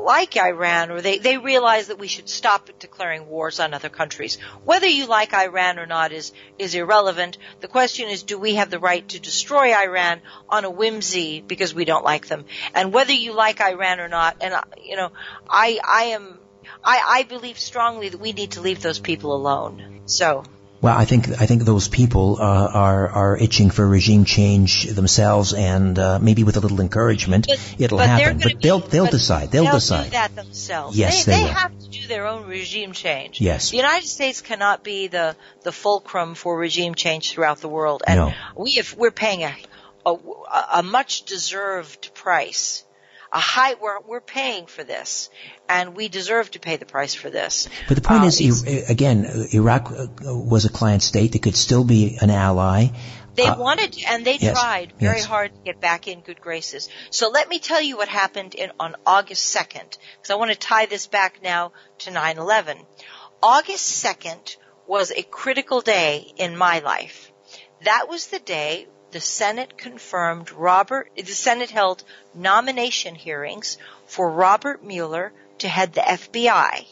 like 0.04 0.38
Iran, 0.38 0.92
or 0.92 1.02
they 1.02 1.18
they 1.18 1.38
realize 1.38 1.88
that 1.88 2.00
we 2.00 2.08
should 2.08 2.30
stop 2.30 2.70
declaring 2.80 3.28
wars 3.28 3.60
on 3.60 3.74
other 3.74 3.90
countries. 3.90 4.38
Whether 4.64 4.88
you 4.88 5.08
like 5.08 5.34
Iran 5.34 5.80
or 5.80 5.86
not 5.86 6.12
is 6.12 6.32
is 6.58 6.76
irrelevant. 6.76 7.38
The 7.62 7.68
question 7.68 8.10
is, 8.10 8.24
do 8.24 8.38
we 8.38 8.56
have 8.56 8.70
the 8.70 8.80
right 8.80 9.08
to 9.10 9.20
destroy 9.20 9.74
Iran 9.74 10.22
on 10.50 10.66
a 10.66 10.70
whimsy 10.70 11.42
because 11.42 11.74
we 11.74 11.86
don't 11.86 12.06
like 12.06 12.28
them? 12.28 12.46
And 12.74 12.94
whether 12.94 13.14
you 13.14 13.34
like 13.34 13.62
Iran 13.62 14.00
or 14.00 14.08
not, 14.08 14.38
and 14.42 14.54
uh, 14.54 14.64
you 14.84 14.96
know, 14.96 15.12
I 15.50 15.80
I 15.84 16.04
am. 16.16 16.40
I, 16.84 17.02
I 17.20 17.24
believe 17.24 17.58
strongly 17.60 18.10
that 18.10 18.22
we 18.22 18.32
need 18.32 18.52
to 18.52 18.62
leave 18.62 18.82
those 18.82 19.00
people 19.00 19.36
alone. 19.36 20.02
So, 20.06 20.44
Well, 20.82 20.98
I 20.98 21.04
think 21.04 21.28
I 21.42 21.46
think 21.46 21.64
those 21.64 21.90
people 21.90 22.38
uh, 22.40 22.44
are 22.74 23.10
are 23.10 23.38
itching 23.38 23.70
for 23.70 23.86
regime 23.86 24.24
change 24.24 24.86
themselves, 24.86 25.54
and 25.54 26.00
uh, 26.00 26.20
maybe 26.20 26.44
with 26.46 26.56
a 26.56 26.62
little 26.62 26.80
encouragement, 26.80 27.48
it'll 27.78 27.98
but 27.98 28.08
happen. 28.08 28.38
But 28.38 28.62
they'll 28.62 28.80
be- 28.80 28.88
they'll 28.88 29.06
but 29.06 29.12
decide. 29.12 29.52
They'll, 29.52 29.66
do 29.66 29.72
decide. 29.72 30.12
that 30.12 30.36
themselves. 30.36 30.98
Yes, 30.98 31.26
they, 31.26 31.34
they 31.34 31.44
will. 31.44 31.50
have 31.52 31.78
to 31.78 31.90
do 31.90 32.08
their 32.08 32.28
own 32.28 32.48
regime 32.48 32.94
change. 32.94 33.42
Yes. 33.42 33.72
the 33.72 33.78
United 33.78 34.08
States 34.08 34.42
cannot 34.42 34.84
be 34.84 35.08
the 35.08 35.36
the 35.64 35.74
fulcrum 35.74 36.34
for 36.36 36.58
regime 36.58 36.96
change 36.96 37.34
throughout 37.34 37.60
the 37.60 37.70
world, 37.70 38.04
and 38.08 38.18
No. 38.18 38.34
we 38.56 38.76
have 38.76 38.94
we're 38.96 39.12
paying 39.12 39.44
a 39.44 39.54
a, 40.06 40.16
a 40.76 40.84
much 40.84 41.24
deserved 41.24 42.14
price. 42.14 42.86
A 43.32 43.40
high, 43.40 43.76
we're, 43.76 44.00
we're 44.08 44.22
paying 44.22 44.66
for 44.66 44.84
this, 44.84 45.30
and 45.68 45.96
we 45.96 46.08
deserve 46.10 46.50
to 46.52 46.60
pay 46.60 46.78
the 46.78 46.86
price 46.86 47.14
for 47.14 47.30
this. 47.30 47.70
But 47.88 47.96
the 47.96 48.02
point 48.02 48.24
Uh, 48.24 48.28
is, 48.28 48.64
again, 48.90 49.48
Iraq 49.54 49.92
uh, 49.92 50.08
was 50.54 50.66
a 50.66 50.70
client 50.70 51.04
state. 51.04 51.34
that 51.34 51.42
could 51.44 51.56
still 51.56 51.84
be 51.84 52.18
an 52.22 52.32
ally. 52.32 52.88
They 53.36 53.46
Uh, 53.46 53.56
wanted, 53.58 53.96
and 54.08 54.26
they 54.26 54.38
yes, 54.38 54.60
tried 54.60 54.94
very 55.00 55.18
yes. 55.20 55.26
hard 55.26 55.54
to 55.54 55.62
get 55.64 55.80
back 55.80 56.08
in 56.08 56.22
good 56.22 56.42
graces. 56.42 56.90
So 57.12 57.30
let 57.30 57.48
me 57.48 57.60
tell 57.60 57.82
you 57.82 57.98
what 57.98 58.08
happened 58.10 58.56
in, 58.56 58.72
on 58.80 58.96
August 59.06 59.56
2nd, 59.56 59.98
because 60.16 60.32
I 60.32 60.36
want 60.36 60.52
to 60.52 60.58
tie 60.58 60.88
this 60.88 61.06
back 61.08 61.42
now 61.44 61.72
to 62.00 62.12
9-11. 62.12 62.78
August 63.44 64.04
2nd 64.04 64.58
was 64.88 65.12
a 65.12 65.22
critical 65.22 65.82
day 65.82 66.34
in 66.38 66.58
my 66.58 66.80
life. 66.80 67.32
That 67.86 68.10
was 68.10 68.28
the 68.28 68.40
day 68.40 68.88
the 69.12 69.22
Senate 69.22 69.78
confirmed 69.78 70.52
Robert, 70.52 71.10
the 71.16 71.26
Senate 71.26 71.72
held 71.72 72.04
nomination 72.34 73.16
hearings 73.16 73.78
for 74.06 74.30
Robert 74.30 74.84
Mueller 74.84 75.32
to 75.60 75.68
head 75.68 75.94
the 75.94 76.02
FBI. 76.02 76.86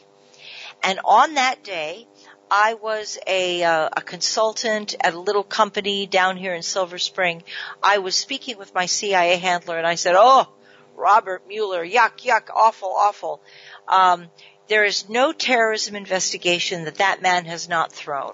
And 0.84 1.00
on 1.04 1.36
that 1.36 1.64
day, 1.64 2.08
I 2.50 2.76
was 2.76 3.18
a, 3.28 3.64
uh, 3.64 3.90
a 3.98 4.02
consultant 4.02 4.96
at 5.02 5.14
a 5.14 5.20
little 5.20 5.44
company 5.44 6.08
down 6.08 6.38
here 6.38 6.54
in 6.54 6.64
Silver 6.64 6.98
Spring. 6.98 7.44
I 7.84 7.98
was 7.98 8.16
speaking 8.16 8.58
with 8.58 8.74
my 8.74 8.86
CIA 8.86 9.38
handler 9.38 9.78
and 9.78 9.88
I 9.88 9.96
said, 9.96 10.16
Oh, 10.18 10.48
Robert 10.96 11.48
Mueller, 11.48 11.86
yuck, 11.86 12.24
yuck, 12.24 12.50
awful, 12.54 12.94
awful. 12.96 13.42
Um, 13.88 14.30
there 14.68 14.84
is 14.84 15.10
no 15.10 15.32
terrorism 15.34 15.96
investigation 15.96 16.86
that 16.86 16.96
that 16.96 17.22
man 17.22 17.46
has 17.46 17.70
not 17.70 17.92
thrown. 17.92 18.34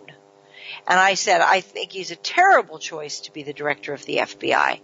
And 0.87 0.99
I 0.99 1.13
said, 1.13 1.41
I 1.41 1.61
think 1.61 1.91
he's 1.91 2.11
a 2.11 2.15
terrible 2.15 2.79
choice 2.79 3.21
to 3.21 3.33
be 3.33 3.43
the 3.43 3.53
director 3.53 3.93
of 3.93 4.05
the 4.05 4.17
FBI. 4.17 4.79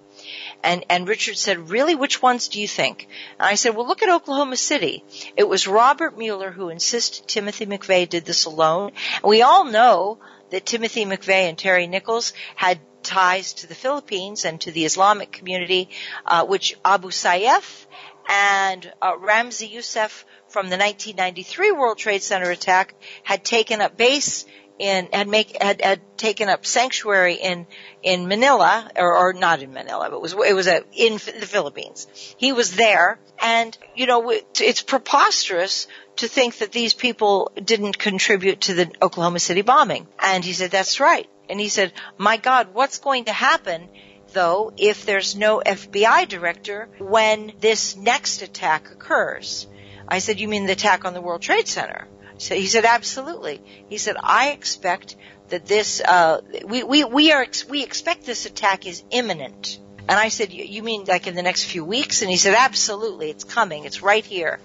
And, 0.64 0.86
and 0.90 1.08
Richard 1.08 1.38
said, 1.38 1.70
really, 1.70 1.96
which 1.96 2.22
ones 2.22 2.50
do 2.50 2.60
you 2.60 2.68
think? 2.68 3.08
And 3.40 3.48
I 3.48 3.56
said, 3.56 3.76
well, 3.76 3.88
look 3.88 4.04
at 4.04 4.10
Oklahoma 4.10 4.58
City. 4.58 5.04
It 5.38 5.48
was 5.48 5.68
Robert 5.68 6.18
Mueller 6.18 6.52
who 6.52 6.70
insisted 6.70 7.28
Timothy 7.28 7.66
McVeigh 7.66 8.10
did 8.10 8.26
this 8.26 8.46
alone. 8.46 8.92
And 9.16 9.30
we 9.30 9.42
all 9.42 9.66
know 9.66 10.20
that 10.52 10.66
Timothy 10.66 11.06
McVeigh 11.06 11.50
and 11.50 11.58
Terry 11.58 11.88
Nichols 11.88 12.34
had 12.56 12.80
ties 13.04 13.54
to 13.54 13.68
the 13.68 13.76
Philippines 13.76 14.46
and 14.46 14.60
to 14.62 14.72
the 14.72 14.86
Islamic 14.86 15.32
community, 15.32 15.90
uh, 16.26 16.46
which 16.46 16.78
Abu 16.84 17.10
Sayyaf 17.10 17.86
and 18.28 18.92
uh, 19.02 19.16
Ramzi 19.16 19.70
Youssef 19.70 20.26
from 20.50 20.70
the 20.70 20.78
1993 20.78 21.72
World 21.72 21.98
Trade 21.98 22.24
Center 22.24 22.52
attack 22.52 22.94
had 23.24 23.44
taken 23.44 23.82
up 23.82 23.98
base 23.98 24.46
in 24.80 25.10
had 25.12 25.28
make 25.28 25.62
had, 25.62 25.82
had 25.82 26.18
taken 26.18 26.50
up 26.50 26.66
sanctuary 26.66 27.36
in 27.36 27.68
in 28.02 28.28
Manila 28.28 28.90
or, 28.96 29.16
or 29.16 29.34
not 29.34 29.62
in 29.62 29.74
Manila, 29.74 30.10
but 30.10 30.16
it 30.16 30.22
was 30.22 30.34
it 30.34 30.56
was 30.56 30.68
a, 30.68 30.84
in 30.94 31.14
the 31.14 31.46
Philippines. 31.46 32.08
He 32.38 32.54
was 32.54 32.76
there, 32.76 33.20
and 33.40 33.78
you 33.96 34.08
know 34.08 34.32
it's 34.32 34.82
preposterous 34.82 35.88
to 36.16 36.28
think 36.28 36.60
that 36.60 36.72
these 36.72 36.94
people 36.94 37.52
didn't 37.62 38.00
contribute 38.00 38.62
to 38.62 38.74
the 38.74 38.92
Oklahoma 39.02 39.40
City 39.40 39.62
bombing. 39.62 40.08
And 40.18 40.44
he 40.44 40.54
said 40.54 40.72
that's 40.72 41.00
right. 41.00 41.30
And 41.50 41.60
he 41.60 41.68
said, 41.68 41.92
"My 42.18 42.38
God, 42.38 42.74
what's 42.74 43.00
going 43.00 43.26
to 43.26 43.34
happen?" 43.34 43.90
Though, 44.32 44.72
if 44.78 45.08
there's 45.08 45.36
no 45.36 45.60
FBI 45.66 46.28
director 46.30 46.88
when 47.00 47.54
this 47.60 47.96
next 47.96 48.44
attack 48.44 48.92
occurs. 48.92 49.66
I 50.08 50.20
said, 50.20 50.40
you 50.40 50.48
mean 50.48 50.66
the 50.66 50.74
attack 50.74 51.06
on 51.06 51.14
the 51.14 51.22
World 51.22 51.42
Trade 51.42 51.68
Center? 51.68 52.08
So 52.40 52.56
he 52.56 52.68
said, 52.68 52.86
absolutely. 52.86 53.62
He 53.90 53.98
said, 53.98 54.16
I 54.22 54.52
expect 54.52 55.18
that 55.50 55.66
this, 55.66 56.02
uh, 56.02 56.42
we, 56.66 56.84
we, 56.84 57.04
we 57.04 57.32
are, 57.34 57.46
we 57.70 57.84
expect 57.84 58.26
this 58.26 58.46
attack 58.46 58.88
is 58.88 59.04
imminent. 59.12 59.78
And 60.08 60.18
I 60.18 60.30
said, 60.30 60.52
you 60.52 60.82
mean 60.82 61.04
like 61.04 61.28
in 61.28 61.36
the 61.36 61.44
next 61.44 61.66
few 61.66 61.84
weeks? 61.84 62.22
And 62.22 62.32
he 62.32 62.38
said, 62.38 62.56
absolutely. 62.56 63.30
It's 63.30 63.44
coming. 63.44 63.84
It's 63.86 64.02
right 64.02 64.26
here. 64.26 64.60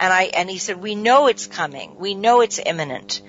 And 0.00 0.12
I, 0.12 0.24
and 0.24 0.48
he 0.48 0.58
said, 0.58 0.80
we 0.80 0.94
know 0.94 1.26
it's 1.26 1.48
coming. 1.48 1.96
We 1.98 2.14
know 2.14 2.40
it's 2.40 2.60
imminent. 2.64 3.20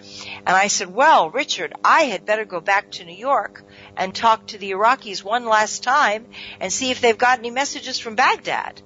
And 0.46 0.56
I 0.56 0.68
said, 0.68 0.94
well, 0.94 1.32
Richard, 1.32 1.74
I 1.84 2.04
had 2.04 2.28
better 2.28 2.46
go 2.46 2.62
back 2.62 2.92
to 2.92 3.06
New 3.06 3.16
York 3.16 3.64
and 3.98 4.14
talk 4.14 4.48
to 4.48 4.60
the 4.60 4.72
Iraqis 4.72 5.24
one 5.24 5.46
last 5.46 5.82
time 5.82 6.28
and 6.60 6.72
see 6.72 6.92
if 6.92 7.02
they've 7.02 7.18
got 7.18 7.40
any 7.40 7.50
messages 7.50 7.98
from 7.98 8.16
Baghdad. 8.16 8.84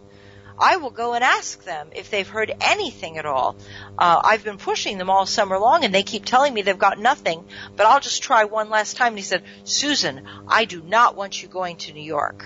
I 0.57 0.77
will 0.77 0.91
go 0.91 1.13
and 1.13 1.23
ask 1.23 1.63
them 1.63 1.89
if 1.95 2.09
they've 2.09 2.27
heard 2.27 2.53
anything 2.61 3.17
at 3.17 3.25
all. 3.25 3.55
Uh, 3.97 4.21
I've 4.23 4.43
been 4.43 4.57
pushing 4.57 4.97
them 4.97 5.09
all 5.09 5.25
summer 5.25 5.57
long 5.57 5.83
and 5.83 5.93
they 5.93 6.03
keep 6.03 6.25
telling 6.25 6.53
me 6.53 6.61
they've 6.61 6.77
got 6.77 6.99
nothing, 6.99 7.45
but 7.75 7.85
I'll 7.85 7.99
just 7.99 8.23
try 8.23 8.45
one 8.45 8.69
last 8.69 8.97
time. 8.97 9.09
And 9.09 9.17
he 9.17 9.23
said, 9.23 9.43
Susan, 9.63 10.27
I 10.47 10.65
do 10.65 10.81
not 10.81 11.15
want 11.15 11.41
you 11.41 11.47
going 11.47 11.77
to 11.77 11.93
New 11.93 12.03
York. 12.03 12.45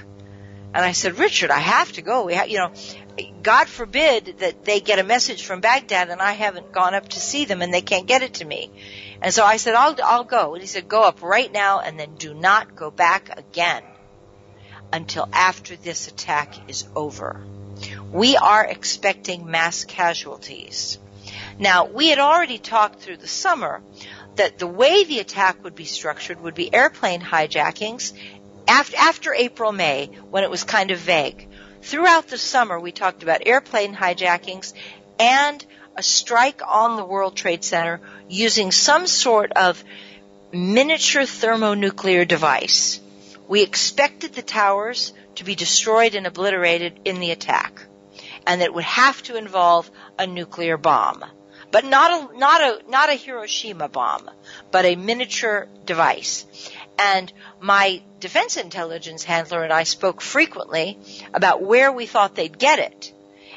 And 0.74 0.86
I 0.86 0.92
said, 0.92 1.18
Richard, 1.18 1.52
I 1.52 1.60
have 1.60 1.92
to 1.94 2.02
go. 2.02 2.26
We 2.26 2.36
have, 2.36 2.50
you 2.50 2.60
know, 2.60 2.72
God 3.42 3.68
forbid 3.68 4.40
that 4.40 4.64
they 4.64 4.80
get 4.80 5.00
a 5.00 5.04
message 5.04 5.44
from 5.44 5.62
Baghdad 5.62 6.10
and 6.10 6.22
I 6.22 6.34
haven't 6.34 6.72
gone 6.72 6.94
up 6.94 7.10
to 7.10 7.20
see 7.20 7.46
them 7.46 7.62
and 7.62 7.74
they 7.74 7.82
can't 7.82 8.06
get 8.06 8.22
it 8.22 8.36
to 8.36 8.46
me. 8.46 8.72
And 9.22 9.34
so 9.34 9.44
I 9.44 9.58
said, 9.58 9.74
I'll, 9.74 9.96
I'll 10.04 10.24
go. 10.24 10.54
And 10.54 10.62
he 10.62 10.68
said, 10.68 10.88
go 10.88 11.02
up 11.02 11.22
right 11.22 11.52
now 11.52 11.80
and 11.80 12.00
then 12.00 12.16
do 12.16 12.34
not 12.34 12.76
go 12.76 12.92
back 12.92 13.38
again 13.38 13.84
until 14.94 15.28
after 15.34 15.76
this 15.76 16.08
attack 16.08 16.70
is 16.70 16.88
over 16.96 17.44
we 18.12 18.38
are 18.38 18.64
expecting 18.64 19.50
mass 19.50 19.84
casualties. 19.84 20.98
Now, 21.60 21.86
we 21.86 22.08
had 22.08 22.20
already 22.20 22.58
talked 22.58 23.02
through 23.02 23.18
the 23.18 23.28
summer 23.28 23.82
that 24.36 24.60
the 24.60 24.68
way 24.68 25.04
the 25.04 25.20
attack 25.20 25.64
would 25.64 25.76
be 25.76 25.86
structured 25.86 26.40
would 26.42 26.56
be 26.56 26.74
airplane 26.74 27.22
hijackings 27.22 28.14
after, 28.68 29.34
April, 29.34 29.72
May, 29.72 30.08
when 30.30 30.44
it 30.44 30.50
was 30.50 30.64
kind 30.64 30.92
of 30.92 31.00
vague. 31.00 31.48
Throughout 31.82 32.28
the 32.28 32.38
summer, 32.38 32.80
we 32.80 32.92
talked 32.92 33.24
about 33.24 33.46
airplane 33.46 33.96
hijackings 33.96 34.74
and 35.20 35.66
a 35.96 36.04
strike 36.04 36.62
on 36.66 36.96
the 36.96 37.06
World 37.06 37.36
Trade 37.36 37.64
Center 37.64 38.00
using 38.30 38.72
some 38.72 39.08
sort 39.08 39.52
of 39.54 39.84
miniature 40.52 41.26
thermonuclear 41.26 42.26
device. 42.26 43.00
We 43.48 43.64
expected 43.64 44.34
the 44.34 44.42
towers 44.42 45.14
to 45.36 45.44
be 45.44 45.56
destroyed 45.56 46.16
and 46.16 46.28
obliterated 46.28 47.00
in 47.06 47.20
the 47.20 47.32
attack 47.32 47.82
and 48.48 48.62
that 48.62 48.68
it 48.68 48.74
would 48.74 48.86
have 48.86 49.22
to 49.24 49.36
involve 49.36 49.92
a 50.18 50.26
nuclear 50.26 50.78
bomb. 50.78 51.24
But 51.70 51.84
not 51.84 52.12
a, 52.12 52.38
not 52.38 52.62
a, 52.62 52.90
not 52.90 53.10
a 53.10 53.14
Hiroshima 53.14 53.90
bomb, 53.90 54.30
but 54.72 54.86
a 54.86 54.96
miniature 54.96 55.68
device. 55.84 56.46
And 56.98 57.32
my 57.60 58.02
defense 58.20 58.56
intelligence 58.56 59.24
handler 59.24 59.64
and 59.64 59.74
I 59.74 59.84
spoke 59.84 60.22
frequently 60.22 60.98
about 61.34 61.62
where 61.62 61.92
we 61.92 62.06
thought 62.06 62.36
they'd 62.36 62.58
get 62.58 62.80
it 62.80 63.14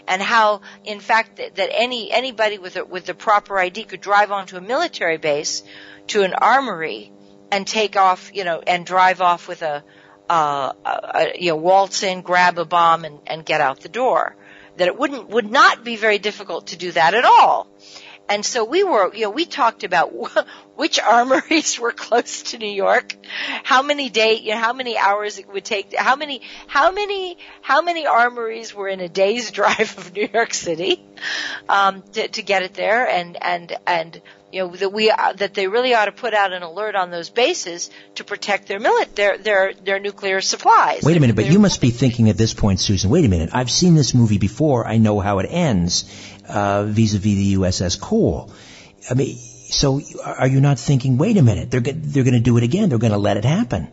and 0.08 0.20
how, 0.20 0.62
in 0.84 0.98
fact, 0.98 1.36
that, 1.36 1.54
that 1.54 1.70
any 1.72 2.10
anybody 2.10 2.58
with 2.58 2.76
a, 2.76 2.84
with 2.84 3.06
the 3.06 3.14
proper 3.14 3.58
ID 3.58 3.84
could 3.84 4.00
drive 4.00 4.32
onto 4.32 4.56
a 4.56 4.60
military 4.60 5.18
base 5.18 5.62
to 6.08 6.24
an 6.24 6.34
armory 6.34 7.12
and 7.52 7.64
take 7.64 7.96
off, 7.96 8.32
you 8.34 8.42
know, 8.42 8.60
and 8.66 8.84
drive 8.84 9.20
off 9.20 9.46
with 9.46 9.62
a, 9.62 9.84
uh, 10.28 10.72
a 10.84 11.26
you 11.38 11.50
know, 11.50 11.56
waltz 11.56 12.02
in, 12.02 12.22
grab 12.22 12.58
a 12.58 12.64
bomb, 12.64 13.04
and, 13.04 13.20
and 13.28 13.46
get 13.46 13.60
out 13.60 13.80
the 13.80 13.88
door 13.88 14.34
that 14.80 14.88
it 14.88 14.98
wouldn't 14.98 15.28
would 15.28 15.50
not 15.50 15.84
be 15.84 15.96
very 15.96 16.18
difficult 16.18 16.68
to 16.68 16.76
do 16.76 16.90
that 16.92 17.12
at 17.12 17.26
all. 17.26 17.68
And 18.30 18.46
so 18.46 18.64
we 18.64 18.82
were, 18.82 19.14
you 19.14 19.24
know, 19.24 19.30
we 19.30 19.44
talked 19.44 19.84
about 19.84 20.10
which 20.76 20.98
armories 20.98 21.78
were 21.80 21.92
close 21.92 22.44
to 22.44 22.58
New 22.58 22.70
York, 22.70 23.14
how 23.62 23.82
many 23.82 24.08
day, 24.08 24.38
you 24.38 24.52
know, 24.54 24.58
how 24.58 24.72
many 24.72 24.96
hours 24.96 25.38
it 25.38 25.52
would 25.52 25.66
take, 25.66 25.94
how 25.94 26.16
many, 26.16 26.40
how 26.66 26.92
many, 26.92 27.36
how 27.60 27.82
many 27.82 28.06
armories 28.06 28.74
were 28.74 28.88
in 28.88 29.00
a 29.00 29.08
day's 29.08 29.50
drive 29.60 29.98
of 29.98 30.14
New 30.14 30.28
York 30.32 30.54
City, 30.54 31.04
um, 31.68 32.02
to, 32.12 32.28
to 32.28 32.42
get 32.42 32.62
it 32.62 32.72
there, 32.72 33.06
and 33.06 33.36
and 33.42 33.76
and 33.86 34.22
you 34.52 34.60
know 34.60 34.76
that 34.76 34.92
we 34.92 35.10
uh, 35.10 35.32
that 35.34 35.54
they 35.54 35.66
really 35.68 35.94
ought 35.94 36.06
to 36.06 36.12
put 36.12 36.34
out 36.34 36.52
an 36.52 36.62
alert 36.62 36.96
on 36.96 37.10
those 37.10 37.30
bases 37.30 37.90
to 38.16 38.24
protect 38.24 38.68
their 38.68 38.80
millet 38.80 39.14
their 39.16 39.38
their 39.38 39.74
their 39.74 39.98
nuclear 40.00 40.40
supplies. 40.40 41.02
Wait 41.02 41.16
a 41.16 41.20
minute, 41.20 41.36
but 41.36 41.46
you 41.46 41.58
must 41.58 41.80
be 41.80 41.90
thinking 41.90 42.28
at 42.28 42.36
this 42.36 42.54
point, 42.54 42.80
Susan. 42.80 43.10
Wait 43.10 43.24
a 43.24 43.28
minute, 43.28 43.50
I've 43.52 43.70
seen 43.70 43.94
this 43.94 44.14
movie 44.14 44.38
before. 44.38 44.86
I 44.86 44.98
know 44.98 45.20
how 45.20 45.38
it 45.38 45.46
ends 45.50 46.04
uh, 46.48 46.84
vis-a-vis 46.84 47.22
the 47.22 47.54
USS 47.54 48.00
Cole. 48.00 48.52
I 49.08 49.14
mean, 49.14 49.36
so 49.36 50.00
are 50.24 50.48
you 50.48 50.60
not 50.60 50.78
thinking? 50.78 51.18
Wait 51.18 51.36
a 51.36 51.42
minute, 51.42 51.70
they're 51.70 51.80
they're 51.80 52.24
going 52.24 52.34
to 52.34 52.40
do 52.40 52.56
it 52.56 52.64
again. 52.64 52.88
They're 52.88 52.98
going 52.98 53.12
to 53.12 53.18
let 53.18 53.36
it 53.36 53.44
happen. 53.44 53.88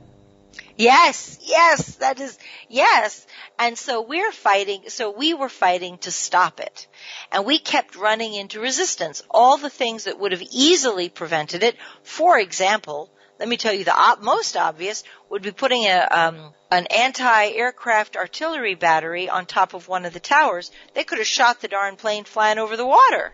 Yes, 0.78 1.40
yes, 1.42 1.96
that 1.96 2.20
is, 2.20 2.38
yes. 2.70 3.26
And 3.58 3.76
so 3.76 4.02
we're 4.02 4.32
fighting, 4.32 4.84
so 4.90 5.10
we 5.10 5.34
were 5.34 5.50
fighting 5.50 5.98
to 6.00 6.12
stop 6.12 6.60
it. 6.60 6.88
And 7.32 7.46
we 7.46 7.58
kept 7.58 7.96
running 7.96 8.36
into 8.36 8.60
resistance. 8.60 9.24
All 9.32 9.58
the 9.58 9.72
things 9.72 10.04
that 10.04 10.20
would 10.20 10.34
have 10.34 10.44
easily 10.52 11.10
prevented 11.10 11.64
it, 11.64 11.76
for 12.04 12.40
example, 12.40 13.10
let 13.40 13.50
me 13.50 13.58
tell 13.58 13.74
you 13.74 13.86
the 13.86 13.96
op- 13.96 14.22
most 14.22 14.56
obvious 14.56 15.04
would 15.30 15.42
be 15.42 15.52
putting 15.52 15.86
a, 15.86 16.08
um, 16.12 16.54
an 16.72 16.86
anti-aircraft 16.88 18.16
artillery 18.16 18.76
battery 18.76 19.30
on 19.30 19.46
top 19.48 19.74
of 19.74 19.88
one 19.88 20.06
of 20.06 20.14
the 20.14 20.20
towers. 20.20 20.72
They 20.94 21.04
could 21.04 21.18
have 21.18 21.28
shot 21.28 21.60
the 21.60 21.68
darn 21.68 21.96
plane 21.96 22.24
flying 22.24 22.60
over 22.60 22.78
the 22.78 22.86
water. 22.86 23.34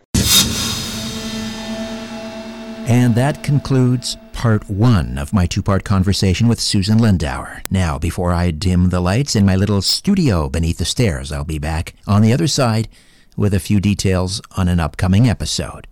And 2.85 3.15
that 3.15 3.43
concludes 3.43 4.17
part 4.33 4.69
one 4.69 5.17
of 5.17 5.31
my 5.31 5.45
two 5.45 5.61
part 5.61 5.85
conversation 5.85 6.47
with 6.47 6.59
Susan 6.59 6.97
Lindauer. 6.97 7.61
Now, 7.69 7.97
before 7.97 8.33
I 8.33 8.51
dim 8.51 8.89
the 8.89 8.99
lights 8.99 9.35
in 9.35 9.45
my 9.45 9.55
little 9.55 9.81
studio 9.81 10.49
beneath 10.49 10.79
the 10.79 10.85
stairs, 10.85 11.31
I'll 11.31 11.45
be 11.45 11.59
back 11.59 11.93
on 12.05 12.21
the 12.21 12.33
other 12.33 12.47
side 12.47 12.89
with 13.37 13.53
a 13.53 13.59
few 13.59 13.79
details 13.79 14.41
on 14.57 14.67
an 14.67 14.79
upcoming 14.79 15.29
episode. 15.29 15.87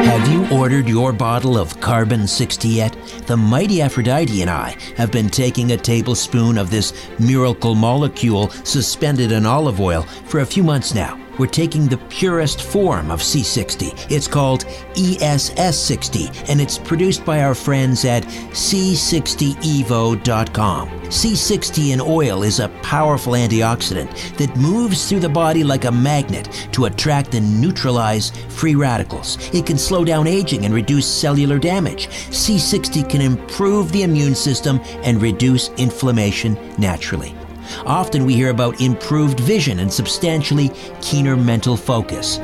Have 0.00 0.28
you 0.28 0.46
ordered 0.50 0.88
your 0.88 1.12
bottle 1.12 1.56
of 1.56 1.80
Carbon 1.80 2.26
60 2.26 2.68
yet? 2.68 2.96
The 3.26 3.36
mighty 3.36 3.80
Aphrodite 3.80 4.42
and 4.42 4.50
I 4.50 4.76
have 4.96 5.10
been 5.10 5.30
taking 5.30 5.72
a 5.72 5.76
tablespoon 5.76 6.58
of 6.58 6.70
this 6.70 6.92
miracle 7.18 7.74
molecule 7.74 8.50
suspended 8.50 9.32
in 9.32 9.46
olive 9.46 9.80
oil 9.80 10.02
for 10.02 10.40
a 10.40 10.46
few 10.46 10.62
months 10.62 10.94
now 10.94 11.18
we're 11.38 11.46
taking 11.46 11.86
the 11.86 11.98
purest 12.08 12.62
form 12.62 13.10
of 13.10 13.20
C60. 13.20 14.10
It's 14.10 14.28
called 14.28 14.64
ESS60, 14.94 16.48
and 16.48 16.60
it's 16.60 16.78
produced 16.78 17.24
by 17.24 17.42
our 17.42 17.54
friends 17.54 18.04
at 18.04 18.24
C60evo.com. 18.24 21.00
C60 21.10 21.92
in 21.92 22.00
oil 22.00 22.44
is 22.44 22.60
a 22.60 22.68
powerful 22.82 23.32
antioxidant 23.32 24.36
that 24.36 24.56
moves 24.56 25.08
through 25.08 25.18
the 25.20 25.28
body 25.28 25.64
like 25.64 25.84
a 25.84 25.90
magnet 25.90 26.68
to 26.72 26.84
attract 26.84 27.34
and 27.34 27.60
neutralize 27.60 28.30
free 28.48 28.76
radicals. 28.76 29.36
It 29.52 29.66
can 29.66 29.76
slow 29.76 30.04
down 30.04 30.28
aging 30.28 30.64
and 30.64 30.72
reduce 30.72 31.06
cellular 31.06 31.58
damage. 31.58 32.06
C60 32.30 33.10
can 33.10 33.20
improve 33.20 33.90
the 33.90 34.04
immune 34.04 34.36
system 34.36 34.80
and 35.02 35.20
reduce 35.20 35.70
inflammation 35.70 36.56
naturally. 36.78 37.34
Often 37.84 38.24
we 38.24 38.34
hear 38.34 38.50
about 38.50 38.80
improved 38.80 39.40
vision 39.40 39.80
and 39.80 39.92
substantially 39.92 40.70
keener 41.00 41.36
mental 41.36 41.76
focus. 41.76 42.38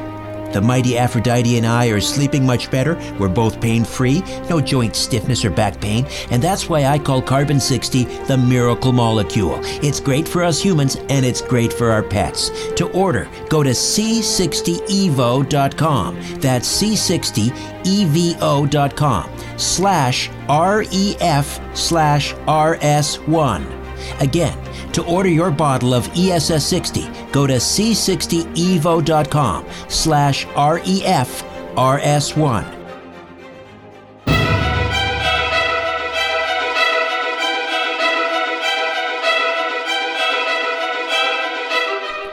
The 0.53 0.61
mighty 0.63 0.97
Aphrodite 0.97 1.59
and 1.59 1.67
I 1.67 1.89
are 1.89 2.01
sleeping 2.01 2.47
much 2.47 2.71
better. 2.71 2.95
We're 3.19 3.29
both 3.29 3.61
pain 3.61 3.85
free, 3.85 4.23
no 4.49 4.61
joint 4.61 4.95
stiffness 4.97 5.45
or 5.45 5.51
back 5.51 5.79
pain, 5.81 6.07
and 6.31 6.43
that's 6.43 6.69
why 6.69 6.87
I 6.87 6.99
call 6.99 7.21
Carbon 7.21 7.61
60 7.61 8.05
the 8.05 8.39
miracle 8.39 8.93
molecule. 8.93 9.59
It's 9.63 10.01
great 10.01 10.27
for 10.27 10.43
us 10.43 10.63
humans 10.63 10.97
and 11.11 11.27
it's 11.27 11.43
great 11.43 11.73
for 11.73 11.91
our 11.91 12.03
pets. 12.03 12.51
To 12.77 12.89
order, 12.93 13.29
go 13.51 13.63
to 13.63 13.71
c60evo.com. 13.71 16.21
That's 16.41 16.83
c60evo.com 16.83 19.31
slash 19.59 20.31
REF 20.49 21.61
slash 21.77 22.35
RS1. 22.35 23.86
Again, 24.21 24.57
to 24.93 25.05
order 25.05 25.29
your 25.29 25.51
bottle 25.51 25.93
of 25.95 26.09
ESS 26.17 26.65
60, 26.67 27.09
go 27.33 27.47
to 27.47 27.55
c60evo.com 27.55 29.67
slash 29.89 30.47
REF 30.47 31.45
RS1. 31.77 32.77